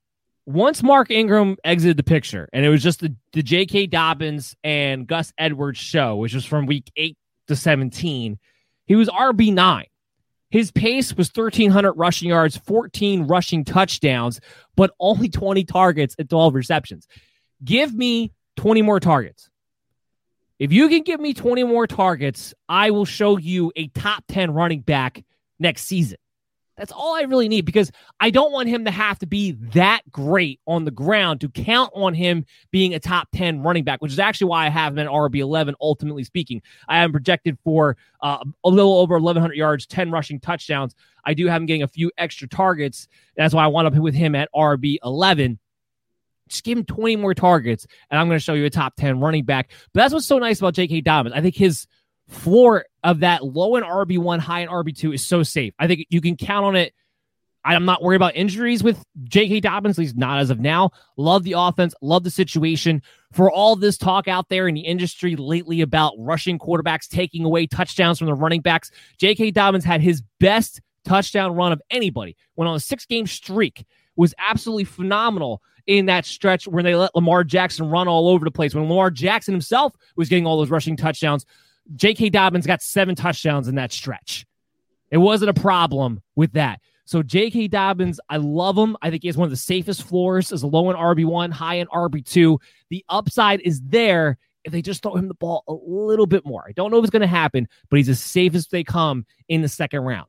[0.46, 3.86] once Mark Ingram exited the picture, and it was just the, the J.K.
[3.86, 7.16] Dobbins and Gus Edwards show, which was from week eight
[7.48, 8.38] to 17,
[8.86, 9.84] he was RB9.
[10.51, 14.40] His pace was 1,300 rushing yards, 14 rushing touchdowns,
[14.76, 17.07] but only 20 targets and 12 receptions.
[17.64, 19.48] Give me 20 more targets.
[20.59, 24.53] If you can give me 20 more targets, I will show you a top 10
[24.53, 25.24] running back
[25.59, 26.18] next season.
[26.80, 30.00] That's all I really need because I don't want him to have to be that
[30.10, 34.12] great on the ground to count on him being a top 10 running back, which
[34.12, 36.62] is actually why I have him at RB11, ultimately speaking.
[36.88, 40.94] I am projected for uh, a little over 1,100 yards, 10 rushing touchdowns.
[41.22, 43.08] I do have him getting a few extra targets.
[43.36, 45.58] That's why I wound up with him at RB11
[46.48, 49.20] just give him 20 more targets, and I'm going to show you a top 10
[49.20, 49.70] running back.
[49.92, 51.02] But that's what's so nice about J.K.
[51.02, 51.32] Dobbins.
[51.36, 51.86] I think his
[52.30, 55.74] floor of that low in RB1, high in RB2 is so safe.
[55.78, 56.94] I think you can count on it.
[57.62, 59.60] I'm not worried about injuries with J.K.
[59.60, 60.92] Dobbins, at least not as of now.
[61.18, 63.02] Love the offense, love the situation.
[63.32, 67.66] For all this talk out there in the industry lately about rushing quarterbacks taking away
[67.66, 69.50] touchdowns from the running backs, J.K.
[69.50, 72.34] Dobbins had his best touchdown run of anybody.
[72.56, 73.84] Went on a six game streak,
[74.16, 78.50] was absolutely phenomenal in that stretch when they let Lamar Jackson run all over the
[78.50, 78.74] place.
[78.74, 81.44] When Lamar Jackson himself was getting all those rushing touchdowns,
[81.96, 82.30] J.K.
[82.30, 84.46] Dobbins got seven touchdowns in that stretch.
[85.10, 86.80] It wasn't a problem with that.
[87.04, 87.68] So J.K.
[87.68, 88.96] Dobbins, I love him.
[89.02, 91.76] I think he has one of the safest floors as a low in RB1, high
[91.76, 92.58] in RB2.
[92.88, 96.64] The upside is there if they just throw him the ball a little bit more.
[96.68, 99.26] I don't know if it's going to happen, but he's as safe as they come
[99.48, 100.28] in the second round.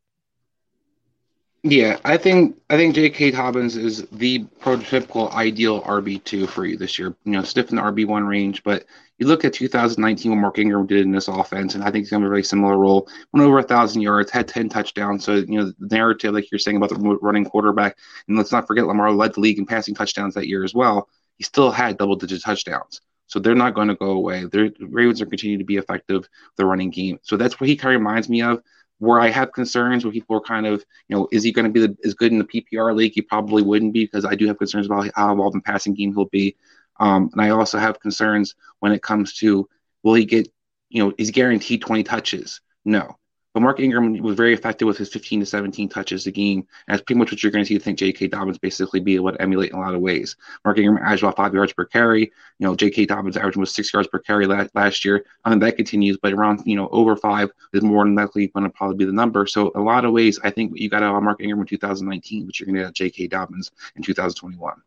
[1.63, 3.31] Yeah, I think I think J.K.
[3.31, 7.15] Dobbins is the prototypical ideal RB two for you this year.
[7.23, 8.85] You know, stiff in the RB one range, but
[9.21, 12.09] you look at 2019 when Mark Ingram did in this offense, and I think he's
[12.09, 13.07] going to have a very similar role.
[13.31, 15.23] Went over thousand yards, had 10 touchdowns.
[15.23, 18.65] So you know the narrative, like you're saying about the running quarterback, and let's not
[18.65, 21.07] forget Lamar led the league in passing touchdowns that year as well.
[21.37, 22.99] He still had double digit touchdowns.
[23.27, 24.45] So they're not going to go away.
[24.45, 27.19] The Ravens are continuing to be effective the running game.
[27.21, 28.63] So that's what he kind of reminds me of
[28.97, 31.71] where I have concerns where people are kind of, you know, is he going to
[31.71, 33.13] be the, as good in the PPR league?
[33.15, 36.13] He probably wouldn't be because I do have concerns about how involved in passing game
[36.13, 36.55] he'll be.
[37.01, 39.67] Um, and I also have concerns when it comes to
[40.03, 40.47] will he get,
[40.89, 42.61] you know, is guaranteed 20 touches?
[42.85, 43.17] No.
[43.53, 46.59] But Mark Ingram was very effective with his 15 to 17 touches a game.
[46.59, 47.75] And that's pretty much what you're going to see.
[47.75, 48.27] I think J.K.
[48.27, 50.37] Dobbins basically be able to emulate in a lot of ways.
[50.63, 52.21] Mark Ingram averaged about five yards per carry.
[52.21, 53.07] You know, J.K.
[53.07, 55.25] Dobbins averaging was six yards per carry last, last year.
[55.43, 58.63] I mean, that continues, but around, you know, over five is more than likely going
[58.63, 59.47] to probably be the number.
[59.47, 62.45] So, a lot of ways, I think you got out of Mark Ingram in 2019,
[62.45, 63.27] but you're going to get J.K.
[63.27, 64.81] Dobbins in 2021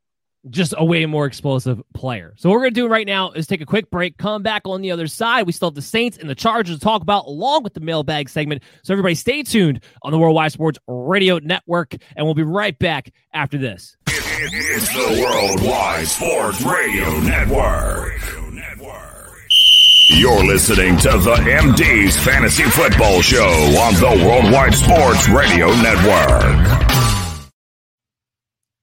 [0.50, 2.34] just a way more explosive player.
[2.36, 4.62] So what we're going to do right now is take a quick break, come back
[4.66, 5.46] on the other side.
[5.46, 8.28] We still have the Saints and the Chargers to talk about along with the mailbag
[8.28, 8.62] segment.
[8.82, 13.12] So everybody stay tuned on the Worldwide Sports Radio Network, and we'll be right back
[13.32, 13.96] after this.
[14.06, 18.20] It's the Worldwide Sports Radio Network.
[20.08, 26.93] You're listening to the MD's Fantasy Football Show on the Worldwide Sports Radio Network.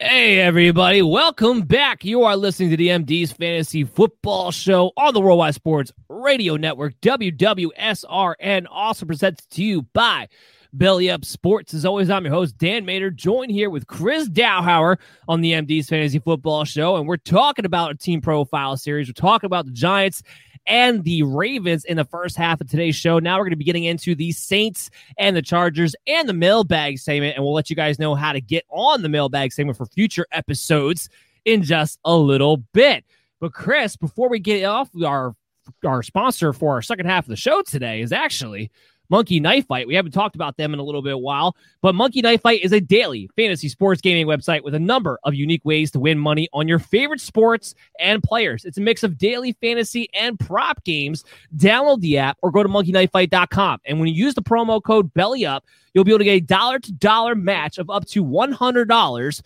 [0.04, 1.04] Hey, everybody.
[1.04, 2.04] Welcome back.
[2.04, 7.00] You are listening to the MD's Fantasy Football Show on the Worldwide Sports Radio Network,
[7.02, 10.28] WWSRN, also presented to you by
[10.74, 11.76] Belly Up Sports.
[11.76, 14.98] As always, I'm your host, Dan Mater, joined here with Chris Dowhauer
[15.28, 16.96] on the MD's Fantasy Football Show.
[16.96, 19.08] And we're talking about a team profile series.
[19.08, 20.24] We're talking about the Giants
[20.66, 23.20] and the Ravens in the first half of today's show.
[23.20, 27.00] Now we're going to be getting into the Saints and the Chargers and the mailbag
[27.00, 29.86] segment, and we'll let you guys know how to get on the mailbag segment for
[29.86, 31.10] future episodes
[31.46, 33.04] in just a little bit.
[33.40, 35.36] But Chris, before we get off, our
[35.86, 38.72] our sponsor for our second half of the show today is actually
[39.12, 39.88] Monkey Knife Fight.
[39.88, 42.72] We haven't talked about them in a little bit while, but Monkey Knife Fight is
[42.72, 46.48] a daily fantasy sports gaming website with a number of unique ways to win money
[46.54, 48.64] on your favorite sports and players.
[48.64, 51.26] It's a mix of daily fantasy and prop games.
[51.58, 53.82] Download the app or go to monkeyknifefight.com.
[53.86, 55.60] And when you use the promo code BELLYUP,
[55.94, 59.42] you'll be able to get a dollar to dollar match of up to $100.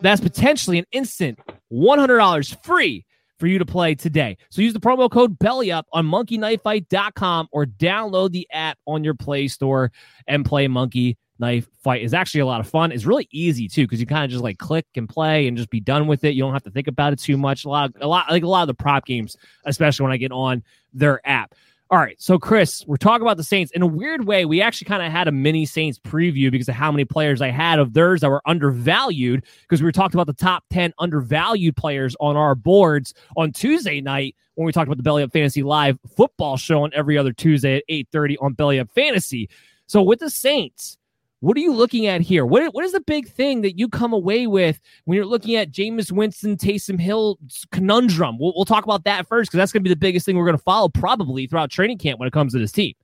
[0.00, 1.38] That's potentially an instant
[1.70, 3.04] $100 free
[3.38, 4.36] for you to play today.
[4.50, 9.48] So use the promo code BELLYUP on monkeyknifefight.com or download the app on your Play
[9.48, 9.92] Store
[10.26, 12.02] and play Monkey Knife Fight.
[12.02, 12.90] is actually a lot of fun.
[12.90, 15.70] It's really easy too because you kind of just like click and play and just
[15.70, 16.34] be done with it.
[16.34, 17.64] You don't have to think about it too much.
[17.64, 20.16] A lot, of, a lot like a lot of the prop games, especially when I
[20.16, 20.62] get on
[20.92, 21.54] their app.
[21.90, 22.20] All right.
[22.20, 23.72] So, Chris, we're talking about the Saints.
[23.72, 26.74] In a weird way, we actually kind of had a mini Saints preview because of
[26.74, 30.26] how many players I had of theirs that were undervalued because we were talking about
[30.26, 34.98] the top 10 undervalued players on our boards on Tuesday night when we talked about
[34.98, 38.78] the Belly Up Fantasy Live football show on every other Tuesday at 8:30 on Belly
[38.80, 39.48] Up Fantasy.
[39.86, 40.98] So, with the Saints,
[41.40, 42.44] what are you looking at here?
[42.44, 45.70] What, what is the big thing that you come away with when you're looking at
[45.70, 47.38] Jameis Winston, Taysom Hill
[47.70, 48.38] conundrum?
[48.38, 50.46] We'll, we'll talk about that first because that's going to be the biggest thing we're
[50.46, 52.94] going to follow probably throughout training camp when it comes to this team.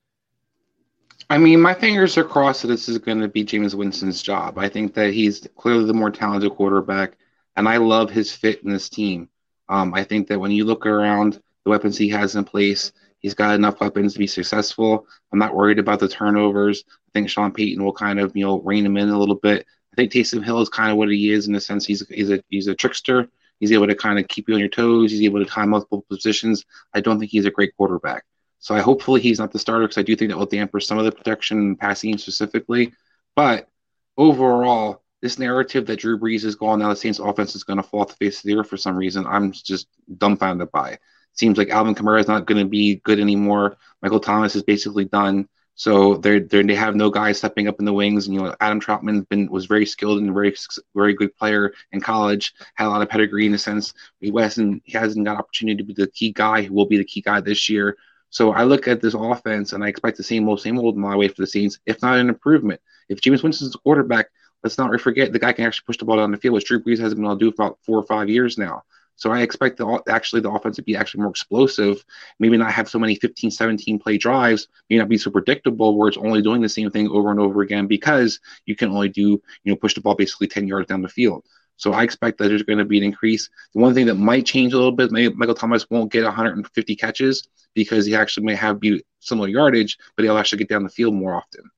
[1.31, 4.59] I mean, my fingers are crossed that this is going to be Jameis Winston's job.
[4.59, 7.17] I think that he's clearly the more talented quarterback,
[7.57, 9.29] and I love his fit in this team.
[9.69, 12.93] Um, I think that when you look around the weapons he has in place,
[13.25, 15.07] He's got enough weapons to be successful.
[15.33, 16.85] I'm not worried about the turnovers.
[16.87, 19.65] I think Sean Payton will kind of, you know, rein him in a little bit.
[19.91, 22.31] I think Taysom Hill is kind of what he is in the sense he's he's
[22.31, 23.27] a he's a trickster.
[23.61, 25.11] He's able to kind of keep you on your toes.
[25.11, 26.67] He's able to time multiple positions.
[26.93, 28.27] I don't think he's a great quarterback.
[28.59, 30.99] So I hopefully he's not the starter because I do think that will damper some
[30.99, 32.93] of the protection and passing specifically.
[33.35, 33.71] But
[34.19, 37.83] overall, this narrative that Drew Brees is gone now, the Saints offense is going to
[37.83, 39.27] fall off the face of the earth for some reason.
[39.27, 41.01] I'm just dumbfounded by it
[41.35, 43.77] seems like Alvin Kamara is not going to be good anymore.
[44.03, 45.49] Michael Thomas is basically done.
[45.77, 48.27] So they they they have no guys stepping up in the wings.
[48.27, 50.55] And you know, Adam Trautman been was very skilled and very
[50.95, 52.55] very good player in college.
[52.75, 53.93] Had a lot of pedigree in a sense.
[54.21, 57.05] He hasn't, he hasn't got opportunity to be the key guy who will be the
[57.05, 57.97] key guy this year.
[58.31, 61.17] So I look at this offense and I expect the same old same old my
[61.17, 62.81] way for the Saints, if not an improvement.
[63.09, 64.27] If Jameis Winston's quarterback,
[64.63, 66.83] let's not forget the guy can actually push the ball down the field, which Drew
[66.83, 68.83] Brees hasn't been able to do for about four or five years now.
[69.17, 72.05] So I expect the, actually the offense to be actually more explosive,
[72.39, 76.09] maybe not have so many 15, 17 play drives, maybe not be so predictable where
[76.09, 79.41] it's only doing the same thing over and over again because you can only do,
[79.63, 81.45] you know, push the ball basically 10 yards down the field.
[81.77, 83.49] So I expect that there's going to be an increase.
[83.75, 86.97] The one thing that might change a little bit, maybe Michael Thomas won't get 150
[86.97, 90.89] catches because he actually may have be similar yardage, but he'll actually get down the
[90.89, 91.71] field more often.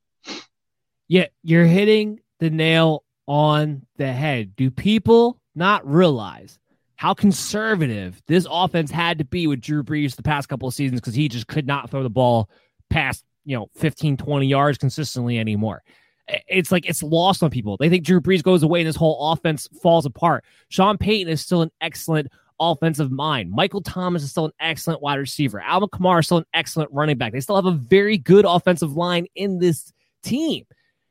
[1.07, 4.55] Yeah, you're hitting the nail on the head.
[4.55, 6.59] Do people not realize
[6.97, 10.99] how conservative this offense had to be with Drew Brees the past couple of seasons
[10.99, 12.49] because he just could not throw the ball
[12.89, 15.83] past, you know, 15, 20 yards consistently anymore.
[16.47, 17.77] It's like it's lost on people.
[17.77, 20.43] They think Drew Brees goes away and this whole offense falls apart.
[20.69, 22.27] Sean Payton is still an excellent
[22.59, 23.51] offensive mind.
[23.51, 25.61] Michael Thomas is still an excellent wide receiver.
[25.61, 27.31] Alvin Kamara is still an excellent running back.
[27.31, 29.93] They still have a very good offensive line in this
[30.23, 30.65] team.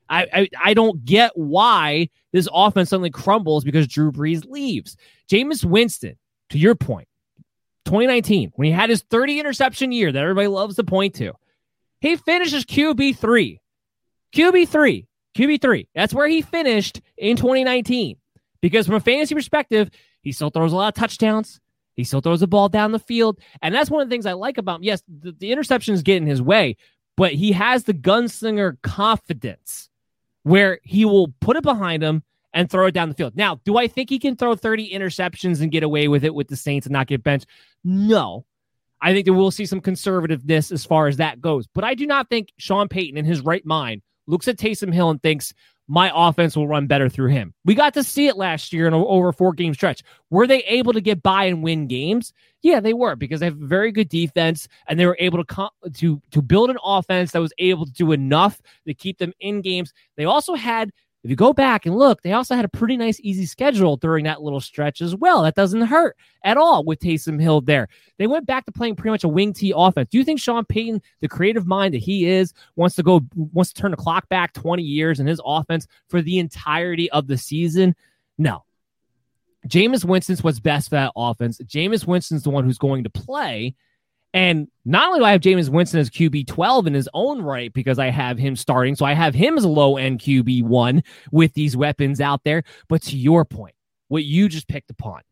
[0.08, 4.96] I, I, I don't get why this offense suddenly crumbles because Drew Brees leaves.
[5.28, 6.16] Jameis Winston,
[6.50, 7.08] to your point,
[7.86, 11.32] 2019, when he had his 30 interception year that everybody loves to point to,
[12.00, 13.60] he finishes QB three.
[14.34, 15.06] QB three.
[15.36, 15.88] QB three.
[15.94, 18.16] That's where he finished in 2019.
[18.60, 19.90] Because from a fantasy perspective,
[20.22, 21.60] he still throws a lot of touchdowns.
[21.94, 23.38] He still throws the ball down the field.
[23.62, 24.84] And that's one of the things I like about him.
[24.84, 26.76] Yes, the, the interceptions get in his way,
[27.16, 29.88] but he has the gunslinger confidence
[30.46, 32.22] where he will put it behind him
[32.52, 33.34] and throw it down the field.
[33.34, 36.46] Now, do I think he can throw 30 interceptions and get away with it with
[36.46, 37.48] the Saints and not get benched?
[37.82, 38.46] No.
[39.02, 41.66] I think that we'll see some conservativeness as far as that goes.
[41.66, 45.10] But I do not think Sean Payton, in his right mind, looks at Taysom Hill
[45.10, 45.52] and thinks,
[45.88, 47.52] my offense will run better through him.
[47.64, 50.04] We got to see it last year in over four game stretch.
[50.30, 52.32] Were they able to get by and win games?
[52.66, 56.20] Yeah, they were because they have very good defense and they were able to to
[56.32, 59.92] to build an offense that was able to do enough to keep them in games.
[60.16, 60.90] They also had
[61.22, 64.24] if you go back and look, they also had a pretty nice, easy schedule during
[64.24, 65.44] that little stretch as well.
[65.44, 67.86] That doesn't hurt at all with Taysom Hill there.
[68.18, 70.08] They went back to playing pretty much a wing T offense.
[70.08, 73.72] Do you think Sean Payton, the creative mind that he is, wants to go, wants
[73.72, 77.38] to turn the clock back 20 years in his offense for the entirety of the
[77.38, 77.94] season?
[78.38, 78.65] No.
[79.66, 81.58] Jameis Winston's what's best for that offense.
[81.58, 83.74] Jameis Winston's the one who's going to play.
[84.34, 87.72] And not only do I have Jameis Winston as QB 12 in his own right
[87.72, 91.02] because I have him starting, so I have him as a low end QB one
[91.32, 92.62] with these weapons out there.
[92.88, 93.74] But to your point,
[94.08, 95.22] what you just picked upon,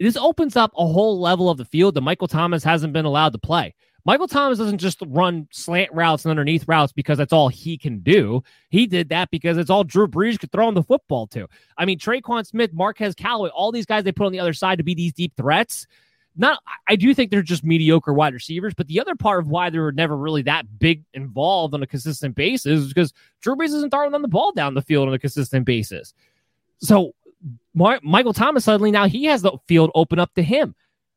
[0.00, 3.32] this opens up a whole level of the field that Michael Thomas hasn't been allowed
[3.32, 3.74] to play.
[4.04, 8.00] Michael Thomas doesn't just run slant routes and underneath routes because that's all he can
[8.00, 8.42] do.
[8.70, 11.48] He did that because it's all Drew Brees could throw him the football to.
[11.78, 14.78] I mean, Tre'Quan Smith, Marquez Callaway, all these guys they put on the other side
[14.78, 15.86] to be these deep threats
[16.36, 19.70] not I do think they're just mediocre wide receivers, but the other part of why
[19.70, 23.66] they were never really that big involved on a consistent basis is because Drew Brees
[23.66, 26.14] isn't throwing them the ball down the field on a consistent basis.
[26.78, 27.14] So
[27.74, 30.74] Mar- Michael Thomas suddenly now he has the field open up to him.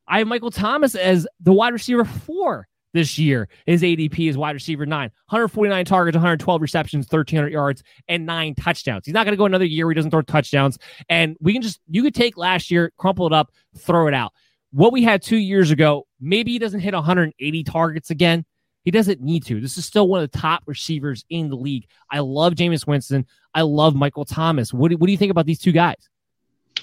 [0.08, 3.48] I have Michael Thomas as the wide receiver four this year.
[3.68, 9.06] His ADP is wide receiver nine, 149 targets, 112 receptions, 1,300 yards, and nine touchdowns.
[9.06, 10.80] He's not going to go another year where he doesn't throw touchdowns.
[11.10, 14.32] And we can just, you could take last year, crumple it up, throw it out
[14.76, 18.44] what we had two years ago, maybe he doesn't hit 180 targets again.
[18.84, 19.62] He doesn't need to.
[19.62, 21.88] This is still one of the top receivers in the league.
[22.12, 23.26] I love Jameis Winston.
[23.54, 24.74] I love Michael Thomas.
[24.74, 26.10] What do, what do you think about these two guys?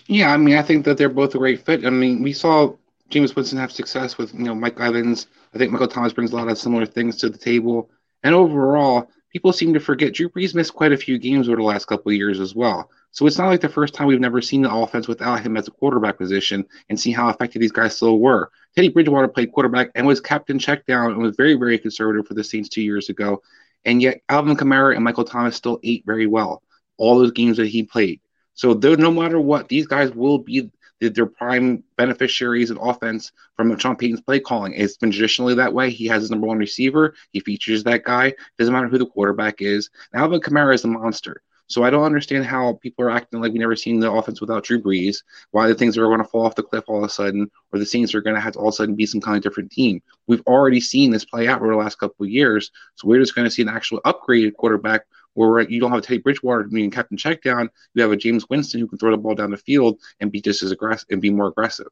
[0.06, 1.84] Yeah, I mean, I think that they're both a great fit.
[1.84, 2.74] I mean, we saw
[3.12, 5.26] Jameis Winston have success with, you know, Mike Evans.
[5.55, 7.90] I think Michael Thomas brings a lot of similar things to the table.
[8.22, 11.62] And overall, people seem to forget Drew Brees missed quite a few games over the
[11.62, 12.90] last couple of years as well.
[13.10, 15.68] So it's not like the first time we've never seen the offense without him as
[15.68, 18.51] a quarterback position and see how effective these guys still were.
[18.74, 22.34] Teddy Bridgewater played quarterback and was captain check down and was very, very conservative for
[22.34, 23.43] the Saints two years ago.
[23.84, 26.62] And yet Alvin Kamara and Michael Thomas still ate very well
[26.97, 28.20] all those games that he played.
[28.55, 30.70] So no matter what, these guys will be
[31.10, 34.72] their prime beneficiaries of offense from Sean Payton's play calling.
[34.74, 35.90] It's been traditionally that way.
[35.90, 37.14] He has his number one receiver.
[37.32, 38.34] He features that guy.
[38.58, 39.90] Doesn't matter who the quarterback is.
[40.12, 41.42] And Alvin Kamara is a monster.
[41.72, 44.64] So I don't understand how people are acting like we never seen the offense without
[44.64, 45.22] Drew Brees.
[45.52, 47.78] Why the things are going to fall off the cliff all of a sudden, or
[47.78, 49.42] the Saints are going to have to all of a sudden be some kind of
[49.42, 50.02] different team.
[50.26, 52.70] We've already seen this play out over the last couple of years.
[52.96, 56.02] So we're just going to see an actual upgraded quarterback where you don't have a
[56.02, 57.70] Teddy Bridgewater being captain check down.
[57.94, 60.40] You have a Jameis Winston who can throw the ball down the field and be
[60.40, 61.88] just as aggressive and be more aggressive.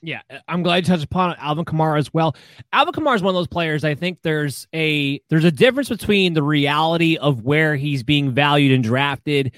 [0.00, 2.36] Yeah, I'm glad you touched upon Alvin Kamara as well.
[2.72, 3.84] Alvin Kamara is one of those players.
[3.84, 8.72] I think there's a there's a difference between the reality of where he's being valued
[8.72, 9.52] and drafted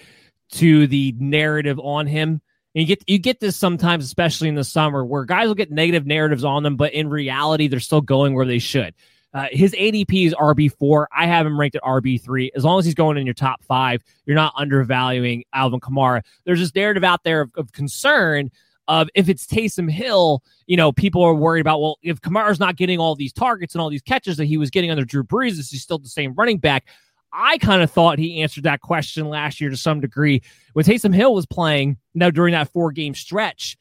[0.52, 2.40] to the narrative on him.
[2.74, 5.70] And you get you get this sometimes, especially in the summer, where guys will get
[5.70, 8.94] negative narratives on them, but in reality, they're still going where they should.
[9.32, 11.06] Uh, his ADP is RB4.
[11.16, 12.50] I have him ranked at RB3.
[12.54, 16.22] As long as he's going in your top five, you're not undervaluing Alvin Kamara.
[16.44, 18.50] There's this narrative out there of, of concern
[18.88, 22.74] of if it's Taysom Hill, you know, people are worried about, well, if Kamara's not
[22.74, 25.60] getting all these targets and all these catches that he was getting under Drew Brees,
[25.60, 26.86] is he still the same running back?
[27.32, 30.42] I kind of thought he answered that question last year to some degree
[30.72, 33.76] when Taysom Hill was playing now during that four game stretch.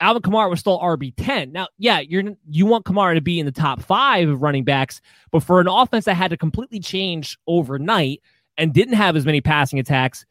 [0.00, 1.52] Alvin Kamara was still RB ten.
[1.52, 5.00] Now, yeah, you're you want Kamara to be in the top five of running backs,
[5.30, 8.22] but for an offense that had to completely change overnight
[8.58, 10.26] and didn't have as many passing attacks,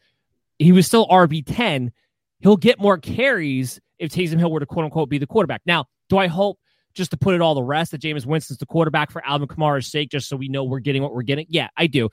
[0.59, 1.91] he was still RB ten.
[2.41, 5.61] He'll get more carries if Taysom Hill were to quote unquote be the quarterback.
[5.65, 6.59] Now, do I hope
[6.93, 9.87] just to put it all the rest that Jameis Winston's the quarterback for Alvin Kamara's
[9.87, 11.45] sake, just so we know we're getting what we're getting?
[11.49, 12.09] Yeah, I do.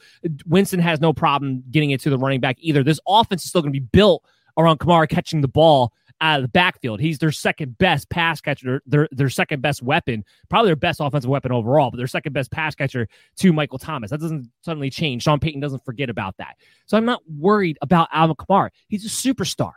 [0.47, 2.83] Winston has no problem getting it to the running back either.
[2.83, 4.25] This offense is still going to be built
[4.57, 5.93] around Kamara catching the ball
[6.23, 7.01] out of the backfield.
[7.01, 11.29] He's their second best pass catcher, their their second best weapon, probably their best offensive
[11.29, 14.11] weapon overall, but their second best pass catcher to Michael Thomas.
[14.11, 15.25] That doesn't suddenly change.
[15.25, 16.57] Sean Payton doesn't forget about that.
[16.87, 18.71] So I'm not worried about Alvin Kamara.
[18.89, 19.73] He's a superstar.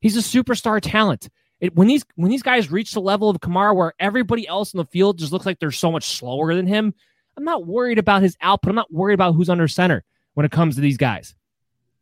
[0.00, 1.28] He's a superstar talent.
[1.60, 4.78] It, when these when these guys reach the level of Kamara where everybody else in
[4.78, 6.92] the field just looks like they're so much slower than him,
[7.38, 8.70] I'm not worried about his output.
[8.70, 10.04] I'm not worried about who's under center
[10.34, 11.34] when it comes to these guys.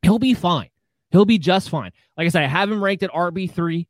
[0.02, 0.70] He'll be fine.
[1.14, 1.92] He'll be just fine.
[2.16, 3.86] Like I said, I have him ranked at RB3.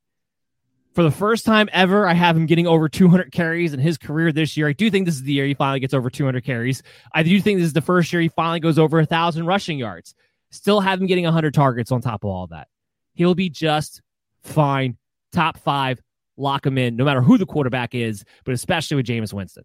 [0.93, 4.31] For the first time ever, I have him getting over 200 carries in his career
[4.31, 4.69] this year.
[4.69, 6.83] I do think this is the year he finally gets over 200 carries.
[7.15, 10.15] I do think this is the first year he finally goes over 1,000 rushing yards.
[10.51, 12.69] Still have him getting 100 targets on top of all that.
[13.15, 14.03] He'll be just
[14.43, 14.99] fine.
[15.33, 16.03] Top five,
[16.37, 19.65] lock him in, no matter who the quarterback is, but especially with Jameis Winston.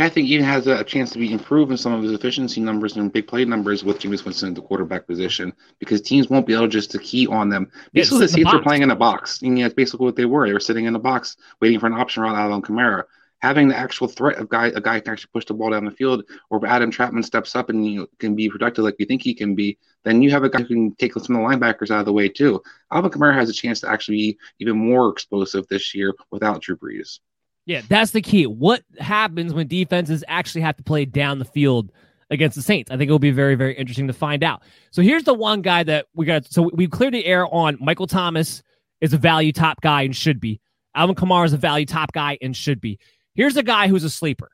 [0.00, 2.96] I think he has a chance to be improved in some of his efficiency numbers
[2.96, 6.54] and big play numbers with Jameis Winston at the quarterback position because teams won't be
[6.54, 7.70] able just to key on them.
[7.92, 9.42] Basically, the Saints are playing in a box.
[9.42, 10.46] And, yeah, that's basically what they were.
[10.46, 13.04] They were sitting in a box waiting for an option route out on Kamara.
[13.40, 15.92] Having the actual threat of guy a guy can actually push the ball down the
[15.92, 19.22] field, or Adam Trautman steps up and you know, can be productive like we think
[19.22, 21.92] he can be, then you have a guy who can take some of the linebackers
[21.92, 22.60] out of the way too.
[22.92, 26.76] Alvin Kamara has a chance to actually be even more explosive this year without Drew
[26.76, 27.20] Brees.
[27.68, 28.46] Yeah, that's the key.
[28.46, 31.92] What happens when defenses actually have to play down the field
[32.30, 32.90] against the Saints?
[32.90, 34.62] I think it'll be very, very interesting to find out.
[34.90, 36.50] So here's the one guy that we got.
[36.50, 38.62] So we cleared the air on Michael Thomas
[39.02, 40.62] is a value top guy and should be.
[40.94, 42.98] Alvin Kamara is a value top guy and should be.
[43.34, 44.50] Here's a guy who's a sleeper.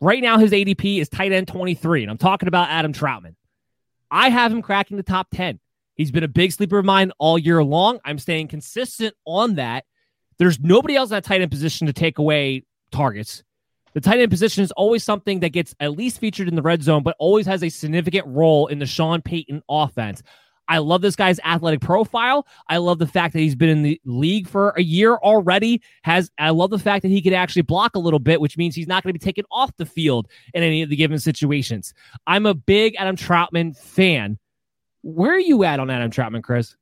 [0.00, 3.36] Right now, his ADP is tight end 23, and I'm talking about Adam Trautman.
[4.10, 5.60] I have him cracking the top 10.
[5.94, 8.00] He's been a big sleeper of mine all year long.
[8.04, 9.84] I'm staying consistent on that.
[10.38, 13.42] There's nobody else in that tight end position to take away targets.
[13.94, 16.82] The tight end position is always something that gets at least featured in the red
[16.82, 20.22] zone, but always has a significant role in the Sean Payton offense.
[20.68, 22.46] I love this guy's athletic profile.
[22.68, 25.82] I love the fact that he's been in the league for a year already.
[26.02, 28.74] Has I love the fact that he can actually block a little bit, which means
[28.74, 31.92] he's not going to be taken off the field in any of the given situations.
[32.26, 34.38] I'm a big Adam Trautman fan.
[35.02, 36.76] Where are you at on Adam Trautman, Chris?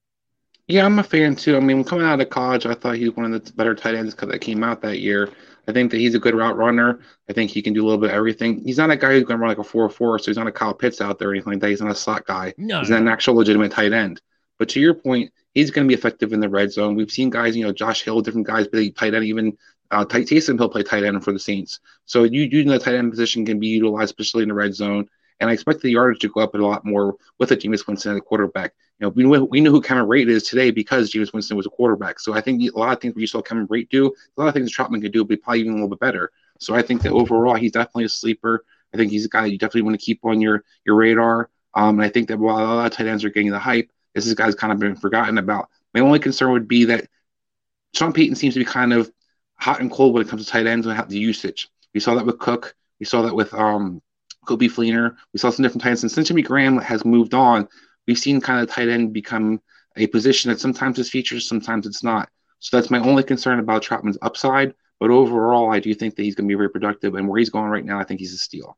[0.71, 1.57] Yeah, I'm a fan too.
[1.57, 3.95] I mean, coming out of college, I thought he was one of the better tight
[3.95, 5.31] ends because that came out that year.
[5.67, 7.01] I think that he's a good route runner.
[7.29, 8.63] I think he can do a little bit of everything.
[8.65, 10.47] He's not a guy who's going to run like a 4 4, so he's not
[10.47, 11.71] a Kyle Pitts out there or anything like that.
[11.71, 12.55] He's not a slot guy.
[12.57, 14.21] No, he's not an actual legitimate tight end.
[14.59, 16.95] But to your point, he's going to be effective in the red zone.
[16.95, 19.57] We've seen guys, you know, Josh Hill, different guys, but tight end, even
[19.91, 21.81] Uh, tight, Taysom Hill play tight end for the Saints.
[22.05, 24.73] So you do know the tight end position can be utilized, especially in the red
[24.75, 25.09] zone.
[25.41, 28.13] And I expect the yardage to go up a lot more with a Jameis Winston
[28.13, 28.73] as a quarterback.
[29.01, 31.65] You know, we know, we know who Cameron Brate is today because Jameis Winston was
[31.65, 32.21] a quarterback.
[32.21, 34.55] So I think a lot of things you saw Cameron Brate do, a lot of
[34.55, 36.31] things Trautman could do, but probably even a little bit better.
[36.59, 38.65] So I think that overall, he's definitely a sleeper.
[38.93, 41.49] I think he's a guy you definitely want to keep on your your radar.
[41.73, 43.91] Um, and I think that while a lot of tight ends are getting the hype,
[44.15, 45.71] this is guy's kind of been forgotten about.
[45.95, 47.09] My only concern would be that
[47.95, 49.11] Sean Payton seems to be kind of
[49.55, 51.69] hot and cold when it comes to tight ends and the usage.
[51.95, 52.75] We saw that with Cook.
[52.99, 54.03] We saw that with um,
[54.47, 55.17] Coby Fleener.
[55.33, 56.03] We saw some different tight ends.
[56.03, 57.69] And since Jimmy Graham has moved on,
[58.11, 59.61] we've seen kind of tight end become
[59.97, 62.29] a position that sometimes is features, sometimes it's not.
[62.59, 64.75] So that's my only concern about Trautman's upside.
[64.99, 67.15] But overall, I do think that he's going to be very productive.
[67.15, 68.77] And where he's going right now, I think he's a steal.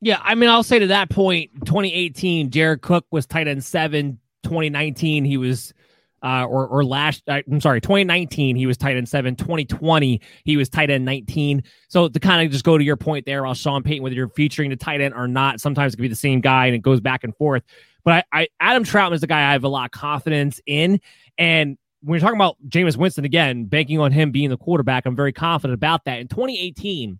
[0.00, 4.18] Yeah, I mean, I'll say to that point, 2018, Jared Cook was tight end seven.
[4.44, 5.74] 2019, he was
[6.22, 9.36] uh, or or last uh, I'm sorry, 2019 he was tight end seven.
[9.36, 11.62] 2020 he was tight end 19.
[11.88, 14.28] So to kind of just go to your point there, while Sean Payton, whether you're
[14.30, 16.82] featuring the tight end or not, sometimes it can be the same guy and it
[16.82, 17.62] goes back and forth.
[18.04, 21.00] But I, I Adam Trautman is the guy I have a lot of confidence in,
[21.38, 25.16] and when you're talking about Jameis Winston again, banking on him being the quarterback, I'm
[25.16, 26.18] very confident about that.
[26.18, 27.18] In 2018,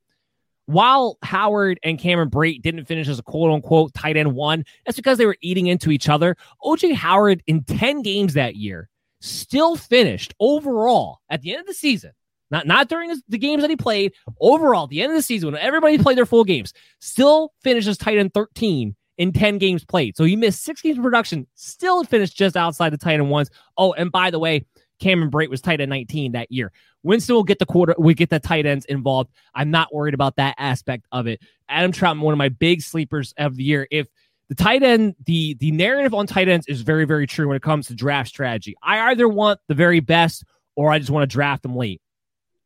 [0.73, 4.97] while Howard and Cameron Brate didn't finish as a quote unquote tight end one, that's
[4.97, 6.37] because they were eating into each other.
[6.65, 8.89] OJ Howard in 10 games that year
[9.21, 12.13] still finished overall at the end of the season.
[12.51, 14.13] Not not during the games that he played.
[14.41, 17.97] Overall, at the end of the season, when everybody played their full games, still finishes
[17.97, 20.17] tight end 13 in 10 games played.
[20.17, 23.51] So he missed six games of production, still finished just outside the tight end ones.
[23.77, 24.65] Oh, and by the way,
[25.01, 26.73] Cameron Brate was tight end 19 that year.
[27.03, 29.31] Winston will get the quarter, we get the tight ends involved.
[29.55, 31.41] I'm not worried about that aspect of it.
[31.69, 33.89] Adam Trautman, one of my big sleepers of the year.
[33.91, 34.09] If
[34.49, 37.63] the tight end, the the narrative on tight ends is very, very true when it
[37.63, 38.77] comes to draft strategy.
[38.83, 40.45] I either want the very best
[40.77, 42.01] or I just want to draft them late.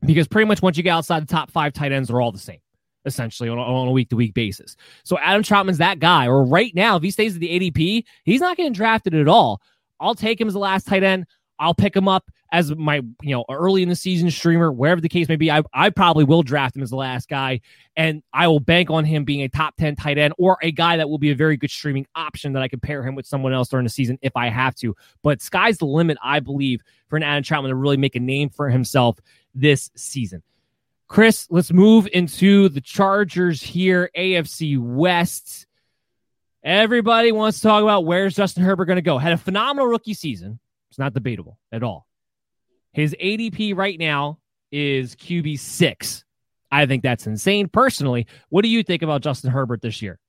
[0.05, 2.39] Because pretty much once you get outside the top five tight ends, they're all the
[2.39, 2.61] same,
[3.07, 4.77] essentially, on a, on a week-to-week basis.
[5.03, 6.27] So Adam Trautman's that guy.
[6.27, 9.63] Or right now, if he stays at the ADP, he's not getting drafted at all.
[10.01, 11.27] I'll take him as the last tight end.
[11.59, 15.09] I'll pick him up as my, you know, early in the season streamer, wherever the
[15.09, 15.51] case may be.
[15.51, 17.61] I, I probably will draft him as the last guy,
[17.97, 20.97] and I will bank on him being a top 10 tight end or a guy
[20.97, 23.53] that will be a very good streaming option that I can pair him with someone
[23.53, 24.95] else during the season if I have to.
[25.23, 28.51] But sky's the limit, I believe, for an Adam Trautman to really make a name
[28.51, 29.19] for himself
[29.55, 30.43] this season.
[31.07, 35.67] Chris, let's move into the Chargers here, AFC West.
[36.63, 39.19] Everybody wants to talk about where's Justin Herbert going to go.
[39.19, 40.59] Had a phenomenal rookie season.
[40.95, 42.07] It's not debatable at all.
[42.93, 44.39] His ADP right now
[44.71, 46.25] is QB six.
[46.71, 47.69] I think that's insane.
[47.69, 50.21] Personally, what do you think about Justin Herbert this year?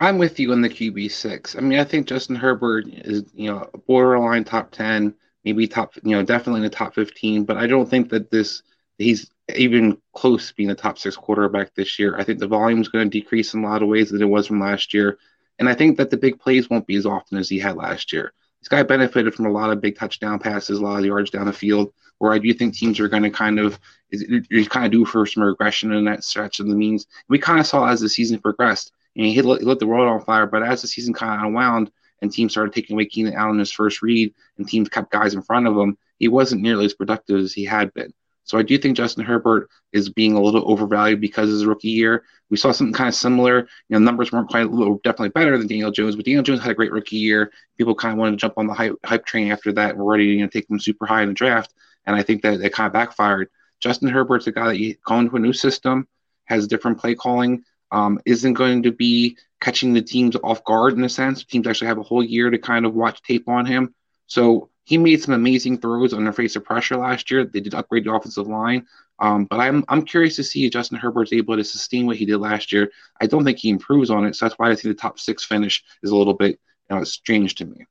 [0.00, 1.54] I'm with you on the QB six.
[1.54, 5.14] I mean, I think Justin Herbert is, you know, borderline top ten,
[5.44, 7.44] maybe top, you know, definitely in the top fifteen.
[7.44, 8.64] But I don't think that this
[8.98, 12.18] he's even close to being a top six quarterback this year.
[12.18, 14.24] I think the volume is going to decrease in a lot of ways than it
[14.24, 15.18] was from last year,
[15.60, 18.12] and I think that the big plays won't be as often as he had last
[18.12, 18.32] year
[18.64, 21.44] this guy benefited from a lot of big touchdown passes, a lot of yards down
[21.44, 21.92] the field.
[22.16, 23.78] Where I do think teams are going to kind of
[24.08, 27.06] you kind of do for some regression in that stretch of the means.
[27.28, 28.92] We kind of saw as the season progressed.
[29.16, 31.46] and he lit, he lit the world on fire, but as the season kind of
[31.46, 31.90] unwound
[32.22, 35.42] and teams started taking away Keenan Allen his first read, and teams kept guys in
[35.42, 38.14] front of him, he wasn't nearly as productive as he had been.
[38.44, 41.88] So I do think Justin Herbert is being a little overvalued because of his rookie
[41.88, 42.24] year.
[42.50, 43.60] We saw something kind of similar.
[43.60, 46.70] You know, numbers weren't quite little definitely better than Daniel Jones, but Daniel Jones had
[46.70, 47.50] a great rookie year.
[47.78, 50.26] People kind of wanted to jump on the hype, hype train after that were ready
[50.26, 51.72] to you know, take him super high in the draft.
[52.06, 53.48] And I think that it kind of backfired.
[53.80, 56.06] Justin Herbert's a guy that you go into a new system,
[56.44, 61.04] has different play calling, um, isn't going to be catching the teams off guard in
[61.04, 61.44] a sense.
[61.44, 63.94] Teams actually have a whole year to kind of watch tape on him.
[64.26, 67.44] So he made some amazing throws under face of pressure last year.
[67.44, 68.86] They did upgrade the offensive line.
[69.18, 72.26] Um, but I'm I'm curious to see if Justin Herbert's able to sustain what he
[72.26, 72.90] did last year.
[73.20, 75.44] I don't think he improves on it, so that's why I think the top six
[75.44, 76.58] finish is a little bit
[76.90, 77.86] you know, strange to me.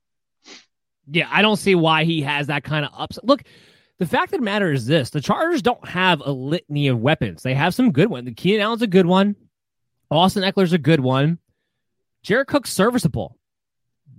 [1.10, 3.24] Yeah, I don't see why he has that kind of upset.
[3.24, 3.42] Look,
[3.98, 7.42] the fact of the matter is this: the Chargers don't have a litany of weapons.
[7.42, 8.26] They have some good ones.
[8.26, 9.34] The Keenan Allen's a good one.
[10.10, 11.38] Austin Ekeler's a good one.
[12.22, 13.36] Jared Cook's serviceable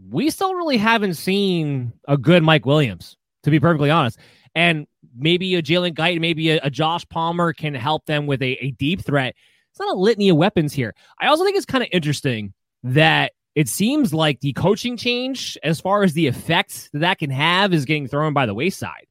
[0.09, 4.19] we still really haven't seen a good Mike Williams, to be perfectly honest.
[4.53, 4.87] And
[5.17, 8.71] maybe a Jalen Guyton, maybe a, a, Josh Palmer can help them with a, a
[8.71, 9.35] deep threat.
[9.71, 10.93] It's not a litany of weapons here.
[11.19, 12.53] I also think it's kind of interesting
[12.83, 17.29] that it seems like the coaching change, as far as the effects that that can
[17.29, 19.07] have, is getting thrown by the wayside.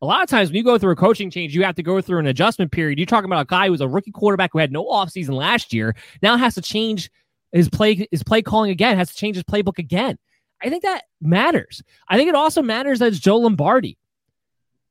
[0.00, 2.00] A lot of times when you go through a coaching change, you have to go
[2.00, 2.98] through an adjustment period.
[2.98, 5.72] You're talking about a guy who was a rookie quarterback who had no offseason last
[5.72, 7.10] year, now has to change
[7.52, 10.18] his play his play calling again, has to change his playbook again.
[10.62, 11.82] I think that matters.
[12.08, 13.98] I think it also matters that it's Joe Lombardi.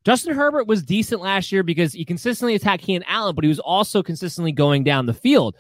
[0.03, 3.59] Justin Herbert was decent last year because he consistently attacked Keenan Allen, but he was
[3.59, 5.55] also consistently going down the field.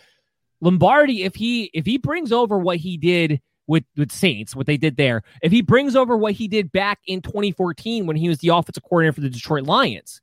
[0.61, 4.77] Lombardi, if he if he brings over what he did with with Saints, what they
[4.77, 8.39] did there, if he brings over what he did back in 2014 when he was
[8.39, 10.21] the offensive coordinator for the Detroit Lions,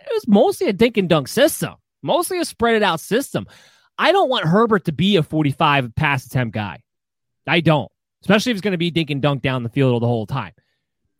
[0.00, 3.46] it was mostly a dink and dunk system, mostly a spread it out system.
[3.96, 6.82] I don't want Herbert to be a 45 pass attempt guy.
[7.46, 7.90] I don't,
[8.24, 10.26] especially if it's going to be dink and dunk down the field all the whole
[10.26, 10.52] time.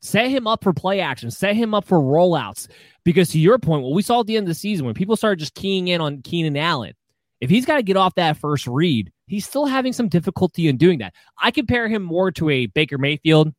[0.00, 1.30] Set him up for play action.
[1.30, 2.66] Set him up for rollouts.
[3.04, 5.14] Because to your point, what we saw at the end of the season, when people
[5.14, 6.94] started just keying in on Keenan Allen,
[7.42, 10.78] if he's got to get off that first read, he's still having some difficulty in
[10.78, 11.12] doing that.
[11.38, 13.52] I compare him more to a Baker Mayfield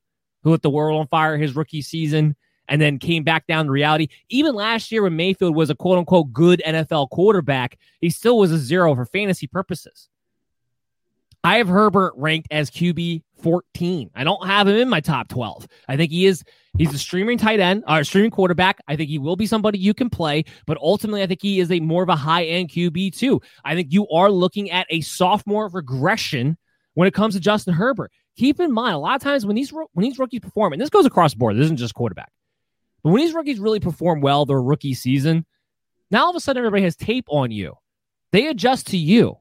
[0.43, 2.35] who lit the world on fire his rookie season
[2.67, 4.07] and then came back down to reality.
[4.29, 8.51] Even last year when Mayfield was a quote unquote good NFL quarterback, he still was
[8.51, 10.09] a zero for fantasy purposes.
[11.43, 14.11] I have Herbert ranked as QB 14.
[14.15, 15.67] I don't have him in my top 12.
[15.87, 16.43] I think he is
[16.77, 18.79] he's a streaming tight end or streaming quarterback.
[18.87, 21.71] I think he will be somebody you can play, but ultimately I think he is
[21.71, 23.41] a more of a high-end QB too.
[23.63, 26.57] I think you are looking at a sophomore regression
[26.93, 28.11] when it comes to Justin Herbert.
[28.37, 30.89] Keep in mind a lot of times when these when these rookies perform, and this
[30.89, 32.31] goes across the board, this isn't just quarterback.
[33.03, 35.45] But when these rookies really perform well their rookie season,
[36.11, 37.75] now all of a sudden everybody has tape on you.
[38.31, 39.37] They adjust to you.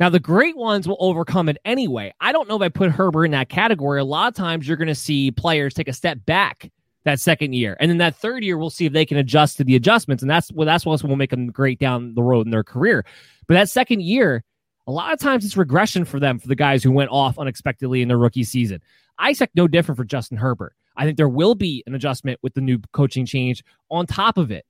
[0.00, 2.14] Now, the great ones will overcome it anyway.
[2.20, 4.00] I don't know if I put Herbert in that category.
[4.00, 6.70] A lot of times you're going to see players take a step back
[7.04, 7.76] that second year.
[7.80, 10.22] And then that third year, we'll see if they can adjust to the adjustments.
[10.22, 13.04] And that's well, that's what will make them great down the road in their career.
[13.46, 14.44] But that second year,
[14.86, 18.02] a lot of times it's regression for them for the guys who went off unexpectedly
[18.02, 18.80] in their rookie season.
[19.18, 20.74] I expect no different for Justin Herbert.
[20.96, 24.50] I think there will be an adjustment with the new coaching change on top of
[24.50, 24.64] it.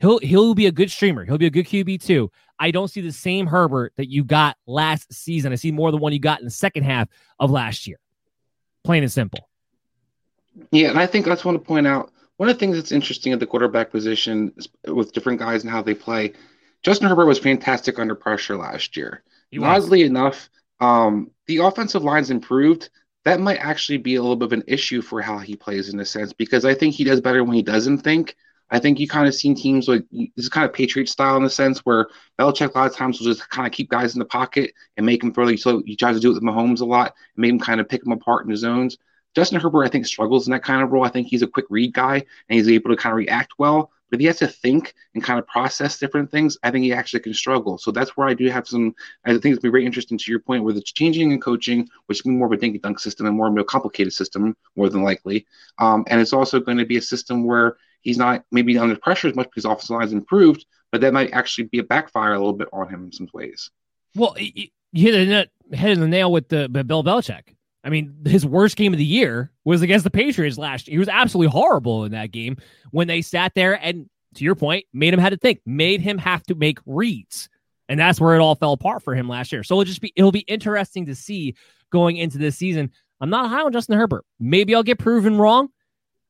[0.00, 1.24] He'll he'll be a good streamer.
[1.24, 2.30] He'll be a good QB too.
[2.58, 5.52] I don't see the same Herbert that you got last season.
[5.52, 7.08] I see more the one you got in the second half
[7.38, 7.98] of last year.
[8.82, 9.48] Plain and simple.
[10.70, 12.92] Yeah, and I think I just want to point out one of the things that's
[12.92, 14.52] interesting at the quarterback position
[14.86, 16.32] with different guys and how they play.
[16.82, 19.22] Justin Herbert was fantastic under pressure last year.
[19.60, 20.48] Oddly enough,
[20.80, 22.88] um, the offensive line's improved.
[23.24, 26.00] That might actually be a little bit of an issue for how he plays in
[26.00, 28.36] a sense because I think he does better when he doesn't think.
[28.70, 31.42] I think you kind of seen teams like this is kind of Patriot style in
[31.42, 34.18] the sense where Belichick a lot of times will just kind of keep guys in
[34.18, 35.44] the pocket and make them throw.
[35.44, 37.80] Like, so he tries to do it with Mahomes a lot and make him kind
[37.80, 38.98] of pick them apart in the zones.
[39.34, 41.04] Justin Herbert, I think, struggles in that kind of role.
[41.04, 42.24] I think he's a quick read guy and
[42.58, 43.92] he's able to kind of react well.
[44.10, 46.92] But if he has to think and kind of process different things, I think he
[46.92, 47.78] actually can struggle.
[47.78, 48.92] So that's where I do have some.
[49.24, 52.24] I think it's be very interesting to your point, where it's changing in coaching, which
[52.24, 55.02] be more of a dink dunk system and more of a complicated system, more than
[55.02, 55.46] likely.
[55.78, 59.28] Um, and it's also going to be a system where he's not maybe under pressure
[59.28, 62.52] as much because offensive line's improved, but that might actually be a backfire a little
[62.52, 63.70] bit on him in some ways.
[64.14, 67.54] Well, you hit the head in the nail with the Bill Belichick.
[67.82, 70.94] I mean, his worst game of the year was against the Patriots last year.
[70.94, 72.58] He was absolutely horrible in that game
[72.90, 76.18] when they sat there and, to your point, made him have to think, made him
[76.18, 77.48] have to make reads.
[77.88, 79.62] And that's where it all fell apart for him last year.
[79.64, 81.56] So it'll just be it'll be interesting to see
[81.90, 82.92] going into this season.
[83.20, 84.24] I'm not high on Justin Herbert.
[84.38, 85.70] Maybe I'll get proven wrong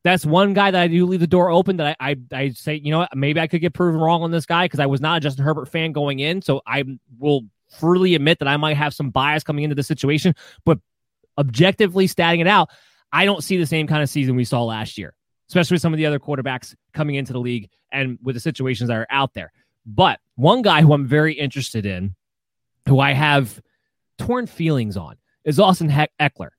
[0.03, 2.77] that's one guy that I do leave the door open that I, I, I say,
[2.77, 5.01] you know what, maybe I could get proven wrong on this guy because I was
[5.01, 6.41] not a Justin Herbert fan going in.
[6.43, 6.85] So I
[7.19, 7.43] will
[7.79, 10.35] freely admit that I might have some bias coming into the situation.
[10.65, 10.79] But
[11.37, 12.71] objectively statting it out,
[13.13, 15.15] I don't see the same kind of season we saw last year,
[15.49, 18.89] especially with some of the other quarterbacks coming into the league and with the situations
[18.89, 19.53] that are out there.
[19.85, 22.15] But one guy who I'm very interested in,
[22.89, 23.61] who I have
[24.19, 26.51] torn feelings on, is Austin Ekeler.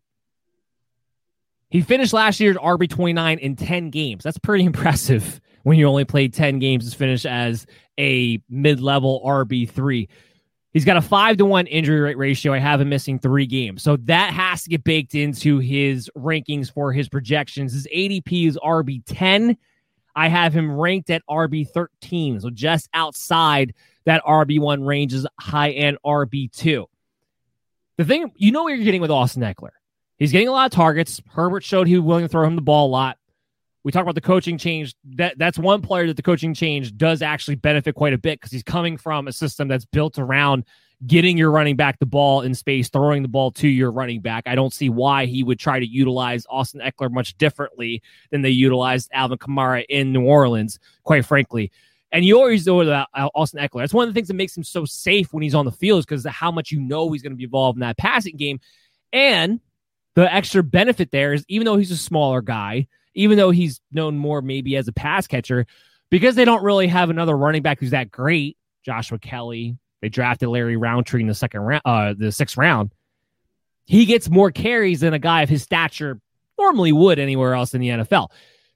[1.72, 4.23] He finished last year at RB 29 in 10 games.
[4.23, 7.65] That's pretty impressive when you only played 10 games to finish as
[7.98, 10.07] a mid level RB3.
[10.73, 12.53] He's got a five to one injury rate ratio.
[12.53, 13.84] I have him missing three games.
[13.84, 17.73] So that has to get baked into his rankings for his projections.
[17.73, 19.57] His ADP is RB 10.
[20.15, 22.41] I have him ranked at RB 13.
[22.41, 23.73] So just outside
[24.06, 26.85] that RB1 range is high end RB2.
[27.98, 29.72] The thing, you know what you're getting with Austin Ekeler.
[30.22, 31.19] He's getting a lot of targets.
[31.31, 33.18] Herbert showed he was willing to throw him the ball a lot.
[33.84, 34.93] We talk about the coaching change.
[35.15, 38.52] That that's one player that the coaching change does actually benefit quite a bit because
[38.52, 40.65] he's coming from a system that's built around
[41.07, 44.43] getting your running back the ball in space, throwing the ball to your running back.
[44.45, 48.52] I don't see why he would try to utilize Austin Ekeler much differently than they
[48.52, 51.72] utilized Alvin Kamara in New Orleans, quite frankly.
[52.11, 53.81] And you always know about Austin Ekeler.
[53.81, 55.98] That's one of the things that makes him so safe when he's on the field
[55.98, 58.38] is because of how much you know he's going to be involved in that passing
[58.38, 58.60] game.
[59.11, 59.60] And
[60.15, 64.17] the extra benefit there is even though he's a smaller guy, even though he's known
[64.17, 65.65] more maybe as a pass catcher,
[66.09, 69.77] because they don't really have another running back who's that great, Joshua Kelley.
[70.01, 72.91] They drafted Larry Rountree in the second round, uh, the sixth round.
[73.85, 76.19] He gets more carries than a guy of his stature
[76.57, 78.29] normally would anywhere else in the NFL.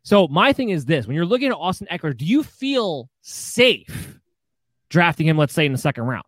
[0.04, 4.20] So my thing is this: when you're looking at Austin Ekeler, do you feel safe
[4.90, 5.38] drafting him?
[5.38, 6.26] Let's say in the second round.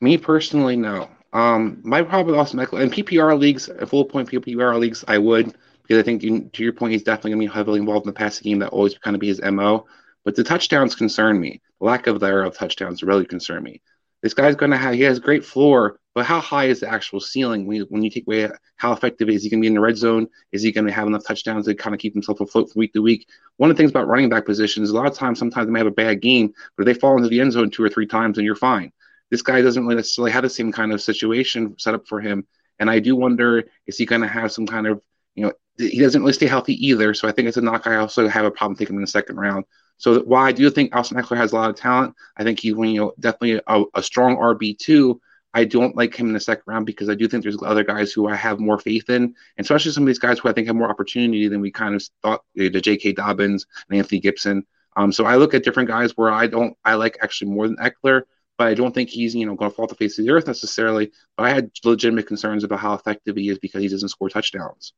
[0.00, 1.08] Me personally, no.
[1.32, 5.54] Um, my problem with Austin Ekeler in PPR leagues, full point PPR leagues, I would
[5.82, 8.12] because I think you, to your point, he's definitely going to be heavily involved in
[8.12, 8.58] the passing game.
[8.60, 9.86] That always kind of be his mo.
[10.24, 11.60] But the touchdowns concern me.
[11.80, 13.82] The lack of there of touchdowns really concern me.
[14.22, 17.18] This guy's going to have he has great floor, but how high is the actual
[17.18, 19.74] ceiling when you, when you take away how effective is he going to be in
[19.74, 20.28] the red zone?
[20.52, 22.92] Is he going to have enough touchdowns to kind of keep himself afloat from week
[22.92, 23.28] to week?
[23.56, 25.80] One of the things about running back positions, a lot of times, sometimes they may
[25.80, 28.06] have a bad game, but if they fall into the end zone two or three
[28.06, 28.92] times, then you're fine.
[29.32, 32.46] This guy doesn't really necessarily have the same kind of situation set up for him,
[32.78, 35.00] and I do wonder is he going to have some kind of
[35.34, 37.14] you know he doesn't really stay healthy either.
[37.14, 37.86] So I think it's a knock.
[37.86, 39.64] I also have a problem taking him in the second round.
[39.96, 42.74] So while I do think Austin Ekeler has a lot of talent, I think he's
[42.76, 45.18] you know definitely a, a strong RB two.
[45.54, 48.12] I don't like him in the second round because I do think there's other guys
[48.12, 50.66] who I have more faith in, and especially some of these guys who I think
[50.66, 52.42] have more opportunity than we kind of thought.
[52.54, 53.12] The J.K.
[53.12, 54.66] Dobbins and Antonio Gibson.
[54.96, 57.76] Um, so I look at different guys where I don't I like actually more than
[57.76, 58.24] Ekeler,
[58.58, 60.32] but I don't think he's you know going to fall off the face of the
[60.32, 61.10] earth necessarily.
[61.36, 64.92] But I had legitimate concerns about how effective he is because he doesn't score touchdowns.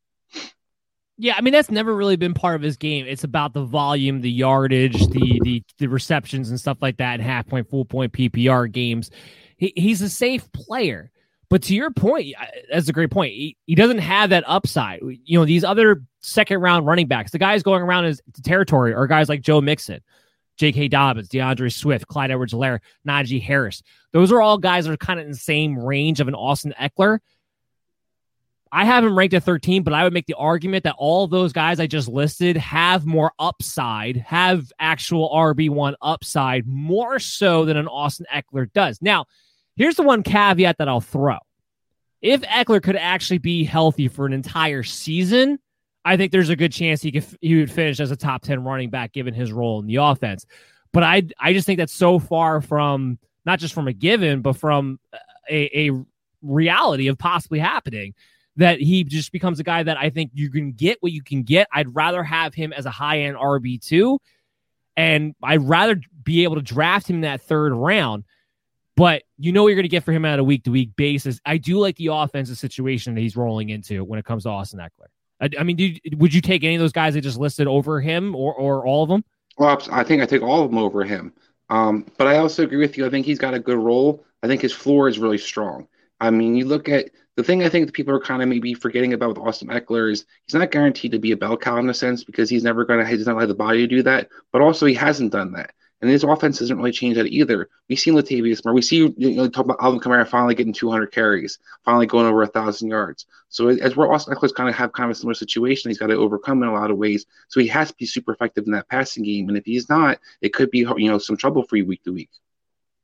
[1.16, 3.06] Yeah, I mean that's never really been part of his game.
[3.06, 7.20] It's about the volume, the yardage, the the, the receptions and stuff like that in
[7.20, 9.10] half point, full point PPR games.
[9.56, 11.10] He, he's a safe player.
[11.50, 12.34] But to your point,
[12.72, 13.32] that's a great point.
[13.32, 15.00] He, he doesn't have that upside.
[15.02, 19.06] You know, these other second round running backs, the guys going around his territory are
[19.06, 20.00] guys like Joe Mixon,
[20.56, 20.88] J.K.
[20.88, 23.82] Dobbins, D'Andre Swift, Clyde Edwards Helaire, Najee Harris.
[24.12, 26.74] Those are all guys that are kind of in the same range of an Austin
[26.80, 27.18] Ekeler.
[28.70, 31.52] I have him ranked at 13, but I would make the argument that all those
[31.52, 37.86] guys I just listed have more upside, have actual RB1 upside more so than an
[37.86, 39.00] Austin Ekeler does.
[39.00, 39.26] Now,
[39.76, 41.38] here's the one caveat that I'll throw.
[42.20, 45.60] If Ekeler could actually be healthy for an entire season,
[46.04, 48.62] I think there's a good chance he could he would finish as a top 10
[48.62, 50.46] running back given his role in the offense.
[50.92, 54.56] But I I just think that's so far from not just from a given, but
[54.56, 54.98] from
[55.50, 56.04] a, a
[56.42, 58.14] reality of possibly happening
[58.56, 61.42] that he just becomes a guy that I think you can get what you can
[61.42, 61.68] get.
[61.72, 64.18] I'd rather have him as a high end RB2,
[64.96, 68.24] and I'd rather be able to draft him in that third round.
[68.96, 70.94] But you know what you're going to get for him on a week to week
[70.94, 71.40] basis.
[71.44, 74.78] I do like the offensive situation that he's rolling into when it comes to Austin
[74.78, 75.08] Ekeler.
[75.44, 78.00] I, I mean, you, would you take any of those guys I just listed over
[78.00, 79.24] him or, or all of them?
[79.58, 81.32] Well, I think I take all of them over him.
[81.70, 83.06] Um, but I also agree with you.
[83.06, 84.24] I think he's got a good role.
[84.42, 85.86] I think his floor is really strong.
[86.20, 89.12] I mean, you look at the thing I think people are kind of maybe forgetting
[89.12, 91.94] about with Austin Ekeler is he's not guaranteed to be a bell cow in a
[91.94, 94.28] sense because he's never going to, he doesn't have the body to do that.
[94.52, 95.74] But also, he hasn't done that.
[96.04, 97.70] And his offense doesn't really change that either.
[97.88, 98.74] We see Latavius Murray.
[98.74, 102.42] We see you know talk about Alvin Kamara finally getting 200 carries, finally going over
[102.42, 103.24] a thousand yards.
[103.48, 106.08] So as we're Austin Ekeler's kind of have kind of a similar situation, he's got
[106.08, 107.24] to overcome in a lot of ways.
[107.48, 109.48] So he has to be super effective in that passing game.
[109.48, 112.12] And if he's not, it could be you know some trouble for you week to
[112.12, 112.28] week.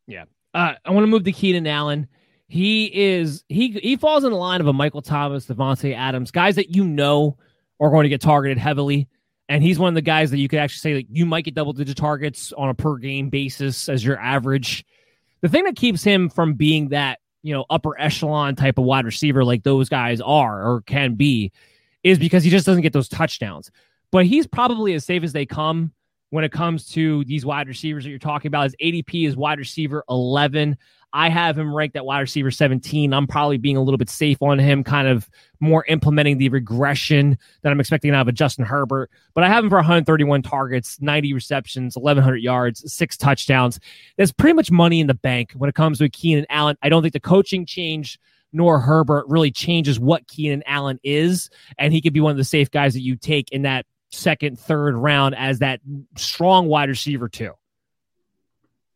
[0.06, 0.26] Yeah.
[0.52, 2.06] Uh, I want to move to Keenan Allen.
[2.48, 6.56] He is he he falls in the line of a Michael Thomas, Davante Adams, guys
[6.56, 7.38] that you know
[7.80, 9.08] are going to get targeted heavily.
[9.50, 11.56] And he's one of the guys that you could actually say that you might get
[11.56, 14.84] double digit targets on a per game basis as your average.
[15.40, 19.06] The thing that keeps him from being that, you know, upper echelon type of wide
[19.06, 21.50] receiver like those guys are or can be
[22.04, 23.72] is because he just doesn't get those touchdowns.
[24.12, 25.92] But he's probably as safe as they come
[26.30, 28.64] when it comes to these wide receivers that you're talking about.
[28.64, 30.76] His ADP is wide receiver 11.
[31.12, 33.12] I have him ranked at wide receiver 17.
[33.12, 35.28] I'm probably being a little bit safe on him, kind of
[35.58, 39.10] more implementing the regression that I'm expecting out of Justin Herbert.
[39.34, 43.80] But I have him for 131 targets, 90 receptions, 1,100 yards, six touchdowns.
[44.16, 46.76] There's pretty much money in the bank when it comes to Keenan Allen.
[46.80, 48.18] I don't think the coaching change
[48.52, 51.50] nor Herbert really changes what Keenan Allen is.
[51.78, 54.58] And he could be one of the safe guys that you take in that second,
[54.58, 55.80] third round as that
[56.16, 57.52] strong wide receiver, too.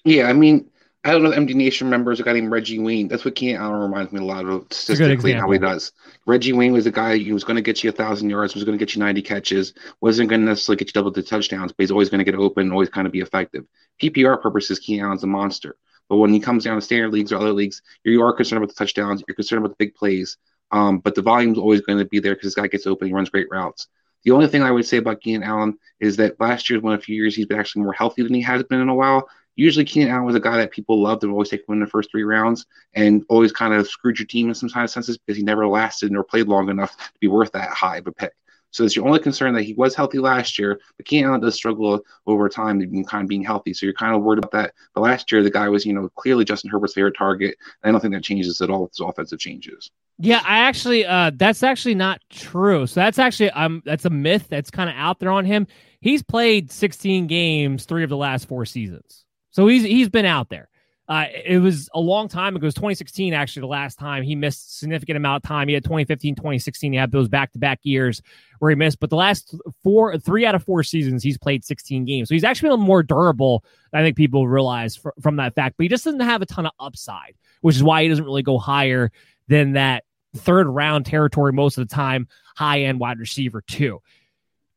[0.04, 0.70] Yeah, I mean,
[1.04, 3.08] I don't know if MD Nation remembers a guy named Reggie Wayne.
[3.08, 5.92] That's what Keenan Allen reminds me a lot of statistically how he does.
[6.24, 8.64] Reggie Wayne was a guy who was going to get you a thousand yards, was
[8.64, 11.72] going to get you 90 catches, wasn't going to necessarily get you double the touchdowns,
[11.72, 13.66] but he's always going to get open, always kind of be effective.
[14.02, 15.76] PPR purposes, Keenan Allen's a monster.
[16.08, 18.74] But when he comes down to standard leagues or other leagues, you are concerned about
[18.74, 20.38] the touchdowns, you're concerned about the big plays.
[20.70, 23.14] Um, but the volume's always going to be there because this guy gets open, he
[23.14, 23.88] runs great routes.
[24.24, 27.00] The only thing I would say about Keenan Allen is that last year's one of
[27.00, 29.28] a few years he's been actually more healthy than he has been in a while
[29.56, 31.86] usually Keenan Allen was a guy that people loved and always take him in the
[31.86, 35.18] first three rounds and always kind of screwed your team in some kind of senses
[35.18, 38.12] because he never lasted or played long enough to be worth that high of a
[38.12, 38.32] pick.
[38.74, 41.54] So it's your only concern that he was healthy last year, but Keenan Allen does
[41.54, 43.72] struggle over time kind of being healthy.
[43.72, 44.74] So you're kind of worried about that.
[44.94, 47.56] But last year, the guy was, you know, clearly Justin Herbert's favorite target.
[47.84, 49.92] I don't think that changes at all with his offensive changes.
[50.18, 52.88] Yeah, I actually, uh, that's actually not true.
[52.88, 55.68] So that's actually, um, that's a myth that's kind of out there on him.
[56.00, 59.24] He's played 16 games, three of the last four seasons.
[59.50, 60.68] So he's he's been out there.
[61.06, 62.64] Uh, it was a long time ago.
[62.64, 65.68] It was 2016, actually, the last time he missed significant amount of time.
[65.68, 66.92] He had 2015, 2016.
[66.92, 68.22] He had those back to back years
[68.58, 69.00] where he missed.
[69.00, 72.28] But the last four, three out of four seasons, he's played 16 games.
[72.28, 73.64] So he's actually been more durable.
[73.92, 75.76] I think people realize fr- from that fact.
[75.76, 78.42] But he just doesn't have a ton of upside, which is why he doesn't really
[78.42, 79.12] go higher
[79.48, 80.04] than that
[80.36, 84.00] third round territory most of the time, high end wide receiver, too.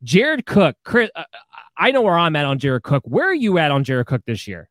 [0.04, 1.24] Jared Cook, Chris, uh,
[1.78, 3.04] I know where I'm at on Jared Cook.
[3.06, 4.70] Where are you at on Jared Cook this year?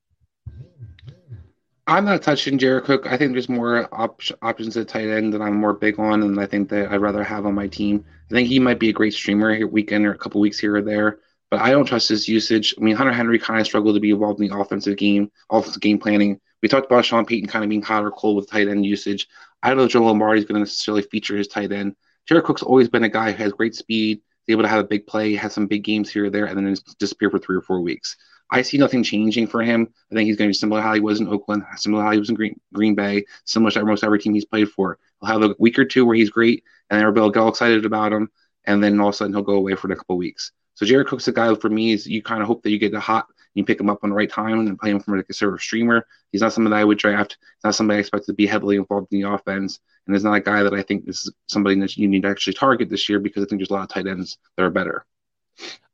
[1.88, 3.06] I'm not touching Jared Cook.
[3.06, 6.40] I think there's more op- options at tight end that I'm more big on, and
[6.40, 8.04] I think that I'd rather have on my team.
[8.28, 10.74] I think he might be a great streamer here weekend or a couple weeks here
[10.74, 12.74] or there, but I don't trust his usage.
[12.76, 15.80] I mean, Hunter Henry kind of struggled to be involved in the offensive game, offensive
[15.80, 16.40] game planning.
[16.60, 19.28] We talked about Sean Payton kind of being hot or cold with tight end usage.
[19.62, 21.94] I don't know if Joe Lombardi is going to necessarily feature his tight end.
[22.26, 24.88] Jared Cook's always been a guy who has great speed, is able to have a
[24.88, 27.62] big play, has some big games here or there, and then disappear for three or
[27.62, 28.16] four weeks.
[28.50, 29.88] I see nothing changing for him.
[30.10, 32.06] I think he's going to be similar to how he was in Oakland, similar to
[32.06, 34.98] how he was in Green, Green Bay, similar to almost every team he's played for.
[35.20, 37.84] He'll have a week or two where he's great, and everybody will get all excited
[37.84, 38.30] about him,
[38.64, 40.52] and then all of a sudden he'll go away for a couple weeks.
[40.74, 42.92] So Jared Cook's a guy for me is you kind of hope that you get
[42.92, 45.22] the hot, you pick him up on the right time and play him from a
[45.22, 46.06] conservative streamer.
[46.30, 47.38] He's not somebody that I would draft.
[47.40, 50.34] He's not somebody I expect to be heavily involved in the offense, and he's not
[50.34, 53.08] a guy that I think this is somebody that you need to actually target this
[53.08, 55.06] year because I think there's a lot of tight ends that are better.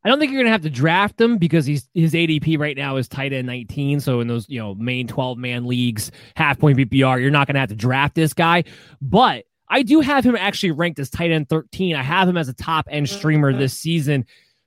[0.04, 2.96] I don't think you're gonna have to draft him because he's his ADP right now
[2.96, 4.00] is tight end 19.
[4.00, 7.60] So in those you know main 12 man leagues, half point PPR, you're not gonna
[7.60, 8.64] have to draft this guy.
[9.00, 11.96] But I do have him actually ranked as tight end 13.
[11.96, 14.26] I have him as a top end streamer this season.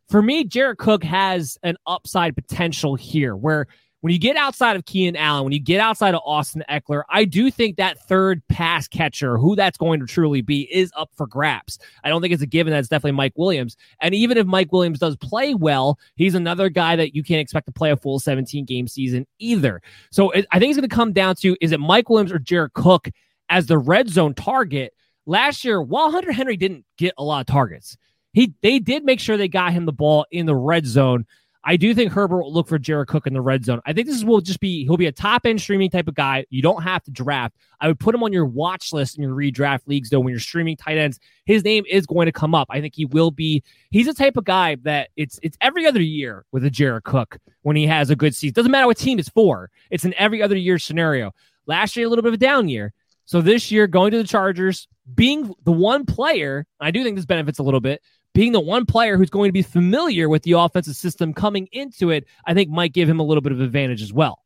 [0.09, 3.67] For me, Jared Cook has an upside potential here where
[4.05, 7.25] when you get outside of Keenan Allen, when you get outside of Austin Ekeler, I
[7.25, 11.25] do think that third pass catcher, who that's going to truly be, is up for
[11.25, 11.79] grabs.
[12.03, 13.75] I don't think it's a given that it's definitely Mike Williams.
[14.01, 17.65] And even if Mike Williams does play well, he's another guy that you can't expect
[17.65, 19.81] to play a full 17 game season either.
[20.11, 22.37] So it, I think it's going to come down to is it Mike Williams or
[22.37, 23.09] Jared Cook
[23.49, 24.93] as the red zone target?
[25.25, 27.97] Last year, while Hunter Henry didn't get a lot of targets,
[28.33, 31.25] he they did make sure they got him the ball in the red zone.
[31.67, 33.81] I do think Herbert will look for Jared Cook in the red zone.
[33.87, 36.45] I think this will just be he'll be a top end streaming type of guy.
[36.51, 37.55] You don't have to draft.
[37.81, 40.39] I would put him on your watch list in your redraft leagues though when you're
[40.39, 41.19] streaming tight ends.
[41.45, 42.67] His name is going to come up.
[42.69, 43.63] I think he will be.
[43.89, 47.39] He's a type of guy that it's it's every other year with a Jared Cook
[47.63, 48.53] when he has a good season.
[48.53, 49.71] Doesn't matter what team it's for.
[49.89, 51.33] It's an every other year scenario.
[51.65, 52.93] Last year a little bit of a down year.
[53.25, 57.25] So this year going to the Chargers, being the one player, I do think this
[57.25, 58.03] benefits a little bit
[58.35, 62.11] being the one player who's going to be familiar with the offensive system coming into
[62.11, 64.43] it, I think might give him a little bit of advantage as well.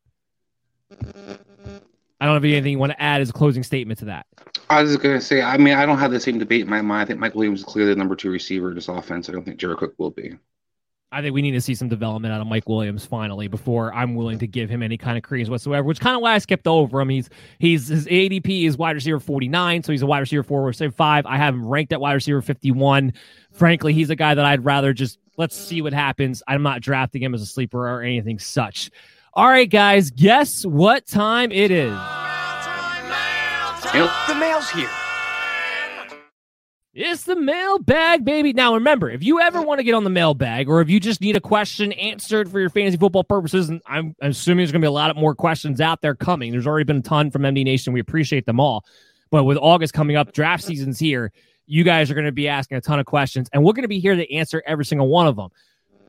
[2.22, 4.28] I don't have anything you want to add as a closing statement to that.
[4.70, 6.70] I was just going to say, I mean, I don't have the same debate in
[6.70, 7.02] my mind.
[7.02, 9.28] I think Mike Williams is clearly the number two receiver in this offense.
[9.28, 10.34] I don't think Jared Cook will be.
[11.12, 14.14] I think we need to see some development out of Mike Williams finally before I'm
[14.14, 15.84] willing to give him any kind of credence whatsoever.
[15.84, 17.10] Which kind of why I skipped over him.
[17.10, 20.74] He's he's his ADP is wide receiver 49, so he's a wide receiver four or
[20.74, 21.26] say five.
[21.26, 23.14] I have him ranked at wide receiver 51.
[23.52, 26.44] Frankly, he's a guy that I'd rather just let's see what happens.
[26.48, 28.92] I'm not drafting him as a sleeper or anything such.
[29.34, 31.98] All right, guys, guess what time it is?
[34.28, 35.09] The mail's here.
[36.94, 38.52] It's the mailbag, baby.
[38.52, 41.22] Now, remember, if you ever want to get on the mailbag or if you just
[41.22, 44.86] need a question answered for your fantasy football purposes, and I'm, assuming there's going to
[44.86, 46.52] be a lot more questions out there coming.
[46.52, 47.94] There's already been a ton from MD Nation.
[47.94, 48.86] We appreciate them all.
[49.30, 51.32] But with August coming up, draft season's here.
[51.68, 53.88] You guys are going to be asking a ton of questions, and we're going to
[53.88, 55.50] be here to answer every single one of them.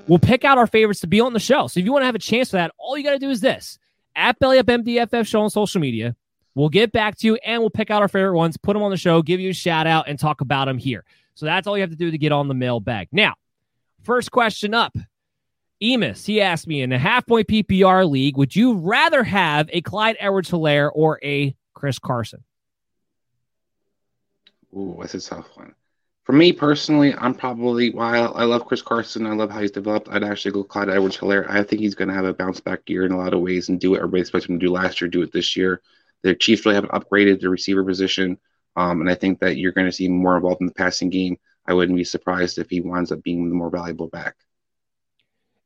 [0.09, 1.67] We'll pick out our favorites to be on the show.
[1.67, 3.29] So if you want to have a chance for that, all you got to do
[3.29, 3.79] is this
[4.17, 6.17] at Belly Up MDFF show on social media.
[6.55, 8.91] We'll get back to you and we'll pick out our favorite ones, put them on
[8.91, 11.05] the show, give you a shout out, and talk about them here.
[11.35, 13.09] So that's all you have to do to get on the mailbag.
[13.13, 13.35] Now,
[14.03, 14.97] first question up.
[15.81, 19.81] Emus, he asked me in a half point PPR league, would you rather have a
[19.81, 22.45] Clyde Edwards Helaire or a Chris Carson?
[24.77, 25.75] Ooh, that's a tough one.
[26.25, 30.09] For me personally, I'm probably while I love Chris Carson, I love how he's developed.
[30.11, 31.51] I'd actually go Clyde Edwards Helaire.
[31.51, 33.69] I think he's going to have a bounce back year in a lot of ways
[33.69, 35.81] and do what everybody expected him to do last year, do it this year.
[36.23, 38.39] The Chiefs really haven't upgraded the receiver position,
[38.77, 41.39] um, and I think that you're going to see more involved in the passing game.
[41.67, 44.37] I wouldn't be surprised if he winds up being the more valuable back.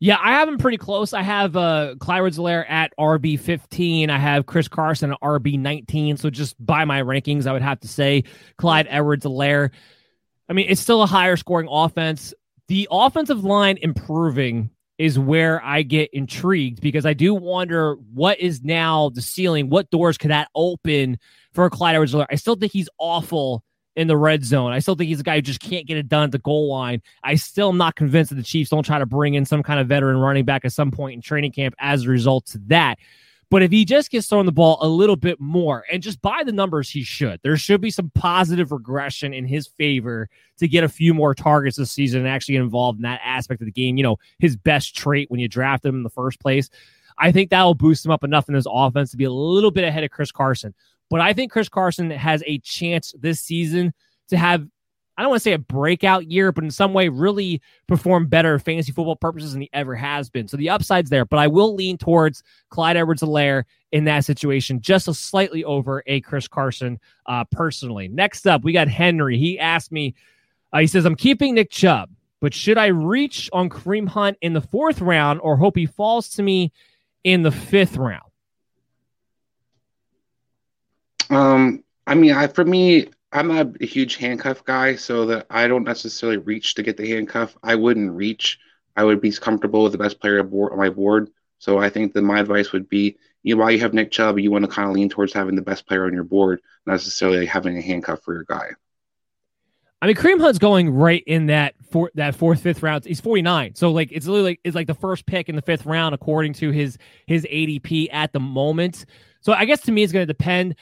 [0.01, 1.15] Yeah, I have him pretty close.
[1.15, 4.11] I have uh, Clyde Helaire at RB 15.
[4.11, 6.19] I have Chris Carson at RB 19.
[6.19, 8.25] So just by my rankings, I would have to say
[8.59, 9.71] Clyde Edwards Helaire.
[10.49, 12.35] I mean, it's still a higher scoring offense.
[12.69, 18.63] The offensive line improving is where I get intrigued because I do wonder what is
[18.63, 19.69] now the ceiling.
[19.69, 21.19] What doors could that open
[21.53, 23.65] for Clyde edwards I still think he's awful
[23.97, 24.73] in the red zone.
[24.73, 26.69] I still think he's a guy who just can't get it done at the goal
[26.69, 27.01] line.
[27.23, 29.79] I still am not convinced that the Chiefs don't try to bring in some kind
[29.79, 32.99] of veteran running back at some point in training camp as a result to that.
[33.51, 36.43] But if he just gets thrown the ball a little bit more and just by
[36.45, 37.41] the numbers, he should.
[37.43, 41.77] There should be some positive regression in his favor to get a few more targets
[41.77, 43.97] this season and actually get involved in that aspect of the game.
[43.97, 46.71] You know, his best trait when you draft him in the first place.
[47.19, 49.71] I think that will boost him up enough in his offense to be a little
[49.71, 50.75] bit ahead of Chris Carson.
[51.11, 53.93] But I think Chris Carson has a chance this season
[54.29, 54.67] to have
[55.17, 58.59] I don't want to say a breakout year, but in some way really perform better
[58.59, 60.49] fantasy football purposes than he ever has been.
[60.49, 64.81] So the upside's there, but I will lean towards Clyde Edwards Helaire in that situation,
[64.81, 68.09] just a slightly over a Chris Carson uh, personally.
[68.09, 69.39] Next up, we got Henry.
[69.39, 70.15] He asked me,
[70.73, 72.11] uh, he says, I'm keeping Nick Chubb,
[72.41, 76.29] but should I reach on Kareem Hunt in the fourth round or hope he falls
[76.31, 76.73] to me
[77.23, 78.25] in the fifth round?
[81.31, 85.67] Um, I mean, I for me, I'm not a huge handcuff guy, so that I
[85.67, 87.57] don't necessarily reach to get the handcuff.
[87.65, 88.61] I wouldn't reach.
[88.97, 91.31] I would be comfortable with the best player on my board.
[91.59, 94.39] So I think that my advice would be, you know, while you have Nick Chubb,
[94.39, 96.93] you want to kind of lean towards having the best player on your board, not
[96.93, 98.69] necessarily having a handcuff for your guy.
[100.01, 101.75] I mean, Kareem Hunt's going right in that
[102.15, 103.05] that fourth, fifth round.
[103.05, 105.87] He's 49, so like it's literally like it's like the first pick in the fifth
[105.87, 109.07] round according to his his ADP at the moment.
[109.41, 110.77] So I guess to me, it's going to depend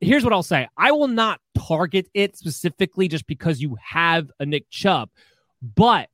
[0.00, 4.46] here's what I'll say I will not target it specifically just because you have a
[4.46, 5.10] Nick Chubb.
[5.62, 6.08] But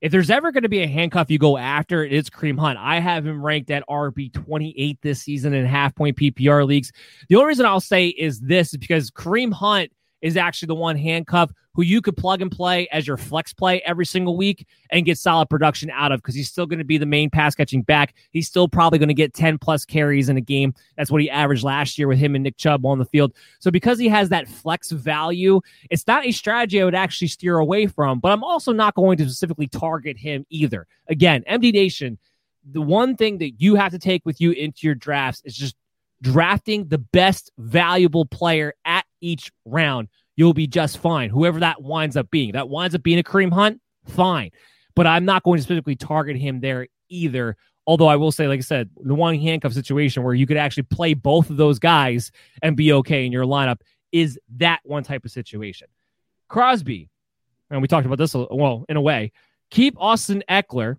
[0.00, 2.78] if there's ever going to be a handcuff you go after, it is Kareem Hunt.
[2.78, 6.92] I have him ranked at RB 28 this season in half point PPR leagues.
[7.28, 9.90] The only reason I'll say is this is because Kareem Hunt
[10.22, 13.82] is actually the one handcuff who you could plug and play as your flex play
[13.82, 16.96] every single week and get solid production out of because he's still going to be
[16.96, 18.14] the main pass catching back.
[18.30, 20.74] He's still probably going to get 10 plus carries in a game.
[20.96, 23.34] That's what he averaged last year with him and Nick Chubb on the field.
[23.58, 25.60] So because he has that flex value,
[25.90, 29.18] it's not a strategy I would actually steer away from, but I'm also not going
[29.18, 30.86] to specifically target him either.
[31.08, 32.18] Again, MD Nation,
[32.64, 35.76] the one thing that you have to take with you into your drafts is just
[36.22, 41.30] drafting the best valuable player at each round, you'll be just fine.
[41.30, 44.50] Whoever that winds up being, that winds up being a Kareem Hunt, fine.
[44.94, 47.56] But I'm not going to specifically target him there either.
[47.86, 50.84] Although I will say, like I said, the one handcuff situation where you could actually
[50.84, 52.32] play both of those guys
[52.62, 53.80] and be okay in your lineup
[54.12, 55.88] is that one type of situation.
[56.48, 57.10] Crosby,
[57.70, 59.32] and we talked about this, well, in a way,
[59.70, 60.96] keep Austin Ekeler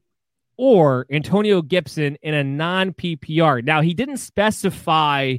[0.57, 3.63] or Antonio Gibson in a non PPR.
[3.63, 5.37] Now, he didn't specify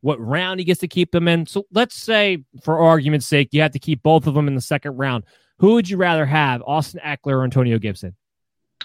[0.00, 1.46] what round he gets to keep them in.
[1.46, 4.60] So let's say, for argument's sake, you have to keep both of them in the
[4.60, 5.24] second round.
[5.58, 8.14] Who would you rather have, Austin Ekeler or Antonio Gibson?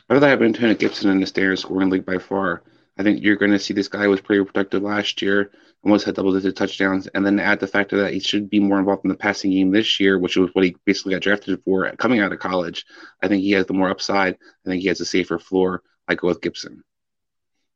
[0.10, 2.64] I'd rather have Antonio Gibson in the standard scoring league by far.
[2.98, 5.52] I think you're going to see this guy was pretty productive last year,
[5.84, 8.80] almost had double digit touchdowns, and then add the factor that he should be more
[8.80, 11.92] involved in the passing game this year, which was what he basically got drafted for
[11.98, 12.86] coming out of college.
[13.22, 14.36] I think he has the more upside.
[14.36, 15.84] I think he has a safer floor.
[16.08, 16.84] I go with Gibson.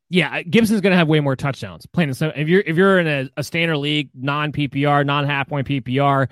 [0.10, 1.86] Yeah, Gibson's going to have way more touchdowns.
[1.88, 2.40] Plain and simple.
[2.40, 6.28] If you're if you're in a, a standard league, non PPR, non half point PPR,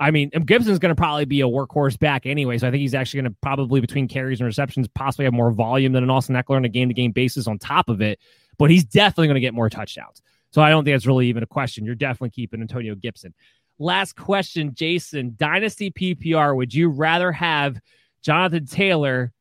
[0.00, 2.58] I mean, um, Gibson's going to probably be a workhorse back anyway.
[2.58, 5.52] So I think he's actually going to probably between carries and receptions possibly have more
[5.52, 8.18] volume than an Austin Ekeler on a game to game basis on top of it.
[8.58, 10.20] But he's definitely going to get more touchdowns.
[10.50, 11.84] So I don't think that's really even a question.
[11.84, 13.32] You're definitely keeping Antonio Gibson.
[13.78, 15.34] Last question, Jason.
[15.36, 17.80] Dynasty PPR, would you rather have
[18.22, 19.32] Jonathan Taylor,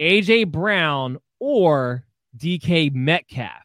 [0.00, 2.04] AJ Brown, or
[2.36, 3.62] DK Metcalf?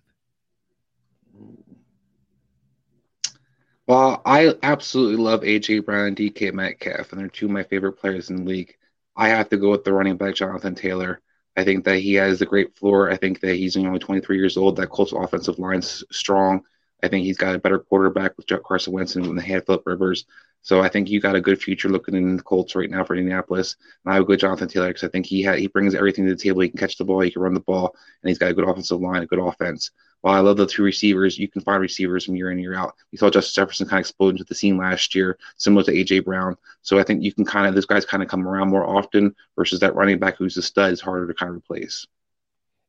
[3.87, 7.93] Well, I absolutely love AJ Brown and DK Metcalf, and they're two of my favorite
[7.93, 8.73] players in the league.
[9.15, 11.21] I have to go with the running back Jonathan Taylor.
[11.57, 13.11] I think that he has a great floor.
[13.11, 14.77] I think that he's only 23 years old.
[14.77, 16.61] That Colts offensive line's strong.
[17.03, 20.25] I think he's got a better quarterback with Carson Wentz than they had Philip Rivers.
[20.63, 23.15] So I think you got a good future looking in the Colts right now for
[23.15, 23.75] Indianapolis.
[24.05, 26.35] And I would go Jonathan Taylor because I think he ha- he brings everything to
[26.35, 26.61] the table.
[26.61, 28.67] He can catch the ball, he can run the ball, and he's got a good
[28.67, 29.89] offensive line, a good offense.
[30.21, 32.95] While I love the two receivers, you can find receivers from year in year out.
[33.11, 36.25] You saw Justin Jefferson kind of explode into the scene last year, similar to AJ
[36.25, 36.55] Brown.
[36.83, 39.35] So I think you can kind of those guys kind of come around more often
[39.55, 42.05] versus that running back who's a stud is harder to kind of replace.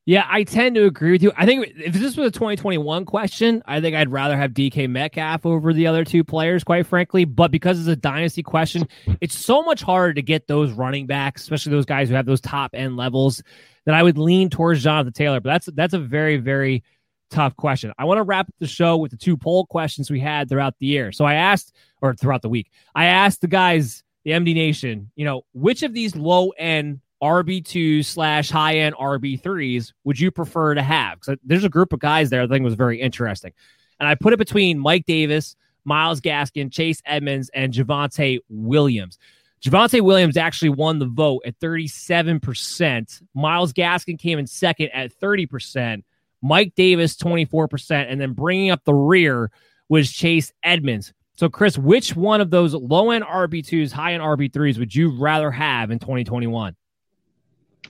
[0.05, 1.31] Yeah, I tend to agree with you.
[1.37, 5.47] I think if this was a 2021 question, I think I'd rather have DK Metcalf
[5.47, 7.25] over the other two players, quite frankly.
[7.25, 8.89] But because it's a dynasty question,
[9.21, 12.41] it's so much harder to get those running backs, especially those guys who have those
[12.41, 13.45] top end levels,
[13.85, 15.41] that I would lean towards Jonathan Taylor.
[15.41, 16.83] But that's that's a very, very
[17.31, 17.93] tough question.
[17.97, 20.75] I want to wrap up the show with the two poll questions we had throughout
[20.81, 21.13] the year.
[21.13, 25.25] So I asked, or throughout the week, I asked the guys the MD Nation, you
[25.25, 30.83] know, which of these low end RB2 slash high end RB3s would you prefer to
[30.83, 31.21] have?
[31.21, 33.53] Because there's a group of guys there I think was very interesting.
[34.01, 35.55] And I put it between Mike Davis,
[35.85, 39.19] Myles Gaskin, Chase Edmonds, and Javonte Williams.
[39.63, 43.23] Javonte Williams actually won the vote at 37%.
[43.35, 46.03] Myles Gaskin came in second at 30%.
[46.43, 48.11] Mike Davis, 24%.
[48.11, 49.53] And then bringing up the rear
[49.89, 51.13] was Chase Edmonds.
[51.37, 55.51] So, Chris, which one of those low end RB2s, high end RB3s would you rather
[55.53, 56.75] have in 2021?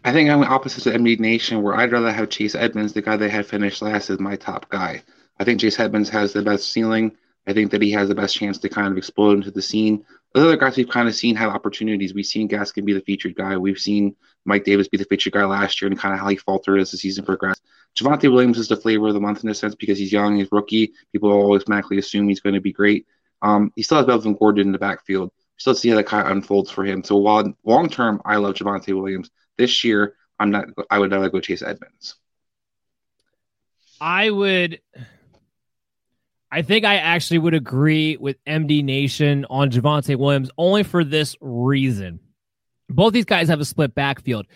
[0.05, 3.17] I think I'm opposite to MD Nation, where I'd rather have Chase Edmonds, the guy
[3.17, 5.03] that had finished last, as my top guy.
[5.39, 7.13] I think Chase Edmonds has the best ceiling.
[7.47, 10.05] I think that he has the best chance to kind of explode into the scene.
[10.35, 12.15] The other guys we've kind of seen have opportunities.
[12.15, 13.57] We've seen Gaskin be the featured guy.
[13.57, 16.37] We've seen Mike Davis be the featured guy last year and kind of how he
[16.37, 17.63] faltered as the season progressed.
[17.97, 20.51] Javonte Williams is the flavor of the month in a sense because he's young, he's
[20.51, 20.93] rookie.
[21.13, 23.07] People always automatically assume he's going to be great.
[23.43, 25.31] Um, he still has Melvin Gordon in the backfield.
[25.59, 27.05] Still see how that kind of unfolds for him.
[27.05, 29.31] So while long term, I love Javonte Williams.
[29.59, 30.67] This year, I'm not.
[30.91, 32.17] I would rather go Chase Edmonds.
[34.01, 34.81] I would.
[36.51, 41.37] I think I actually would agree with MD Nation on Javonte Williams only for this
[41.41, 42.21] reason.
[42.91, 44.47] Both these guys have a split backfield.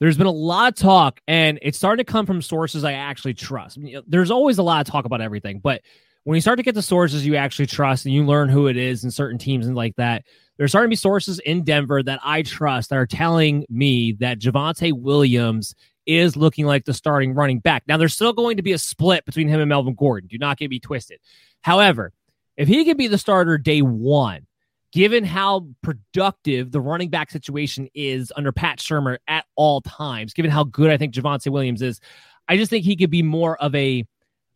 [0.00, 3.34] There's been a lot of talk, and it's starting to come from sources I actually
[3.34, 3.78] trust.
[4.06, 5.82] There's always a lot of talk about everything, but
[6.24, 8.76] when you start to get the sources you actually trust and you learn who it
[8.76, 10.24] is in certain teams and like that,
[10.56, 14.40] there's starting to be sources in Denver that I trust that are telling me that
[14.40, 15.74] Javonte Williams
[16.06, 17.84] is looking like the starting running back.
[17.86, 20.28] Now, there's still going to be a split between him and Melvin Gordon.
[20.28, 21.20] Do not get me twisted.
[21.60, 22.12] However,
[22.56, 24.46] if he can be the starter day one,
[24.92, 30.50] given how productive the running back situation is under Pat Shurmur at all times, given
[30.50, 32.00] how good I think Javonte Williams is,
[32.48, 34.04] I just think he could be more of a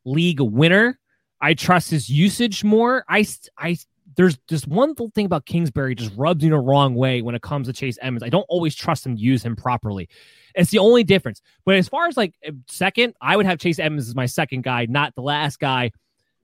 [0.05, 0.98] league winner.
[1.43, 3.05] I trust his usage more.
[3.09, 3.27] I,
[3.59, 3.77] I
[4.16, 7.43] there's just one little thing about Kingsbury just rubs me the wrong way when it
[7.43, 8.23] comes to Chase Edmonds.
[8.23, 10.09] I don't always trust him to use him properly.
[10.55, 11.43] It's the only difference.
[11.64, 12.35] But as far as like
[12.69, 15.90] second, I would have Chase Edmonds as my second guy, not the last guy.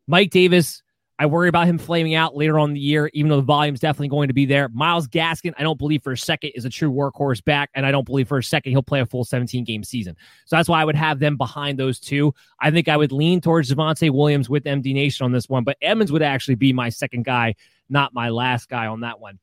[0.07, 0.83] Mike Davis,
[1.21, 3.81] I worry about him flaming out later on the year, even though the volume is
[3.81, 4.69] definitely going to be there.
[4.69, 7.91] Myles Gaskin, I don't believe for a second is a true workhorse back, and I
[7.91, 10.17] don't believe for a second he'll play a full 17 game season.
[10.47, 12.33] So that's why I would have them behind those two.
[12.61, 15.77] I think I would lean towards Javonte Williams with MD Nation on this one, but
[15.83, 17.57] Emmons would actually be my second guy,
[17.89, 19.41] not my last guy on that one.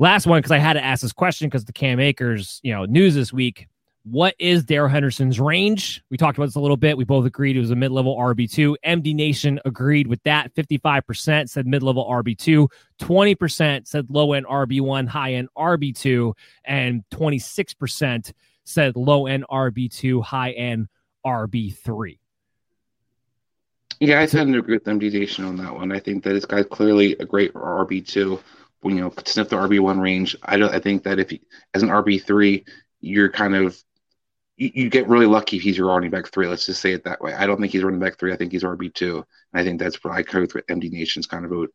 [0.00, 2.84] Last one, because I had to ask this question because the Cam Akers, you know,
[2.84, 3.68] news this week.
[4.04, 6.04] What is Darrell Henderson's range?
[6.10, 6.98] We talked about this a little bit.
[6.98, 8.76] We both agreed it was a mid level RB2.
[8.84, 10.54] MD Nation agreed with that.
[10.54, 12.68] 55% said mid level RB2,
[13.00, 16.34] 20% said low end RB1, high end RB2,
[16.66, 18.32] and 26%
[18.64, 20.88] said low end RB2, high end
[21.24, 22.18] RB3.
[24.00, 25.92] Yeah, I tend to agree with MD Nation on that one.
[25.92, 28.14] I think that this guy's clearly a great RB2.
[28.16, 30.36] You know, sniff the RB1 range.
[30.42, 30.74] I don't.
[30.74, 31.40] I think that if he,
[31.72, 32.66] as an RB3,
[33.00, 33.82] you're kind of
[34.56, 36.46] you, you, get really lucky if he's your running back three.
[36.46, 37.34] Let's just say it that way.
[37.34, 38.32] I don't think he's running back three.
[38.32, 41.26] I think he's RB two, and I think that's where I agree with MD Nation's
[41.26, 41.70] kind of vote.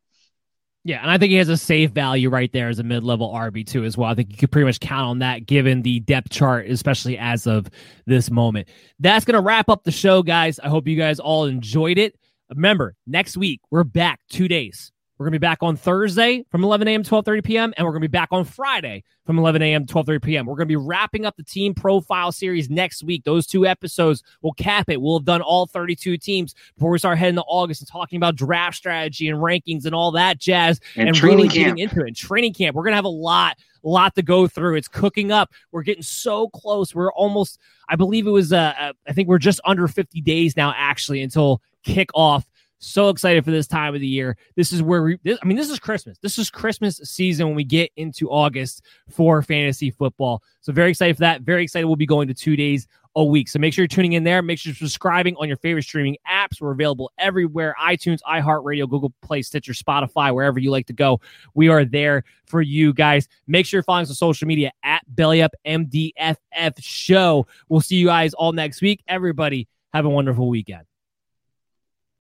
[0.86, 3.34] Yeah, and I think he has a safe value right there as a mid level
[3.34, 4.10] RB two as well.
[4.10, 7.48] I think you could pretty much count on that given the depth chart, especially as
[7.48, 7.68] of
[8.06, 8.70] this moment.
[9.00, 10.60] That's gonna wrap up the show, guys.
[10.60, 12.16] I hope you guys all enjoyed it.
[12.50, 14.92] Remember, next week we're back two days.
[15.20, 17.04] We're going to be back on Thursday from 11 a.m.
[17.04, 17.74] 12:30 p.m.
[17.76, 19.86] and we're going to be back on Friday from 11 a.m.
[19.86, 20.46] 12:30 p.m.
[20.46, 23.26] We're going to be wrapping up the team profile series next week.
[23.26, 25.02] Those two episodes will cap it.
[25.02, 28.38] We'll have done all 32 teams before we start heading to August and talking about
[28.38, 31.54] draft strategy and rankings and all that jazz and, and really camp.
[31.54, 32.08] getting into it.
[32.08, 32.74] And training camp.
[32.74, 34.76] We're going to have a lot lot to go through.
[34.76, 35.52] It's cooking up.
[35.74, 36.96] We're getting so close.
[36.96, 37.60] We're almost
[37.90, 41.22] I believe it was uh, uh I think we're just under 50 days now actually
[41.22, 42.46] until kickoff
[42.80, 44.38] so excited for this time of the year.
[44.56, 46.18] This is where we, this, I mean, this is Christmas.
[46.20, 50.42] This is Christmas season when we get into August for fantasy football.
[50.62, 51.42] So, very excited for that.
[51.42, 51.86] Very excited.
[51.86, 53.50] We'll be going to two days a week.
[53.50, 54.42] So, make sure you're tuning in there.
[54.42, 56.62] Make sure you're subscribing on your favorite streaming apps.
[56.62, 61.20] We're available everywhere iTunes, iHeartRadio, Google Play, Stitcher, Spotify, wherever you like to go.
[61.54, 63.28] We are there for you guys.
[63.46, 67.46] Make sure you're following us on social media at BellyUpMDFF Show.
[67.68, 69.04] We'll see you guys all next week.
[69.08, 70.89] Everybody, have a wonderful weekend.